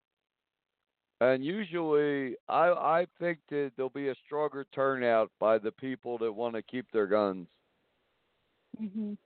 And 1.21 1.45
usually, 1.45 2.37
I 2.49 2.69
I 2.69 3.07
think 3.19 3.39
that 3.51 3.73
there'll 3.77 3.91
be 3.91 4.09
a 4.09 4.15
stronger 4.27 4.67
turnout 4.73 5.31
by 5.41 5.59
the 5.59 5.73
people 5.73 6.17
that 6.19 6.33
want 6.33 6.55
to 6.55 6.63
keep 6.63 6.87
their 6.93 7.07
guns. 7.07 7.49
Mhm. 8.81 9.17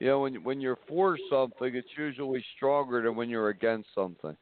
You 0.00 0.06
know, 0.06 0.20
when 0.20 0.42
when 0.42 0.60
you're 0.60 0.78
for 0.88 1.18
something, 1.30 1.74
it's 1.74 1.88
usually 1.96 2.42
stronger 2.56 3.02
than 3.02 3.14
when 3.14 3.28
you're 3.28 3.50
against 3.50 3.88
something. 3.94 4.36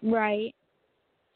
Right. 0.00 0.54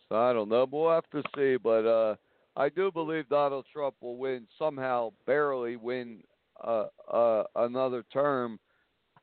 So 0.08 0.16
I 0.16 0.32
don't 0.32 0.48
know, 0.48 0.66
but 0.66 0.76
we'll 0.76 0.94
have 0.94 1.10
to 1.10 1.22
see. 1.36 1.56
But 1.56 1.84
uh, 1.84 2.14
I 2.56 2.68
do 2.68 2.92
believe 2.92 3.28
Donald 3.28 3.66
Trump 3.72 3.96
will 4.00 4.16
win 4.16 4.46
somehow, 4.56 5.10
barely 5.26 5.74
win 5.76 6.22
uh, 6.62 6.86
uh, 7.12 7.42
another 7.56 8.04
term. 8.12 8.58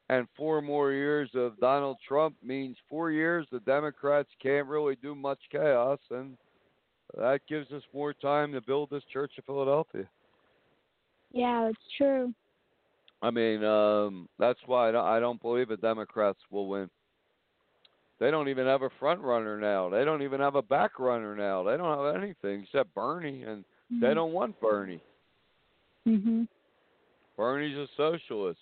And 0.10 0.28
four 0.36 0.62
more 0.62 0.92
years 0.92 1.30
of 1.36 1.58
Donald 1.60 1.98
Trump 2.06 2.36
means 2.44 2.76
four 2.90 3.12
years 3.12 3.46
the 3.52 3.60
Democrats 3.62 4.30
can't 4.42 4.68
really 4.68 4.98
do 5.04 5.14
much 5.14 5.40
chaos, 5.52 6.00
and 6.10 6.36
that 7.16 7.42
gives 7.48 7.72
us 7.72 7.84
more 7.94 8.14
time 8.14 8.52
to 8.54 8.62
build 8.62 8.90
this 8.90 9.04
Church 9.14 9.34
of 9.38 9.46
Philadelphia. 9.46 10.10
Yeah, 11.32 11.66
that's 11.68 11.86
true. 11.96 12.34
I 13.22 13.32
mean, 13.32 13.64
um, 13.64 14.30
that's 14.38 14.60
why 14.66 14.90
I 14.90 14.92
don't, 14.92 15.06
I 15.06 15.20
don't 15.20 15.42
believe 15.42 15.70
the 15.70 15.78
Democrats 15.78 16.40
will 16.50 16.68
win. 16.68 16.90
They 18.20 18.32
don't 18.32 18.50
even 18.50 18.66
have 18.66 18.82
a 18.82 18.90
front 19.00 19.22
runner 19.22 19.60
now. 19.60 19.90
They 19.90 20.04
don't 20.04 20.22
even 20.24 20.40
have 20.40 20.56
a 20.56 20.62
back 20.62 21.00
runner 21.00 21.36
now. 21.36 21.64
They 21.64 21.78
don't 21.78 21.98
have 21.98 22.22
anything 22.22 22.64
except 22.64 22.94
Bernie, 22.94 23.44
and 23.44 23.64
they 23.90 24.08
Mhm. 24.08 24.16
don't 24.16 24.34
want 24.34 24.60
Bernie. 24.60 25.02
Mhm. 26.06 26.48
Bernie's 27.38 27.78
a 27.78 27.88
socialist. 27.96 28.60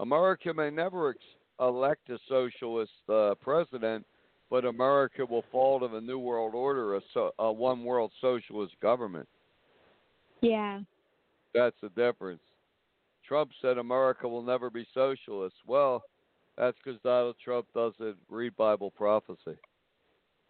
America 0.00 0.52
may 0.52 0.70
never 0.70 1.10
ex- 1.10 1.36
elect 1.60 2.10
a 2.10 2.18
socialist 2.28 3.08
uh, 3.08 3.34
president, 3.36 4.04
but 4.50 4.64
America 4.64 5.24
will 5.24 5.44
fall 5.50 5.80
to 5.80 5.88
the 5.88 6.00
New 6.00 6.18
World 6.18 6.54
Order, 6.54 6.96
a, 6.96 7.00
so, 7.12 7.32
a 7.38 7.50
one 7.50 7.84
world 7.84 8.12
socialist 8.20 8.78
government. 8.80 9.28
Yeah. 10.40 10.80
That's 11.54 11.80
the 11.80 11.88
difference. 11.90 12.42
Trump 13.26 13.50
said 13.60 13.78
America 13.78 14.28
will 14.28 14.42
never 14.42 14.70
be 14.70 14.86
socialist. 14.94 15.56
Well, 15.66 16.02
that's 16.56 16.76
because 16.82 17.00
Donald 17.02 17.36
Trump 17.42 17.66
doesn't 17.74 18.16
read 18.28 18.56
Bible 18.56 18.90
prophecy. 18.90 19.58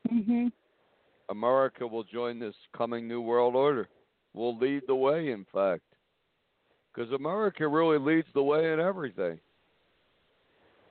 Mhm. 0.09 0.53
America 1.29 1.87
will 1.87 2.05
join 2.05 2.39
this 2.39 2.57
coming 2.77 3.09
New 3.09 3.21
World 3.21 3.57
Order. 3.57 3.89
Will 4.35 4.57
lead 4.57 4.87
the 4.87 4.95
way, 4.95 5.31
in 5.31 5.45
fact. 5.47 5.83
Because 6.93 7.11
America 7.13 7.67
really 7.67 7.99
leads 7.99 8.29
the 8.35 8.43
way 8.43 8.73
in 8.73 8.81
everything. 8.81 9.41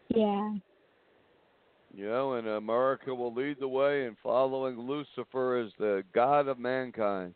Yeah. 0.10 0.56
You 1.94 2.08
know, 2.08 2.34
and 2.34 2.48
America 2.48 3.14
will 3.14 3.34
lead 3.34 3.60
the 3.60 3.68
way 3.68 4.06
in 4.06 4.16
following 4.24 4.80
Lucifer 4.80 5.58
as 5.58 5.72
the 5.78 6.04
God 6.14 6.48
of 6.48 6.58
mankind. 6.58 7.36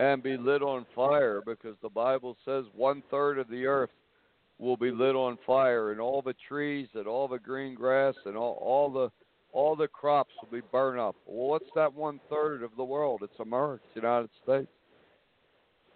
And 0.00 0.22
be 0.22 0.36
lit 0.38 0.62
on 0.62 0.86
fire 0.94 1.42
because 1.44 1.76
the 1.82 1.88
Bible 1.90 2.36
says 2.44 2.64
one 2.74 3.02
third 3.10 3.38
of 3.38 3.48
the 3.48 3.66
earth 3.66 3.90
will 4.58 4.76
be 4.76 4.90
lit 4.90 5.14
on 5.14 5.36
fire 5.46 5.92
and 5.92 6.00
all 6.00 6.22
the 6.22 6.34
trees 6.48 6.88
and 6.94 7.06
all 7.06 7.28
the 7.28 7.38
green 7.38 7.74
grass 7.74 8.14
and 8.24 8.36
all, 8.36 8.58
all 8.62 8.90
the 8.90 9.10
all 9.52 9.74
the 9.74 9.88
crops 9.88 10.30
will 10.40 10.60
be 10.60 10.66
burned 10.72 11.00
up. 11.00 11.16
Well 11.26 11.48
what's 11.48 11.70
that 11.74 11.92
one 11.92 12.18
third 12.30 12.62
of 12.62 12.70
the 12.76 12.84
world? 12.84 13.20
It's 13.22 13.40
America, 13.40 13.82
it's 13.84 13.94
the 13.94 14.00
United 14.00 14.30
States. 14.42 14.68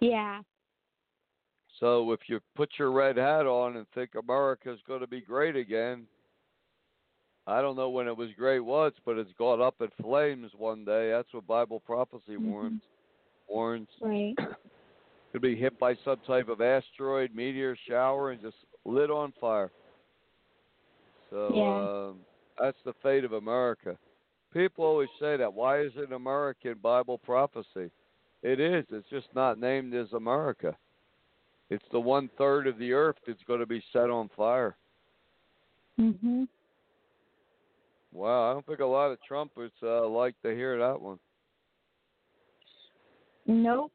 Yeah. 0.00 0.40
So 1.80 2.12
if 2.12 2.20
you 2.26 2.40
put 2.55 2.70
your 2.78 2.92
red 2.92 3.16
hat 3.16 3.46
on 3.46 3.76
and 3.76 3.86
think 3.94 4.11
America's 4.16 4.80
going 4.86 5.00
to 5.00 5.07
be 5.07 5.20
great 5.20 5.57
again, 5.57 6.07
I 7.46 7.61
don't 7.61 7.76
know 7.76 7.90
when 7.90 8.07
it 8.07 8.16
was 8.16 8.30
great 8.38 8.61
once, 8.61 8.94
but 9.05 9.18
it's 9.18 9.32
gone 9.38 9.61
up 9.61 9.76
in 9.80 9.88
flames 10.02 10.50
one 10.57 10.84
day. 10.84 11.11
That's 11.11 11.32
what 11.32 11.46
Bible 11.46 11.80
prophecy 11.80 12.36
Mhm. 12.36 12.50
warns. 12.50 12.82
Right. 14.00 14.34
could 15.32 15.42
be 15.42 15.57
hit 15.57 15.78
by 15.78 15.94
some 16.05 16.18
type 16.26 16.48
of 16.48 16.61
asteroid, 16.61 17.34
meteor 17.34 17.76
shower, 17.88 18.30
and 18.30 18.40
just 18.40 18.57
lit 18.84 19.11
on 19.11 19.32
fire. 19.40 19.70
So 21.30 21.52
Yeah. 21.55 22.11
um, 22.11 22.20
that's 22.59 22.78
the 22.84 22.92
fate 23.02 23.24
of 23.24 23.32
America. 23.32 23.98
People 24.52 24.84
always 24.84 25.09
say 25.18 25.36
that. 25.36 25.52
Why 25.52 25.80
is 25.80 25.92
it 25.96 26.12
American 26.12 26.74
Bible 26.74 27.18
prophecy? 27.18 27.90
It 28.42 28.61
is. 28.61 28.84
It's 28.90 29.09
just 29.09 29.26
not 29.34 29.59
named 29.59 29.94
as 29.94 30.12
America. 30.12 30.76
It's 31.70 31.84
the 31.90 31.98
one 31.98 32.28
third 32.38 32.66
of 32.66 32.78
the 32.78 32.92
earth 32.92 33.16
that's 33.26 33.42
going 33.44 33.61
to 33.61 33.66
be 33.66 33.82
set 33.92 34.11
on 34.11 34.28
fire. 34.36 34.76
Mhm. 35.98 36.46
Wow, 38.12 38.50
I 38.50 38.52
don't 38.52 38.64
think 38.64 38.78
a 38.78 38.86
lot 38.86 39.11
of 39.11 39.18
Trumpers 39.28 39.72
uh, 39.82 40.07
like 40.07 40.40
to 40.42 40.55
hear 40.55 40.78
that 40.78 41.00
one. 41.00 41.18
Nope. 43.47 43.92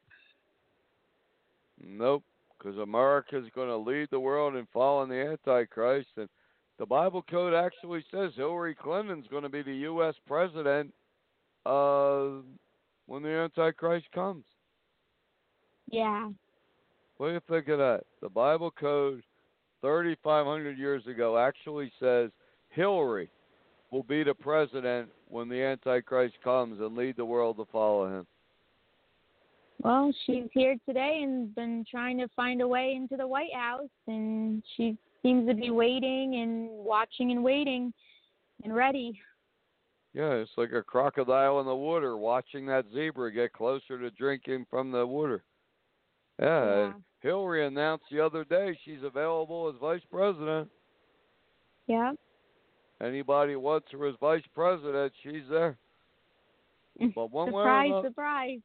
Nope, 1.82 2.22
because 2.58 2.78
America's 2.78 3.48
going 3.54 3.68
to 3.68 3.76
lead 3.76 4.08
the 4.10 4.20
world 4.20 4.54
in 4.54 4.66
following 4.72 5.08
the 5.08 5.16
Antichrist, 5.16 6.08
and 6.16 6.28
the 6.78 6.86
Bible 6.86 7.22
code 7.22 7.54
actually 7.54 8.04
says 8.10 8.32
Hillary 8.36 8.74
Clinton's 8.74 9.26
going 9.30 9.42
to 9.42 9.48
be 9.48 9.62
the 9.62 9.76
U.S. 9.76 10.14
president 10.26 10.92
uh, 11.66 12.42
when 13.06 13.22
the 13.22 13.28
Antichrist 13.28 14.06
comes. 14.14 14.44
Yeah. 15.90 16.28
What 17.16 17.28
do 17.28 17.32
you 17.34 17.40
think 17.48 17.68
of 17.68 17.78
that? 17.78 18.04
The 18.22 18.28
Bible 18.28 18.70
code, 18.70 19.22
3,500 19.82 20.78
years 20.78 21.06
ago, 21.06 21.36
actually 21.36 21.92
says 22.00 22.30
Hillary 22.70 23.30
will 23.90 24.04
be 24.04 24.22
the 24.22 24.34
president 24.34 25.10
when 25.28 25.48
the 25.48 25.62
Antichrist 25.62 26.36
comes 26.42 26.80
and 26.80 26.96
lead 26.96 27.16
the 27.16 27.24
world 27.24 27.56
to 27.56 27.66
follow 27.72 28.06
him. 28.06 28.26
Well, 29.82 30.12
she's 30.26 30.44
here 30.52 30.76
today 30.86 31.20
and 31.22 31.54
been 31.54 31.84
trying 31.90 32.18
to 32.18 32.28
find 32.36 32.60
a 32.60 32.68
way 32.68 32.92
into 32.94 33.16
the 33.16 33.26
White 33.26 33.54
House, 33.54 33.88
and 34.06 34.62
she 34.76 34.96
seems 35.22 35.48
to 35.48 35.54
be 35.54 35.70
waiting 35.70 36.36
and 36.42 36.68
watching 36.70 37.30
and 37.32 37.42
waiting 37.42 37.92
and 38.62 38.74
ready. 38.74 39.18
Yeah, 40.12 40.32
it's 40.32 40.50
like 40.56 40.72
a 40.72 40.82
crocodile 40.82 41.60
in 41.60 41.66
the 41.66 41.74
water 41.74 42.16
watching 42.18 42.66
that 42.66 42.84
zebra 42.92 43.32
get 43.32 43.52
closer 43.52 43.98
to 43.98 44.10
drinking 44.10 44.66
from 44.68 44.90
the 44.90 45.06
water. 45.06 45.44
Yeah, 46.40 46.64
Yeah. 46.66 46.92
Hillary 47.22 47.66
announced 47.66 48.04
the 48.10 48.18
other 48.20 48.44
day 48.44 48.78
she's 48.84 49.02
available 49.02 49.68
as 49.68 49.78
vice 49.80 50.00
president. 50.10 50.70
Yeah. 51.86 52.12
Anybody 53.02 53.56
wants 53.56 53.88
her 53.92 54.06
as 54.06 54.14
vice 54.20 54.42
president, 54.54 55.12
she's 55.22 55.42
there. 55.50 55.76
But 57.14 57.30
one 57.30 57.52
way 57.52 57.62
or 57.62 57.64
surprise, 57.64 57.86
another- 57.90 58.08
surprise. 58.08 58.58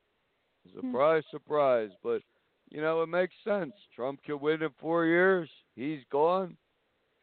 Hmm. 0.73 0.79
Surprise, 0.79 1.23
surprise. 1.31 1.89
But, 2.03 2.21
you 2.69 2.81
know, 2.81 3.01
it 3.01 3.09
makes 3.09 3.33
sense. 3.43 3.73
Trump 3.95 4.19
could 4.25 4.37
win 4.37 4.63
in 4.63 4.69
four 4.79 5.05
years. 5.05 5.49
He's 5.75 6.01
gone. 6.11 6.55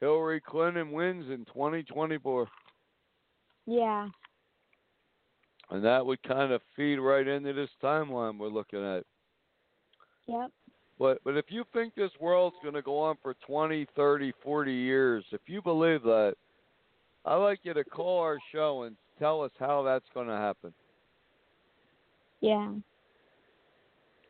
Hillary 0.00 0.40
Clinton 0.40 0.90
wins 0.90 1.26
in 1.30 1.44
2024. 1.46 2.48
Yeah. 3.66 4.08
And 5.70 5.84
that 5.84 6.04
would 6.04 6.22
kind 6.24 6.52
of 6.52 6.60
feed 6.76 6.96
right 6.96 7.26
into 7.26 7.52
this 7.52 7.70
timeline 7.82 8.38
we're 8.38 8.48
looking 8.48 8.84
at. 8.84 9.04
Yep. 10.26 10.50
But 10.98 11.18
but 11.24 11.36
if 11.36 11.46
you 11.48 11.64
think 11.72 11.94
this 11.94 12.10
world's 12.20 12.56
going 12.62 12.74
to 12.74 12.82
go 12.82 12.98
on 12.98 13.16
for 13.22 13.34
20, 13.46 13.86
30, 13.96 14.32
40 14.42 14.72
years, 14.72 15.24
if 15.32 15.40
you 15.46 15.62
believe 15.62 16.02
that, 16.02 16.34
I'd 17.24 17.36
like 17.36 17.60
you 17.62 17.74
to 17.74 17.84
call 17.84 18.20
our 18.20 18.38
show 18.52 18.82
and 18.82 18.96
tell 19.18 19.42
us 19.42 19.52
how 19.58 19.82
that's 19.82 20.04
going 20.14 20.28
to 20.28 20.36
happen. 20.36 20.72
Yeah. 22.40 22.72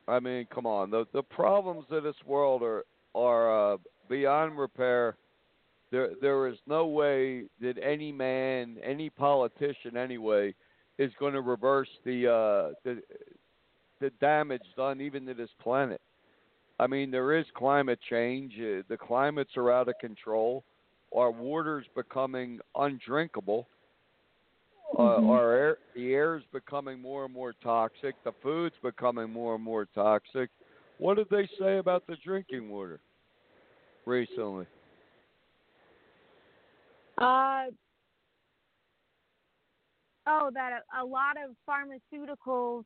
I 0.08 0.20
mean, 0.20 0.46
come 0.52 0.66
on. 0.66 0.90
The 0.90 1.06
the 1.12 1.22
problems 1.22 1.86
of 1.90 2.02
this 2.02 2.16
world 2.26 2.62
are 2.62 2.84
are 3.14 3.74
uh, 3.74 3.76
beyond 4.08 4.58
repair. 4.58 5.16
There 5.90 6.10
there 6.20 6.48
is 6.48 6.56
no 6.66 6.86
way 6.86 7.44
that 7.60 7.74
any 7.82 8.12
man, 8.12 8.78
any 8.82 9.10
politician, 9.10 9.96
anyway, 9.96 10.54
is 10.98 11.12
going 11.18 11.34
to 11.34 11.40
reverse 11.40 11.88
the 12.04 12.26
uh, 12.26 12.74
the 12.84 13.02
the 14.00 14.10
damage 14.20 14.62
done 14.76 15.00
even 15.00 15.26
to 15.26 15.34
this 15.34 15.50
planet. 15.62 16.00
I 16.80 16.88
mean, 16.88 17.10
there 17.10 17.38
is 17.38 17.46
climate 17.54 18.00
change. 18.10 18.54
Uh, 18.54 18.82
the 18.88 18.96
climates 18.98 19.56
are 19.56 19.70
out 19.70 19.88
of 19.88 19.94
control. 20.00 20.64
Our 21.16 21.30
water's 21.30 21.86
becoming 21.94 22.58
undrinkable. 22.74 23.68
Uh, 24.98 25.26
our 25.26 25.52
air, 25.52 25.76
the 25.94 26.12
air's 26.12 26.42
becoming 26.52 27.00
more 27.00 27.24
and 27.24 27.32
more 27.32 27.54
toxic. 27.62 28.14
The 28.24 28.32
food's 28.42 28.74
becoming 28.82 29.32
more 29.32 29.54
and 29.54 29.64
more 29.64 29.86
toxic. 29.94 30.50
What 30.98 31.16
did 31.16 31.28
they 31.30 31.48
say 31.58 31.78
about 31.78 32.06
the 32.06 32.16
drinking 32.22 32.68
water 32.68 33.00
recently? 34.04 34.66
Uh 37.18 37.64
oh, 40.26 40.50
that 40.52 40.80
a, 40.94 41.02
a 41.02 41.04
lot 41.04 41.36
of 41.36 41.56
pharmaceuticals 41.68 42.84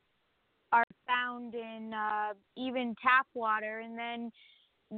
are 0.73 0.85
found 1.07 1.55
in 1.55 1.93
uh, 1.93 2.35
even 2.57 2.95
tap 3.03 3.27
water, 3.35 3.81
and 3.81 3.99
then 3.99 4.31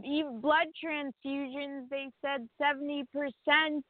even 0.05 0.41
blood 0.41 0.67
transfusions. 0.85 1.89
They 1.91 2.09
said 2.23 2.49
seventy 2.61 3.05
percent 3.13 3.85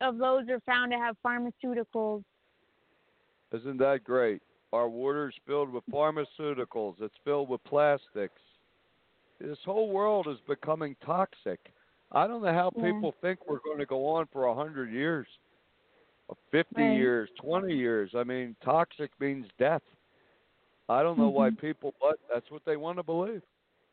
of 0.00 0.18
those 0.18 0.48
are 0.48 0.60
found 0.60 0.92
to 0.92 0.98
have 0.98 1.16
pharmaceuticals. 1.26 2.22
Isn't 3.52 3.78
that 3.78 4.04
great? 4.04 4.42
Our 4.72 4.88
water's 4.88 5.34
filled 5.46 5.70
with 5.70 5.84
pharmaceuticals. 5.86 7.00
It's 7.00 7.14
filled 7.24 7.48
with 7.48 7.62
plastics. 7.64 8.40
This 9.40 9.58
whole 9.64 9.90
world 9.90 10.26
is 10.28 10.38
becoming 10.48 10.96
toxic. 11.04 11.60
I 12.12 12.26
don't 12.26 12.42
know 12.42 12.52
how 12.52 12.70
Yeah. 12.76 12.92
people 12.92 13.12
think 13.20 13.46
we're 13.46 13.60
going 13.60 13.78
to 13.78 13.86
go 13.86 14.06
on 14.06 14.26
for 14.26 14.46
a 14.46 14.54
hundred 14.54 14.90
years, 14.90 15.26
fifty 16.50 16.82
Right. 16.82 16.96
years, 16.96 17.30
twenty 17.36 17.74
years. 17.74 18.14
I 18.14 18.24
mean, 18.24 18.56
toxic 18.60 19.10
means 19.20 19.46
death. 19.58 19.82
I 20.88 21.02
don't 21.02 21.18
know 21.18 21.30
why 21.30 21.50
Mhm. 21.50 21.58
people, 21.58 21.94
but 22.00 22.18
that's 22.28 22.50
what 22.50 22.64
they 22.64 22.76
want 22.76 22.98
to 22.98 23.02
believe. 23.02 23.42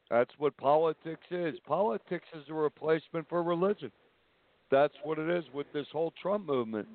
That's 0.10 0.38
what 0.38 0.56
politics 0.58 1.26
is. 1.32 1.60
Politics 1.62 2.28
is 2.34 2.47
a 2.49 2.54
replacement 2.54 3.28
for 3.28 3.41
religion. 3.41 3.91
That's 4.70 4.95
what 5.04 5.18
it 5.18 5.30
is 5.30 5.51
with 5.54 5.72
this 5.72 5.89
whole 5.91 6.12
Trump 6.12 6.45
movement. 6.45 6.88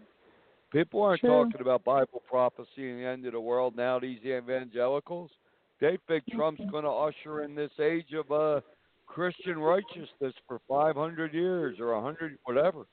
People 0.73 1.03
aren't 1.03 1.21
True. 1.21 1.45
talking 1.45 1.61
about 1.61 1.85
Bible 1.85 2.23
prophecy 2.29 2.91
and 2.91 3.01
the 3.01 3.07
end 3.07 3.27
of 3.27 3.33
the 3.33 3.41
world 3.41 3.75
now. 3.77 3.99
These 3.99 4.21
evangelicals, 4.25 5.31
they 5.81 5.99
think 6.07 6.25
Trump's 6.35 6.63
going 6.71 6.85
to 6.85 6.91
usher 6.91 7.43
in 7.43 7.55
this 7.55 7.71
age 7.81 8.13
of 8.13 8.31
uh, 8.31 8.61
Christian 9.07 9.59
righteousness 9.59 10.35
for 10.47 10.61
500 10.69 11.33
years 11.33 11.79
or 11.81 11.95
100, 11.95 12.39
whatever. 12.45 12.87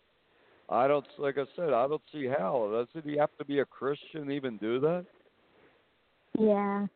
I 0.70 0.88
don't, 0.88 1.06
like 1.20 1.38
I 1.38 1.46
said, 1.56 1.74
I 1.74 1.88
don't 1.88 2.02
see 2.12 2.28
how. 2.28 2.86
Doesn't 2.94 3.10
he 3.10 3.18
have 3.18 3.36
to 3.38 3.46
be 3.46 3.60
a 3.60 3.66
Christian 3.66 4.28
to 4.28 4.32
even 4.32 4.58
do 4.58 4.80
that? 4.80 5.06
Yeah. 6.40 6.88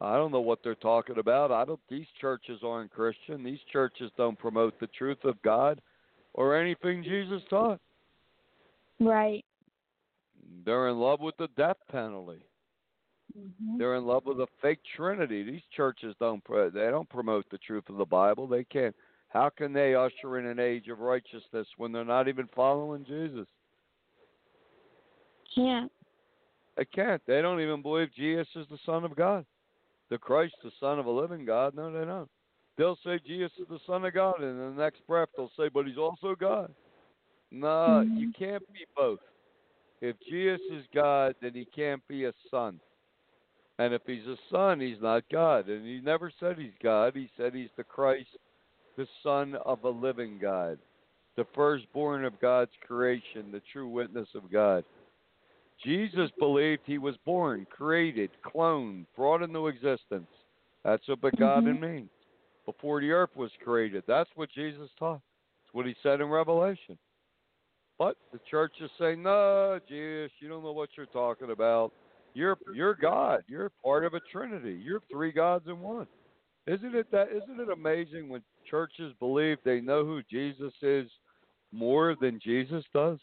I 0.00 0.16
don't 0.16 0.32
know 0.32 0.40
what 0.40 0.58
they're 0.62 0.74
talking 0.74 1.18
about. 1.18 1.52
I 1.52 1.64
don't. 1.64 1.80
These 1.88 2.06
churches 2.20 2.60
aren't 2.64 2.92
Christian. 2.92 3.42
These 3.42 3.60
churches 3.72 4.10
don't 4.16 4.38
promote 4.38 4.78
the 4.78 4.88
truth 4.88 5.24
of 5.24 5.40
God 5.42 5.80
or 6.34 6.56
anything 6.56 7.02
Jesus 7.02 7.40
taught. 7.48 7.80
Right. 9.00 9.44
They're 10.64 10.88
in 10.88 10.98
love 10.98 11.20
with 11.20 11.36
the 11.36 11.48
death 11.56 11.76
penalty. 11.90 12.44
Mhm. 13.36 13.78
They're 13.78 13.96
in 13.96 14.06
love 14.06 14.26
with 14.26 14.40
a 14.40 14.46
fake 14.60 14.82
Trinity. 14.96 15.42
These 15.42 15.64
churches 15.76 16.14
don't 16.20 16.42
they 16.72 16.90
don't 16.90 17.08
promote 17.08 17.48
the 17.50 17.58
truth 17.58 17.88
of 17.88 17.96
the 17.96 18.04
Bible. 18.04 18.46
They 18.46 18.64
can't. 18.64 18.94
How 19.28 19.50
can 19.50 19.72
they 19.72 19.94
usher 19.94 20.38
in 20.38 20.46
an 20.46 20.60
age 20.60 20.88
of 20.88 21.00
righteousness 21.00 21.66
when 21.76 21.90
they're 21.90 22.04
not 22.04 22.28
even 22.28 22.46
following 22.48 23.04
Jesus? 23.04 23.48
Can't. 25.54 25.90
They 26.76 26.84
can't. 26.84 27.24
They 27.26 27.42
don't 27.42 27.60
even 27.60 27.82
believe 27.82 28.12
Jesus 28.12 28.48
is 28.54 28.68
the 28.68 28.78
Son 28.86 29.04
of 29.04 29.16
God, 29.16 29.44
the 30.08 30.18
Christ, 30.18 30.54
the 30.62 30.72
Son 30.80 30.98
of 30.98 31.06
a 31.06 31.10
living 31.10 31.44
God. 31.44 31.74
No, 31.74 31.92
they 31.92 32.04
don't. 32.04 32.30
They'll 32.76 32.98
say 33.04 33.18
Jesus 33.24 33.52
is 33.58 33.68
the 33.68 33.78
Son 33.86 34.04
of 34.04 34.14
God, 34.14 34.40
and 34.40 34.60
in 34.60 34.76
the 34.76 34.82
next 34.82 35.06
breath 35.06 35.28
they'll 35.36 35.50
say, 35.56 35.68
"But 35.68 35.86
He's 35.86 35.98
also 35.98 36.34
God." 36.34 36.74
No, 37.50 38.00
you 38.00 38.28
Mhm. 38.28 38.34
can't 38.34 38.72
be 38.72 38.84
both. 38.96 39.20
If 40.00 40.18
Jesus 40.20 40.60
is 40.70 40.86
God, 40.92 41.36
then 41.40 41.54
He 41.54 41.64
can't 41.66 42.06
be 42.08 42.24
a 42.24 42.32
son. 42.50 42.80
And 43.78 43.94
if 43.94 44.02
He's 44.06 44.26
a 44.26 44.36
son, 44.50 44.80
He's 44.80 45.00
not 45.00 45.28
God. 45.28 45.68
And 45.68 45.84
He 45.86 46.00
never 46.00 46.30
said 46.30 46.58
He's 46.58 46.76
God. 46.82 47.14
He 47.14 47.30
said 47.36 47.54
He's 47.54 47.72
the 47.76 47.84
Christ, 47.84 48.36
the 48.96 49.06
Son 49.22 49.54
of 49.56 49.84
a 49.84 49.88
living 49.88 50.38
God, 50.38 50.78
the 51.36 51.44
firstborn 51.54 52.24
of 52.24 52.40
God's 52.40 52.72
creation, 52.86 53.50
the 53.50 53.62
true 53.72 53.88
witness 53.88 54.28
of 54.34 54.50
God. 54.50 54.84
Jesus 55.82 56.30
believed 56.38 56.82
he 56.86 56.98
was 56.98 57.16
born, 57.24 57.66
created, 57.68 58.30
cloned, 58.44 59.06
brought 59.16 59.42
into 59.42 59.66
existence. 59.66 60.30
That's 60.84 61.06
what 61.08 61.20
begotten 61.20 61.78
Mhm. 61.78 61.80
means. 61.80 62.10
Before 62.64 63.00
the 63.00 63.10
earth 63.10 63.34
was 63.36 63.50
created. 63.56 64.04
That's 64.06 64.30
what 64.36 64.50
Jesus 64.50 64.90
taught. 64.94 65.20
That's 65.62 65.74
what 65.74 65.86
he 65.86 65.94
said 66.02 66.20
in 66.20 66.28
Revelation. 66.28 66.98
But 67.98 68.16
the 68.32 68.40
church 68.50 68.72
is 68.80 68.90
saying, 68.98 69.22
No, 69.22 69.78
Jesus, 69.88 70.32
you 70.40 70.48
don't 70.48 70.62
know 70.62 70.72
what 70.72 70.90
you're 70.96 71.06
talking 71.06 71.50
about. 71.50 71.92
You're 72.34 72.58
you're 72.74 72.94
God. 72.94 73.44
You're 73.46 73.70
part 73.82 74.04
of 74.04 74.14
a 74.14 74.20
Trinity. 74.32 74.80
You're 74.82 75.02
three 75.10 75.30
gods 75.30 75.66
in 75.68 75.80
one. 75.80 76.06
Isn't 76.66 76.94
it 76.94 77.10
that 77.12 77.28
isn't 77.30 77.60
it 77.60 77.70
amazing 77.70 78.28
when 78.28 78.42
churches 78.68 79.12
believe 79.20 79.58
they 79.64 79.80
know 79.80 80.04
who 80.04 80.22
Jesus 80.28 80.72
is 80.82 81.08
more 81.72 82.16
than 82.20 82.40
Jesus 82.42 82.84
does? 82.92 83.18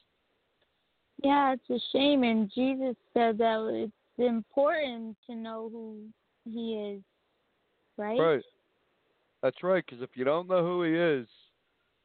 Yeah, 1.23 1.53
it's 1.53 1.69
a 1.69 1.79
shame. 1.91 2.23
And 2.23 2.49
Jesus 2.53 2.95
said 3.13 3.37
that 3.39 3.67
it's 3.73 3.91
important 4.17 5.17
to 5.27 5.35
know 5.35 5.69
who 5.71 5.97
He 6.45 6.75
is, 6.75 7.01
right? 7.97 8.19
Right. 8.19 8.43
That's 9.41 9.63
right. 9.63 9.83
Because 9.85 10.03
if 10.03 10.11
you 10.15 10.23
don't 10.23 10.47
know 10.47 10.63
who 10.63 10.83
he 10.83 10.93
is, 10.93 11.27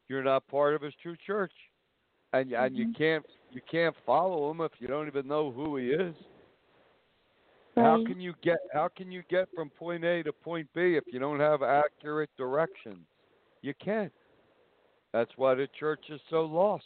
you're 0.09 0.25
not 0.25 0.47
part 0.49 0.75
of 0.75 0.83
his 0.83 0.95
true 1.03 1.17
church, 1.27 1.53
and 2.33 2.53
and 2.53 2.77
you 2.77 2.93
can't 2.93 3.25
you 3.51 3.61
can't 3.71 3.95
follow 4.05 4.51
him 4.51 4.61
if 4.61 4.73
you 4.79 4.89
don't 4.89 5.07
even 5.07 5.27
know 5.27 5.51
who 5.51 5.77
he 5.77 5.89
is. 5.89 6.15
How 7.77 8.03
can 8.07 8.21
you 8.21 8.35
get 8.43 8.59
How 8.73 8.89
can 8.89 9.13
you 9.13 9.23
get 9.29 9.49
from 9.55 9.71
point 9.71 10.05
A 10.05 10.23
to 10.23 10.33
point 10.33 10.69
B 10.75 10.97
if 10.97 11.05
you 11.13 11.19
don't 11.19 11.41
have 11.41 11.63
accurate 11.63 12.31
directions? 12.39 13.07
You 13.63 13.75
can't. 13.83 14.13
That's 15.13 15.31
why 15.37 15.55
the 15.55 15.69
church 15.79 16.01
is 16.09 16.21
so 16.31 16.45
lost. 16.45 16.85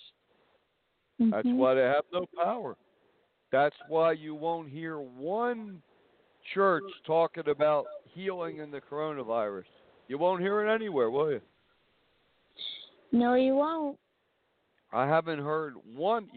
That's 1.18 1.46
Mhm. 1.46 1.56
why 1.56 1.74
they 1.74 1.82
have 1.82 2.04
no 2.12 2.26
power. 2.36 2.76
That's 3.50 3.76
why 3.88 4.12
you 4.12 4.34
won't 4.34 4.68
hear 4.68 4.98
one 4.98 5.82
church 6.54 6.84
talking 7.04 7.48
about 7.48 7.86
healing 8.04 8.58
in 8.58 8.70
the 8.70 8.80
coronavirus. 8.80 9.66
You 10.08 10.18
won't 10.18 10.40
hear 10.40 10.64
it 10.64 10.72
anywhere, 10.72 11.10
will 11.10 11.30
you? 11.30 11.42
No, 13.12 13.34
you 13.34 13.56
won't. 13.56 13.98
I 14.92 15.06
haven't 15.06 15.38
heard 15.38 15.74
one. 15.94 16.28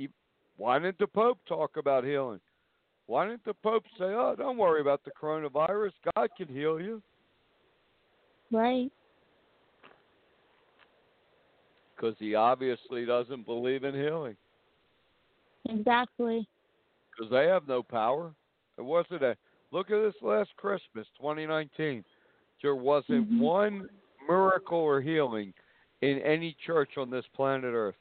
Why 0.57 0.79
didn't 0.79 0.99
the 0.99 1.07
Pope 1.07 1.39
talk 1.47 1.77
about 1.77 2.03
healing? 2.03 2.39
Why 3.07 3.27
didn't 3.27 3.43
the 3.45 3.55
Pope 3.55 3.83
say, 3.97 4.05
"Oh, 4.05 4.35
don't 4.37 4.57
worry 4.57 4.81
about 4.81 5.03
the 5.03 5.11
coronavirus. 5.11 5.93
God 6.15 6.29
can 6.37 6.47
heal 6.47 6.79
you"? 6.79 7.01
Right. 8.51 8.91
Because 11.95 12.15
he 12.19 12.35
obviously 12.35 13.05
doesn't 13.05 13.45
believe 13.45 13.83
in 13.83 13.95
healing. 13.95 14.37
Exactly. 15.65 16.47
Because 17.11 17.31
they 17.31 17.47
have 17.47 17.67
no 17.67 17.81
power. 17.81 18.33
It 18.77 18.81
wasn't 18.81 19.23
a. 19.23 19.37
Look 19.71 19.89
at 19.89 20.01
this 20.01 20.21
last 20.21 20.55
Christmas, 20.57 21.07
2019. 21.17 22.03
There 22.61 22.75
wasn't 22.75 23.29
Mhm. 23.29 23.39
one 23.39 23.89
miracle 24.27 24.77
or 24.77 25.01
healing 25.01 25.53
in 26.01 26.19
any 26.19 26.53
church 26.53 26.97
on 26.97 27.09
this 27.09 27.25
planet 27.29 27.73
Earth. 27.73 27.97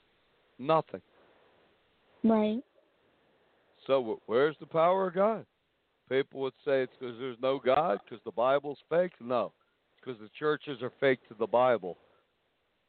Nothing. 0.62 1.02
Right. 2.22 2.62
So 3.86 4.20
where's 4.26 4.56
the 4.60 4.66
power 4.66 5.08
of 5.08 5.14
God? 5.14 5.44
People 6.08 6.40
would 6.40 6.52
say 6.64 6.82
it's 6.82 6.92
because 6.98 7.18
there's 7.18 7.36
no 7.42 7.58
God, 7.58 7.98
because 8.04 8.22
the 8.24 8.32
Bible's 8.32 8.78
fake. 8.88 9.12
No, 9.20 9.52
it's 9.92 10.04
because 10.04 10.20
the 10.20 10.30
churches 10.38 10.80
are 10.82 10.92
fake 11.00 11.18
to 11.28 11.34
the 11.34 11.46
Bible. 11.46 11.98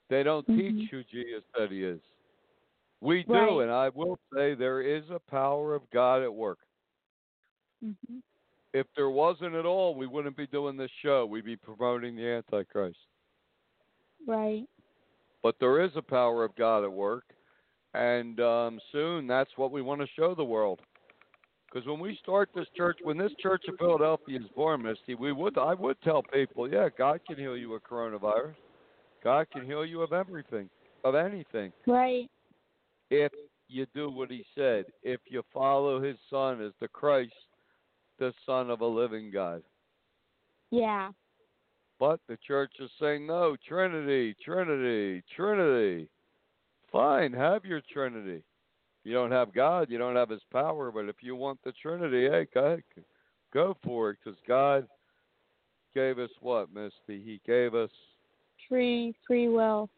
They 0.09 0.21
don't 0.21 0.47
Mhm. 0.47 0.57
teach 0.57 0.91
who 0.91 1.03
Jesus 1.03 1.43
said 1.55 1.71
he 1.71 1.83
is. 1.83 2.01
We 3.01 3.23
do, 3.23 3.61
and 3.61 3.71
I 3.71 3.89
will 3.89 4.19
say 4.33 4.53
there 4.53 4.81
is 4.81 5.09
a 5.09 5.19
power 5.19 5.73
of 5.73 5.89
God 5.89 6.21
at 6.21 6.33
work. 6.33 6.59
Mhm. 7.83 8.21
If 8.73 8.87
there 8.93 9.09
wasn't 9.09 9.55
at 9.55 9.65
all, 9.65 9.95
we 9.95 10.07
wouldn't 10.07 10.37
be 10.37 10.47
doing 10.47 10.77
this 10.77 10.91
show. 10.91 11.25
We'd 11.25 11.45
be 11.45 11.57
promoting 11.57 12.15
the 12.15 12.27
Antichrist. 12.27 12.99
Right. 14.25 14.67
But 15.41 15.59
there 15.59 15.81
is 15.81 15.95
a 15.95 16.01
power 16.01 16.43
of 16.43 16.55
God 16.55 16.83
at 16.83 16.91
work, 16.91 17.35
and 17.93 18.39
um, 18.39 18.79
soon 18.91 19.27
that's 19.27 19.51
what 19.55 19.71
we 19.71 19.81
want 19.81 20.01
to 20.01 20.07
show 20.15 20.35
the 20.35 20.43
world. 20.43 20.79
Because 21.71 21.87
when 21.87 21.99
we 21.99 22.17
start 22.21 22.49
this 22.53 22.67
church, 22.77 22.97
when 23.01 23.17
this 23.17 23.31
Church 23.41 23.63
of 23.67 23.75
Philadelphia 23.79 24.37
is 24.39 24.45
born, 24.55 24.83
Misty, 24.83 25.15
we 25.15 25.31
would 25.31 25.57
I 25.57 25.73
would 25.73 25.99
tell 26.03 26.21
people, 26.21 26.69
yeah, 26.71 26.89
God 26.95 27.19
can 27.25 27.35
heal 27.35 27.57
you 27.57 27.73
of 27.73 27.83
coronavirus. 27.83 28.53
God 29.23 29.47
can 29.51 29.65
heal 29.65 29.83
you 29.85 30.01
of 30.01 30.13
everything, 30.13 30.69
of 31.03 31.15
anything, 31.15 31.71
Right. 31.87 32.29
if 33.09 33.31
you 33.69 33.87
do 33.95 34.11
what 34.11 34.29
He 34.29 34.45
said. 34.53 34.85
If 35.01 35.21
you 35.29 35.41
follow 35.51 35.99
His 36.01 36.17
Son 36.29 36.61
as 36.61 36.73
the 36.79 36.87
Christ, 36.87 37.33
the 38.19 38.33
Son 38.45 38.69
of 38.69 38.81
a 38.81 38.85
living 38.85 39.31
God. 39.31 39.63
Yeah. 40.69 41.11
But 41.99 42.19
the 42.27 42.37
church 42.45 42.73
is 42.79 42.91
saying 42.99 43.25
no, 43.25 43.55
Trinity, 43.67 44.35
Trinity, 44.43 45.23
Trinity. 45.35 46.09
Fine, 46.93 47.33
have 47.33 47.65
your 47.65 47.81
Trinity. 47.91 48.43
You 49.03 49.13
don't 49.13 49.31
have 49.31 49.51
God, 49.53 49.89
you 49.89 49.97
don't 49.97 50.15
have 50.15 50.29
His 50.29 50.43
power, 50.51 50.91
but 50.91 51.09
if 51.09 51.15
you 51.21 51.35
want 51.35 51.59
the 51.65 51.73
Trinity, 51.73 52.29
hey, 52.29 52.47
go 52.53 52.65
ahead, 52.65 52.83
go 53.53 53.75
for 53.83 54.11
it, 54.11 54.19
because 54.23 54.39
God 54.47 54.87
gave 55.93 56.19
us 56.19 56.29
what, 56.39 56.73
Misty? 56.73 56.93
He 57.21 57.41
gave 57.45 57.75
us 57.75 57.89
Free 58.69 59.13
free 59.27 59.49
will. 59.49 59.89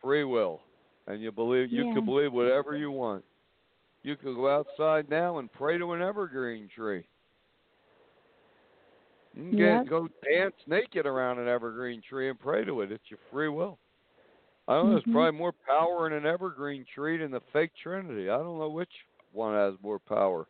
free 0.00 0.24
will, 0.24 0.62
and 1.06 1.20
you 1.22 1.30
believe 1.30 1.70
you 1.70 1.84
Yeah. 1.84 1.92
can 1.92 2.04
believe 2.04 2.32
whatever 2.32 2.74
you 2.76 2.90
want. 2.90 3.24
You 4.02 4.16
can 4.16 4.34
go 4.34 4.48
outside 4.48 5.08
now 5.08 5.38
and 5.38 5.52
pray 5.52 5.78
to 5.78 5.92
an 5.92 6.02
evergreen 6.02 6.68
tree. 6.74 7.06
You 9.34 9.52
can 9.52 9.58
Yep. 9.58 9.86
go 9.86 10.08
dance 10.24 10.56
naked 10.66 11.06
around 11.06 11.38
an 11.38 11.46
evergreen 11.46 12.02
tree 12.02 12.28
and 12.28 12.38
pray 12.40 12.64
to 12.64 12.80
it. 12.80 12.90
It's 12.90 13.08
your 13.10 13.20
free 13.30 13.48
will. 13.48 13.78
I 14.68 14.74
don't 14.74 14.86
know. 14.86 14.92
There's 14.92 15.12
probably 15.12 15.38
more 15.38 15.52
power 15.66 16.06
in 16.06 16.12
an 16.12 16.24
evergreen 16.24 16.84
tree 16.94 17.18
than 17.18 17.30
the 17.32 17.40
fake 17.52 17.72
Trinity. 17.82 18.30
I 18.30 18.36
don't 18.38 18.58
know 18.58 18.68
which 18.70 18.92
one 19.32 19.54
has 19.54 19.74
more 19.82 19.98
power. 19.98 20.46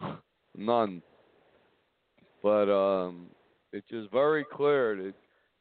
None. 0.56 1.00
But 2.42 2.70
um, 2.72 3.26
it's 3.72 3.88
just 3.88 4.10
very 4.10 4.44
clear 4.52 4.96
that 4.96 5.14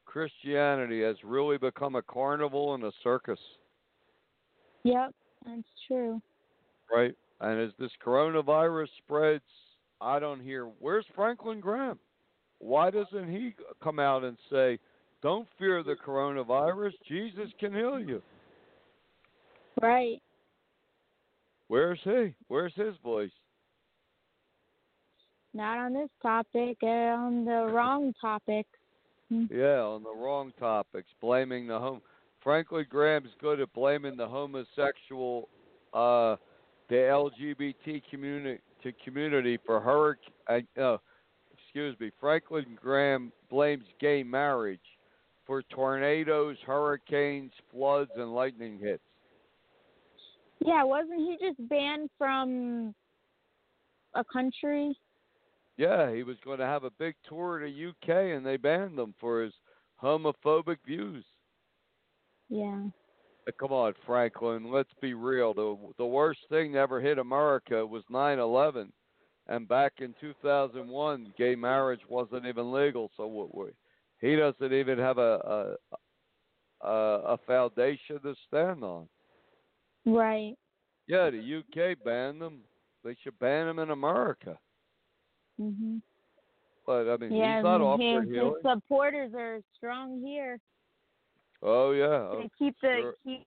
Christianity 0.05 1.01
has 1.03 1.15
really 1.23 1.57
become 1.57 1.95
a 1.95 2.01
carnival 2.01 2.73
and 2.73 2.83
a 2.83 2.91
circus, 3.03 3.39
Yep, 4.83 5.13
that's 5.45 5.67
true. 5.88 6.21
right? 6.95 7.13
And 7.41 7.59
as 7.59 7.71
this 7.79 7.91
coronavirus 8.05 8.88
spreads, 9.03 9.43
I 9.99 10.19
don't 10.19 10.39
hear, 10.39 10.65
where's 10.79 11.05
Franklin 11.15 11.59
Graham? 11.59 11.99
Why 12.59 12.91
doesn't 12.91 13.31
he 13.31 13.55
come 13.83 13.99
out 13.99 14.23
and 14.23 14.38
say, 14.51 14.79
don't 15.26 15.47
fear 15.57 15.82
the 15.82 15.95
coronavirus, 15.95 16.91
Jesus 17.07 17.49
can 17.59 17.73
heal 17.73 17.99
you? 17.99 18.21
Right. 19.82 20.21
Where's 21.67 21.99
he? 22.03 22.36
Where's 22.47 22.73
his 22.76 22.93
voice? 23.03 23.32
Not 25.55 25.80
on 25.80 25.93
this 25.95 26.11
topic, 26.21 26.78
uh, 26.84 26.86
on 26.86 27.43
the 27.43 27.65
wrong 27.73 28.13
topic. 28.21 28.67
Yeah, 29.32 29.82
on 29.82 30.03
the 30.03 30.13
wrong 30.15 30.53
topics, 30.59 31.09
blaming 31.19 31.65
the 31.65 31.80
home. 31.80 32.01
Franklin 32.43 32.86
Graham's 32.88 33.32
good 33.41 33.59
at 33.59 33.73
blaming 33.73 34.17
the 34.17 34.28
homosexual, 34.28 35.49
uh, 35.95 36.36
the 36.88 36.97
LGBT 36.97 38.03
community 38.11 38.61
to 38.84 38.93
community 39.03 39.57
for 39.65 39.82
hurricane. 39.82 40.67
Uh, 40.80 40.97
excuse 41.51 41.99
me. 41.99 42.11
Franklin 42.21 42.78
Graham 42.80 43.32
blames 43.49 43.86
gay 43.99 44.21
marriage 44.21 44.80
for 45.46 45.62
tornadoes, 45.64 46.58
hurricanes, 46.66 47.52
floods, 47.72 48.12
and 48.16 48.34
lightning 48.34 48.80
hits. 48.80 49.04
Yeah, 50.60 50.84
wasn't 50.84 51.20
he 51.20 51.38
just 51.39 51.70
banned 51.70 52.10
from 52.18 52.96
a 54.16 54.24
country? 54.24 54.98
Yeah, 55.78 56.14
he 56.14 56.24
was 56.24 56.38
going 56.43 56.60
to 56.60 56.66
have 56.66 56.86
a 56.86 56.91
big 56.91 57.16
tour 57.28 57.60
to 57.60 57.89
UK, 57.89 58.36
and 58.36 58.46
they 58.46 58.58
banned 58.58 58.98
him 58.98 59.14
for 59.20 59.43
his 59.43 59.54
homophobic 60.02 60.78
views. 60.86 61.26
Yeah. 62.50 62.86
Uh, 63.48 63.52
Come 63.60 63.74
on, 63.74 63.93
Franklin. 64.06 64.72
Let's 64.72 64.93
be 65.02 65.14
real. 65.14 65.54
The 65.54 65.78
the 65.98 66.06
worst 66.06 66.39
thing 66.50 66.72
that 66.74 66.80
ever 66.80 67.02
hit 67.02 67.18
America 67.18 67.86
was 67.86 68.04
9/11, 68.10 68.91
and 69.48 69.68
back 69.68 69.93
in 70.00 70.16
2001, 70.22 71.34
gay 71.38 71.56
marriage 71.56 72.02
wasn't 72.10 72.46
even 72.46 72.72
legal. 72.72 73.12
So 73.18 73.28
what 73.28 73.56
we, 73.56 73.70
he 74.26 74.36
doesn't 74.36 74.73
even 74.73 74.97
have 74.97 75.17
a 75.17 75.76
a, 76.82 76.88
a 76.88 77.38
foundation 77.47 78.19
to 78.21 78.36
stand 78.47 78.84
on. 78.84 79.07
Right. 80.05 80.55
Yeah, 81.07 81.30
the 81.30 81.38
UK 81.59 82.03
banned 82.03 82.41
them. 82.41 82.59
They 83.03 83.15
should 83.23 83.38
ban 83.39 83.67
them 83.67 83.80
in 83.80 83.91
America. 83.91 84.57
Mhm. 85.59 86.01
But 86.86 87.09
I 87.09 87.17
mean, 87.17 87.34
Yeah, 87.34 87.57
he's 87.57 87.63
not 87.63 87.76
and 87.76 87.84
off 87.84 87.99
for 87.99 88.21
his, 88.21 88.36
his 88.36 88.53
supporters 88.61 89.34
are 89.34 89.59
strong 89.76 90.21
here. 90.21 90.59
Oh 91.61 91.91
yeah, 91.91 92.07
They 92.07 92.43
oh, 92.43 92.49
keep 92.57 92.76
the 92.82 92.99
sure. 93.01 93.13
keep 93.23 93.45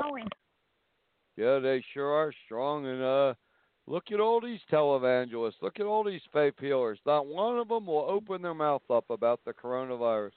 going. 0.00 0.28
Yeah, 1.36 1.58
they 1.58 1.84
sure 1.92 2.12
are 2.12 2.32
strong. 2.44 2.86
And 2.86 3.02
uh, 3.02 3.34
look 3.86 4.04
at 4.12 4.20
all 4.20 4.40
these 4.40 4.60
televangelists. 4.70 5.62
Look 5.62 5.78
at 5.80 5.86
all 5.86 6.04
these 6.04 6.20
faith 6.32 6.54
healers. 6.60 6.98
Not 7.06 7.26
one 7.26 7.58
of 7.58 7.68
them 7.68 7.86
will 7.86 8.06
open 8.08 8.42
their 8.42 8.54
mouth 8.54 8.82
up 8.90 9.10
about 9.10 9.40
the 9.44 9.52
coronavirus. 9.52 10.32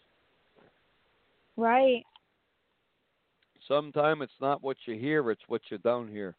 Right. 1.57 2.03
Sometimes 3.67 4.21
it's 4.23 4.31
not 4.41 4.63
what 4.63 4.77
you 4.85 4.95
hear; 4.95 5.29
it's 5.31 5.41
what 5.47 5.61
you 5.69 5.77
don't 5.79 6.09
hear. 6.09 6.35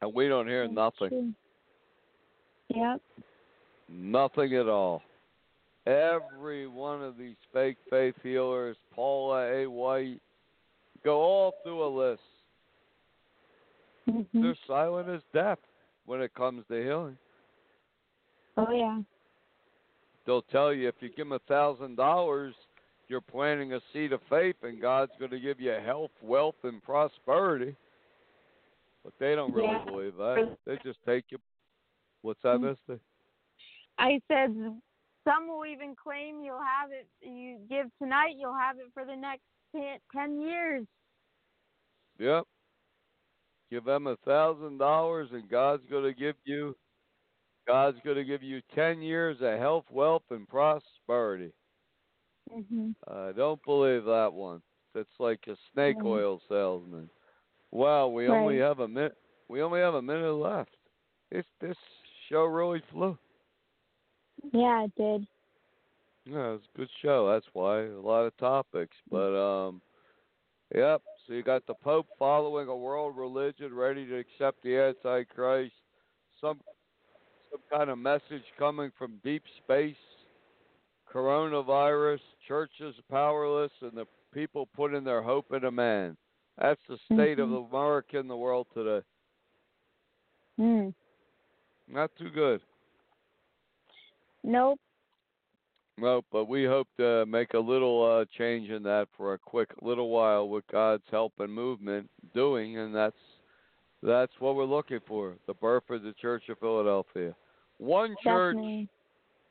And 0.00 0.12
we 0.12 0.28
don't 0.28 0.46
hear 0.46 0.64
That's 0.64 0.74
nothing, 0.74 1.08
true. 1.08 1.34
Yep. 2.68 3.00
nothing 3.88 4.54
at 4.54 4.68
all. 4.68 5.02
Every 5.86 6.66
one 6.66 7.02
of 7.02 7.16
these 7.16 7.36
fake 7.52 7.78
faith 7.88 8.14
healers, 8.22 8.76
Paula 8.94 9.50
A. 9.50 9.66
White, 9.66 10.20
go 11.02 11.20
all 11.20 11.54
through 11.62 11.82
a 11.82 11.88
list. 11.88 12.22
Mhm. 14.06 14.26
They're 14.34 14.56
silent 14.66 15.08
as 15.08 15.22
death 15.32 15.58
when 16.08 16.22
it 16.22 16.32
comes 16.34 16.64
to 16.70 16.82
healing. 16.82 17.18
Oh 18.56 18.72
yeah. 18.72 19.00
they'll 20.26 20.42
tell 20.42 20.72
you 20.74 20.88
if 20.88 20.96
you 21.00 21.08
give 21.10 21.28
them 21.28 21.32
a 21.32 21.38
thousand 21.40 21.96
dollars, 21.96 22.54
you're 23.08 23.20
planting 23.20 23.74
a 23.74 23.80
seed 23.92 24.12
of 24.12 24.20
faith, 24.28 24.56
and 24.62 24.80
God's 24.80 25.12
going 25.18 25.30
to 25.30 25.38
give 25.40 25.60
you 25.60 25.72
health, 25.84 26.10
wealth, 26.22 26.56
and 26.64 26.82
prosperity. 26.82 27.76
But 29.04 29.12
they 29.20 29.34
don't 29.34 29.52
really 29.52 29.68
Yeah. 29.68 29.84
believe 29.84 30.16
that. 30.16 30.56
They 30.66 30.76
just 30.78 30.98
take 31.06 31.30
you. 31.30 31.38
What's 32.22 32.42
that, 32.42 32.58
Mm. 32.58 32.76
Misty? 32.88 33.00
I 33.98 34.20
said 34.28 34.80
some 35.24 35.48
will 35.48 35.66
even 35.66 35.94
claim 35.94 36.42
you'll 36.42 36.60
have 36.60 36.90
it. 36.90 37.06
You 37.20 37.58
give 37.68 37.90
tonight, 37.98 38.36
you'll 38.36 38.54
have 38.54 38.78
it 38.78 38.92
for 38.92 39.04
the 39.04 39.16
next 39.16 39.44
ten, 39.72 39.98
ten 40.12 40.40
years. 40.40 40.86
Yep. 42.18 42.46
Give 43.70 43.84
them 43.84 44.06
a 44.06 44.16
thousand 44.16 44.78
dollars, 44.78 45.28
and 45.32 45.48
God's 45.48 45.82
going 45.90 46.04
to 46.04 46.14
give 46.14 46.36
you. 46.44 46.74
God's 47.66 47.98
going 48.02 48.16
to 48.16 48.24
give 48.24 48.42
you 48.42 48.62
ten 48.74 49.02
years 49.02 49.36
of 49.42 49.58
health, 49.58 49.84
wealth, 49.90 50.22
and 50.30 50.48
prosperity. 50.48 51.52
Mhm. 52.50 52.94
I 53.06 53.32
don't 53.32 53.62
believe 53.64 54.04
that 54.04 54.32
one. 54.32 54.62
It's 54.94 55.20
like 55.20 55.46
a 55.48 55.56
snake 55.72 55.98
Mhm. 55.98 56.06
oil 56.06 56.40
salesman. 56.48 57.10
Wow, 57.70 58.08
we 58.08 58.28
only 58.28 58.56
have 58.58 58.80
a 58.80 58.88
minute. 58.88 59.16
We 59.48 59.60
only 59.60 59.80
have 59.80 59.94
a 59.94 60.02
minute 60.02 60.32
left. 60.32 60.74
This 61.30 61.44
this 61.60 61.76
show 62.28 62.44
really 62.44 62.80
flew. 62.90 63.18
Yeah, 64.52 64.84
it 64.84 64.94
did. 64.94 65.26
Yeah, 66.24 66.54
it's 66.54 66.64
a 66.74 66.76
good 66.76 66.90
show. 67.00 67.28
That's 67.30 67.46
why 67.54 67.82
a 67.84 68.00
lot 68.00 68.24
of 68.24 68.36
topics. 68.38 68.96
But 69.10 69.34
um, 69.36 69.82
yep. 70.74 71.02
So 71.28 71.34
you 71.34 71.42
got 71.42 71.66
the 71.66 71.74
Pope 71.74 72.06
following 72.18 72.68
a 72.68 72.76
world 72.76 73.14
religion, 73.14 73.74
ready 73.74 74.06
to 74.06 74.16
accept 74.16 74.62
the 74.62 74.78
Antichrist. 74.78 75.74
Some 76.40 76.58
some 77.50 77.60
kind 77.70 77.90
of 77.90 77.98
message 77.98 78.44
coming 78.58 78.90
from 78.96 79.20
deep 79.22 79.42
space. 79.62 79.96
Coronavirus. 81.12 82.20
Churches 82.46 82.94
powerless, 83.10 83.72
and 83.82 83.92
the 83.92 84.06
people 84.32 84.68
putting 84.74 85.04
their 85.04 85.20
hope 85.20 85.52
in 85.52 85.64
a 85.64 85.70
man. 85.70 86.16
That's 86.56 86.80
the 86.88 86.96
state 87.12 87.36
Mhm. 87.36 87.42
of 87.42 87.72
America 87.72 88.18
in 88.18 88.26
the 88.26 88.36
world 88.36 88.66
today. 88.72 89.06
Mm. 90.58 90.94
Not 91.86 92.10
too 92.16 92.30
good. 92.30 92.62
Nope. 94.42 94.80
No, 96.00 96.22
but 96.30 96.44
we 96.48 96.64
hope 96.64 96.86
to 96.98 97.26
make 97.26 97.54
a 97.54 97.58
little 97.58 98.20
uh, 98.20 98.24
change 98.36 98.70
in 98.70 98.82
that 98.84 99.08
for 99.16 99.34
a 99.34 99.38
quick 99.38 99.68
little 99.82 100.10
while 100.10 100.48
with 100.48 100.64
God's 100.70 101.02
help 101.10 101.32
and 101.40 101.52
movement 101.52 102.08
doing, 102.34 102.78
and 102.78 102.94
that's 102.94 103.16
that's 104.02 104.32
what 104.38 104.54
we're 104.54 104.64
looking 104.64 105.00
for. 105.08 105.34
The 105.48 105.54
birth 105.54 105.90
of 105.90 106.02
the 106.02 106.14
Church 106.20 106.44
of 106.48 106.58
Philadelphia. 106.60 107.34
One 107.78 108.14
church 108.22 108.54
Definitely. 108.54 108.88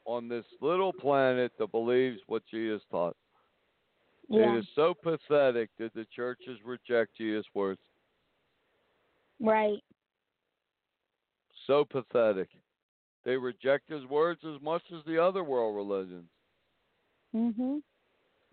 on 0.06 0.30
this 0.30 0.46
little 0.62 0.94
planet 0.94 1.52
that 1.60 1.72
believes 1.72 2.20
what 2.28 2.44
Jesus 2.50 2.82
taught. 2.90 3.16
Yeah. 4.30 4.56
It 4.56 4.60
is 4.60 4.68
so 4.76 4.94
pathetic 4.94 5.70
that 5.80 5.94
the 5.94 6.06
churches 6.16 6.60
reject 6.64 7.18
Jesus' 7.18 7.46
words. 7.54 7.80
Right. 9.42 9.80
So 11.66 11.84
pathetic. 11.84 12.50
they 13.26 13.36
reject 13.36 13.90
his 13.90 14.06
words 14.06 14.40
as 14.46 14.62
much 14.62 14.84
as 14.98 15.04
the 15.06 15.22
other 15.22 15.44
world 15.44 15.76
religions. 15.76 16.30
Mhm. 17.38 17.82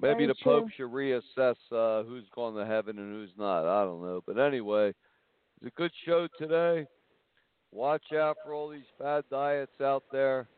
Maybe 0.00 0.14
Very 0.14 0.26
the 0.26 0.34
Pope 0.42 0.68
true. 0.76 0.86
should 0.88 0.92
reassess 0.92 1.56
uh, 1.72 2.02
who's 2.02 2.28
going 2.34 2.54
to 2.56 2.66
heaven 2.66 2.98
and 2.98 3.12
who's 3.12 3.32
not. 3.38 3.64
I 3.64 3.84
don't 3.84 4.02
know. 4.02 4.22
But 4.26 4.38
anyway, 4.38 4.88
it's 4.88 5.66
a 5.66 5.70
good 5.70 5.92
show 6.04 6.26
today. 6.38 6.86
Watch 7.70 8.12
out 8.12 8.36
for 8.44 8.52
all 8.52 8.68
these 8.68 8.88
fad 8.98 9.24
diets 9.30 9.80
out 9.80 10.04
there. 10.12 10.48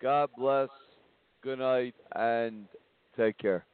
God 0.00 0.30
bless. 0.36 0.68
Good 1.42 1.58
night 1.60 1.94
and 2.16 2.66
take 3.16 3.38
care. 3.38 3.64